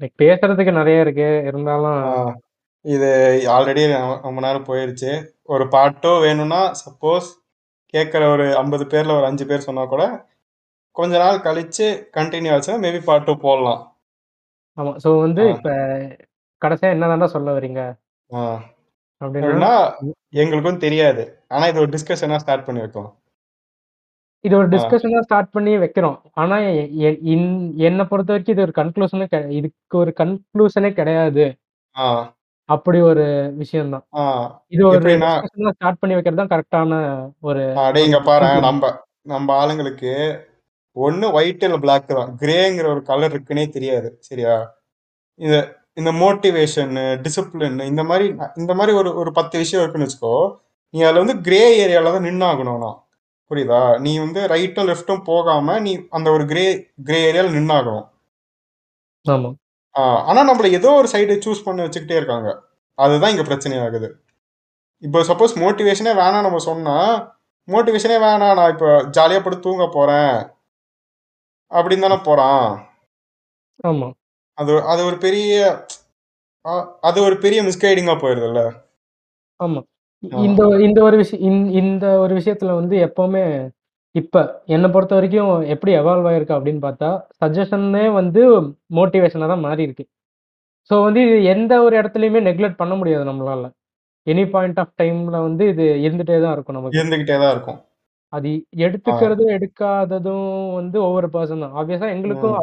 லைக் 0.00 0.14
பேசுறதுக்கு 0.22 0.72
நெறைய 0.78 0.98
இருக்கு. 1.04 1.28
இருந்தாலும். 1.48 1.98
இது 2.84 3.08
ஆல்ரெடி 3.54 3.82
ரொம்ப 4.24 4.38
நேரம் 4.40 4.68
போயிருச்சு. 4.68 5.10
ஒரு 5.48 5.64
பார்ட் 5.68 5.98
2 5.98 6.12
வேணும்னா 6.24 6.60
சப்போஸ் 6.82 7.28
கேட்கிற 7.94 8.22
ஒரு 8.34 8.46
50 8.56 8.86
பேர்ல 8.92 9.16
ஒரு 9.18 9.26
5 9.26 9.44
பேர் 9.50 9.66
சொன்னா 9.68 9.84
கூட, 9.86 10.04
கொஞ்ச 10.96 11.12
நாள் 11.18 11.44
கழிச்சு 11.44 11.86
கன்டின்யூ 12.16 12.52
ஆச்சுன்னா 12.54 12.82
மேபி 12.84 13.00
பார்ட் 13.04 13.26
2 13.26 13.36
போடலாம். 13.44 13.82
ஆமா. 14.78 14.92
ஸோ 15.02 15.10
வந்து. 15.24 15.42
இப்ப 15.54 15.68
கடைசியா 16.62 16.90
என்ன 16.94 17.08
தான்டா 17.12 17.28
சொல்ல 17.34 17.50
வரீங்க? 17.56 17.80
ஆ. 18.30 18.42
அப்படின்னா. 19.20 19.72
எங்களுக்கும் 20.40 20.84
தெரியாது. 20.84 21.24
ஆனா 21.50 21.64
இது 21.72 21.82
ஒரு 21.84 21.92
டிஸ்கஷனா 21.94 22.38
ஸ்டார்ட் 22.44 22.66
பண்ணி 22.68 22.82
வைக்கலாம். 22.82 23.14
இது 24.44 24.54
ஒரு. 24.58 24.68
டிஸ்கஷனா 24.74 25.20
ஸ்டார்ட் 25.24 25.50
பண்ணி 25.54 25.72
வைக்கிறோம். 25.82 26.14
ஆனா 26.36 26.56
எ 26.70 26.72
எ 27.02 27.20
இன் 27.32 27.48
என்ன 27.88 28.00
பொறுத்தவரைக்கும் 28.10 28.54
இது 28.54 28.64
ஒரு 28.66 28.74
கன்க்ளூஷனே 28.78 29.26
இதுக்கு 29.58 29.96
ஒரு 30.02 30.12
கன்க்ளூஷனே 30.20 30.90
கிடையாது. 30.98 31.44
ஆ. 31.96 32.06
அப்படி 32.68 32.98
ஒரு 33.10 33.24
விஷயம் 33.62 33.92
தான். 33.94 34.04
ஆ. 34.14 34.24
இது 34.74 34.82
ஒரு 34.90 34.98
எப்படின்னா 34.98 35.32
டிஸ்கஷனா 35.42 35.72
ஸ்டார்ட் 35.76 36.00
பண்ணி 36.02 36.16
வைக்கிறது 36.16 36.42
தான் 36.42 36.52
கரெக்ட்டான 36.54 36.92
ஒரு 37.42 37.62
டேய் 37.88 38.04
ஒரு 38.04 38.06
இங்க. 38.08 38.20
திங்கிங். 38.42 38.66
நம்ப 38.68 38.86
நம்ப 39.28 39.50
ஆளுங்களுக்கு 39.60 40.12
ஒண்ணு 40.96 41.26
ஒயிட் 41.32 41.64
இல்ல 41.66 41.76
பிளாக் 41.78 42.08
தான். 42.12 42.30
கிரேங்கிற 42.42 42.86
ஒரு 42.94 43.02
கலர் 43.04 43.32
இருக்குன்னே 43.34 43.64
தெரியாது. 43.70 44.08
சரியா? 44.28 44.54
இது 45.40 45.58
இந்த 45.96 46.10
மோட்டிவேஷன், 46.22 46.94
டிசிப்ளின் 47.24 47.78
இந்த 47.86 48.02
மாரி 48.04 48.26
இந்த 48.62 48.72
மாரி 48.74 48.92
ஒரு 49.00 49.10
ஒரு 49.22 49.30
10 49.32 49.56
விஷயம் 49.62 49.82
இருக்குன்னு 49.82 50.08
வச்சுக்கோ. 50.08 50.34
நீ 50.94 51.00
அதுல 51.02 51.22
வந்து 51.24 51.36
கிரே 51.46 51.62
ஏரியால 51.84 52.12
தான் 52.16 52.26
நின்னாகணும் 52.28 52.76
ஆனா. 52.76 52.90
புரியுதா? 53.50 53.82
நீ 54.04 54.12
வந்து 54.18 54.40
ரைட்டும், 54.54 54.88
லெஃப்ட்டும் 54.90 55.24
போகாம 55.26 55.78
நீ 55.80 55.92
அந்த 56.10 56.28
ஒரு 56.32 56.44
கிரே 56.52 56.66
கிரே 57.08 57.20
ஏரியால 57.30 57.50
நின்னாகணும். 57.58 58.06
ஆமா. 59.26 59.50
ஆ. 59.94 60.02
ஆனா 60.28 60.40
நம்மள 60.50 60.68
ஏதோ 60.78 60.90
ஒரு 61.00 61.08
சைடு 61.14 61.34
சூஸ் 61.46 61.66
பண்ண 61.66 61.80
வச்சுக்கிட்டே 61.86 62.18
இருக்காங்க. 62.20 62.48
அதுதான் 62.98 63.32
இங்க 63.34 63.44
பிரச்சனை 63.44 63.76
ஆகுது. 63.80 64.08
இப்போ 65.02 65.20
சப்போஸ் 65.30 65.54
மோட்டிவேஷனே 65.62 66.12
வேணாம்னு 66.20 66.46
நம்ம 66.48 66.60
சொன்னா, 66.70 66.96
மோட்டிவேஷனே 67.68 68.18
வேணாம் 68.24 68.56
நான் 68.60 68.72
இப்ப 68.74 68.86
ஜாலியா 69.16 69.40
படுத்து 69.42 69.66
தூங்க 69.68 69.86
போறேன். 69.90 70.34
அப்படின்னு 71.72 72.06
தானே 72.06 72.18
போறான். 72.22 72.64
ஆமா. 73.84 74.08
அது 74.58 74.72
அது 74.92 75.02
ஒரு 75.08 75.16
பெரிய 75.18 75.52
அது 77.04 77.18
ஒரு 77.26 77.36
பெரிய 77.44 77.60
மிஸ்கைடிங்கா 77.66 78.14
போயிருதுல்ல. 78.22 78.62
ஆமா. 79.60 79.80
இந்த 80.44 80.62
இந்த 80.86 81.00
ஒரு 81.08 81.16
விஷயம் 81.20 81.42
இந் 81.48 81.60
இந்த 81.80 82.06
ஒரு 82.22 82.32
விஷயத்துல 82.38 82.72
வந்து 82.80 82.96
எப்பவுமே 83.06 83.44
இப்ப 84.14 84.36
என்ன 84.68 84.86
பொறுத்தவரைக்கும் 84.94 85.50
எப்படி 85.74 85.92
எவால்வ் 85.98 86.28
ஆயிருக்கு 86.30 86.56
அப்படின்னு 86.56 86.82
பார்த்தா, 86.86 87.10
சஜஷனே 87.40 88.04
வந்து 88.18 88.42
மோட்டிவேஷனா 88.98 89.48
தான் 89.52 89.64
மாறியிருக்கு. 89.66 90.04
ஸோ 90.90 90.96
வந்து 91.06 91.20
இது 91.26 91.36
எந்த 91.54 91.72
ஒரு 91.86 91.94
இடத்துலயுமே 92.00 92.40
நெக்லெக்ட் 92.48 92.80
பண்ண 92.82 92.94
முடியாது 93.00 93.24
நம்மளால. 93.30 93.64
எனி 94.26 94.44
பாயிண்ட் 94.54 94.80
ஆஃப் 94.82 94.94
டைம்ல 95.00 95.36
வந்து 95.48 95.64
இது 95.72 95.84
இருந்துட்டே 96.06 96.38
தான் 96.44 96.54
இருக்கும் 96.56 96.78
நமக்கு. 96.78 96.98
இருந்துகிட்டே 97.00 97.36
தான் 97.42 97.54
இருக்கும். 97.56 97.80
அது. 98.32 98.50
எடுத்துக்கிறதும், 98.84 99.52
எடுக்காததும் 99.56 100.48
வந்து 100.74 100.98
ஒவ்வொரு 101.06 101.28
பெர்சன் 101.34 101.64
தான். 101.64 101.74
ஆப்வியஸா 101.78 102.08
எங்களுக்கும் 102.16 102.56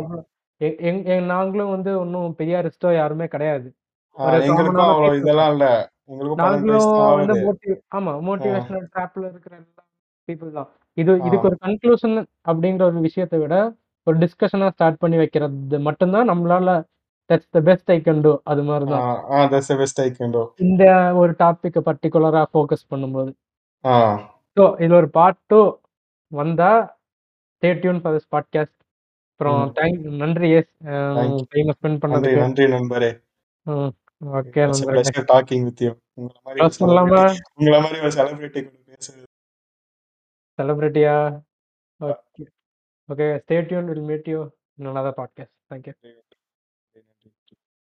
எ 0.61 0.69
எங் 0.89 1.01
எங் 1.13 1.25
நாங்களும் 1.31 1.73
வந்து 1.73 1.91
ஒண்ணும் 1.99 2.29
பெரியாரிஸ்டோ 2.39 2.91
யாருமே 2.95 3.25
கிடையாது. 3.33 3.67
ஆ 4.17 4.23
ஒரு 4.27 4.37
எங்களுக்கும் 4.43 4.77
காமனான 4.77 4.93
அவ்வளோ 4.93 5.09
பீப்பிள் 5.09 5.17
தான். 5.17 5.23
இதெல்லாம் 5.23 5.51
இல்ல. 5.53 5.65
எங்களுக்கும் 6.11 6.39
18 6.39 6.69
வயசு 6.69 6.87
நாங்களும் 6.87 6.99
தான் 6.99 7.11
வந்து 7.13 7.33
ஆகுது. 7.33 7.45
மோட்டிவ் 7.45 7.77
ஆமா. 7.97 8.13
ஆ. 8.13 8.23
மோட்டிவேஷனல் 8.27 8.85
ட்ராப்ல 8.93 9.23
இருக்கிற 9.31 9.53
எல்லா 9.57 9.83
பீப்பிள் 10.29 10.51
தான். 10.57 10.69
இது 10.97 11.11
ஆ. 11.13 11.27
இதுக்கு 11.27 11.49
ஒரு 11.49 11.57
கன்க்ளூஷன் 11.65 12.15
அப்படிங்கிற 12.47 12.83
ஒரு 12.91 13.01
விஷயத்த 13.07 13.35
விட, 13.37 13.55
ஒரு 14.07 14.17
டிஸ்கஷனா 14.23 14.69
ஸ்டார்ட் 14.75 15.01
பண்ணி 15.03 15.17
வைக்கிறது 15.17 15.55
மட்டும் 15.87 16.15
தான் 16.15 16.29
நம்மளால 16.31 16.69
that's 17.29 17.51
the 17.51 17.61
best 17.69 17.91
I 17.91 17.99
can 18.01 18.23
do 18.25 18.33
அது 18.45 18.61
ஆ. 18.89 18.91
தான். 18.93 19.05
ஆ 19.31 19.39
டூ. 20.35 20.43
இந்த 20.65 20.83
ஒரு 21.21 21.33
டாபிக்க 21.39 21.81
பர்ட்டிகுலரா 21.87 22.43
ஃபோக்கஸ் 22.51 22.89
பண்ணும்போது. 22.91 23.31
ஆ. 23.83 23.93
ஸோ 24.57 24.63
இதுல 24.83 24.95
ஒரு 25.01 25.09
பார்ட் 25.17 25.39
2 25.53 25.61
வந்தா 26.31 26.69
stay 27.55 27.69
tune 27.81 27.99
for 28.01 28.13
this 28.15 28.29
podcast. 28.35 28.75
அப்புறம். 29.31 29.61
தேங்க் 29.77 29.99
நன்றி 30.21 30.47
எஸ். 30.59 30.71
டைம 31.51 31.73
ஸ்பெண்ட் 31.77 31.99
பண்ணதுக்கு. 32.03 32.41
நன்றி 32.45 32.65
நண்பரே. 32.75 33.09
Okay. 34.37 34.61
Pleasure 34.89 35.27
talking 35.33 35.65
with 35.67 35.83
you. 35.85 35.91
உங்கள? 36.21 36.67
செலிபிரிட்டி 36.77 37.41
உங்கள 37.59 37.75
மாரி 37.83 37.99
ஒரு 38.05 38.13
செலிபிரிட்டி 38.19 38.59
கூட 38.63 38.77
பேசுறது. 38.91 39.25
செலிபிரிட்டியா? 40.59 41.15
Okay. 41.99 42.45
Okay. 43.09 43.27
Stay 43.43 43.59
tuned. 43.69 43.91
Will 43.93 44.07
meet 44.11 44.29
you 44.33 44.39
in 44.79 44.89
another 44.93 45.17
podcast. 45.21 45.55
Thank 45.71 45.87
you. 45.89 45.95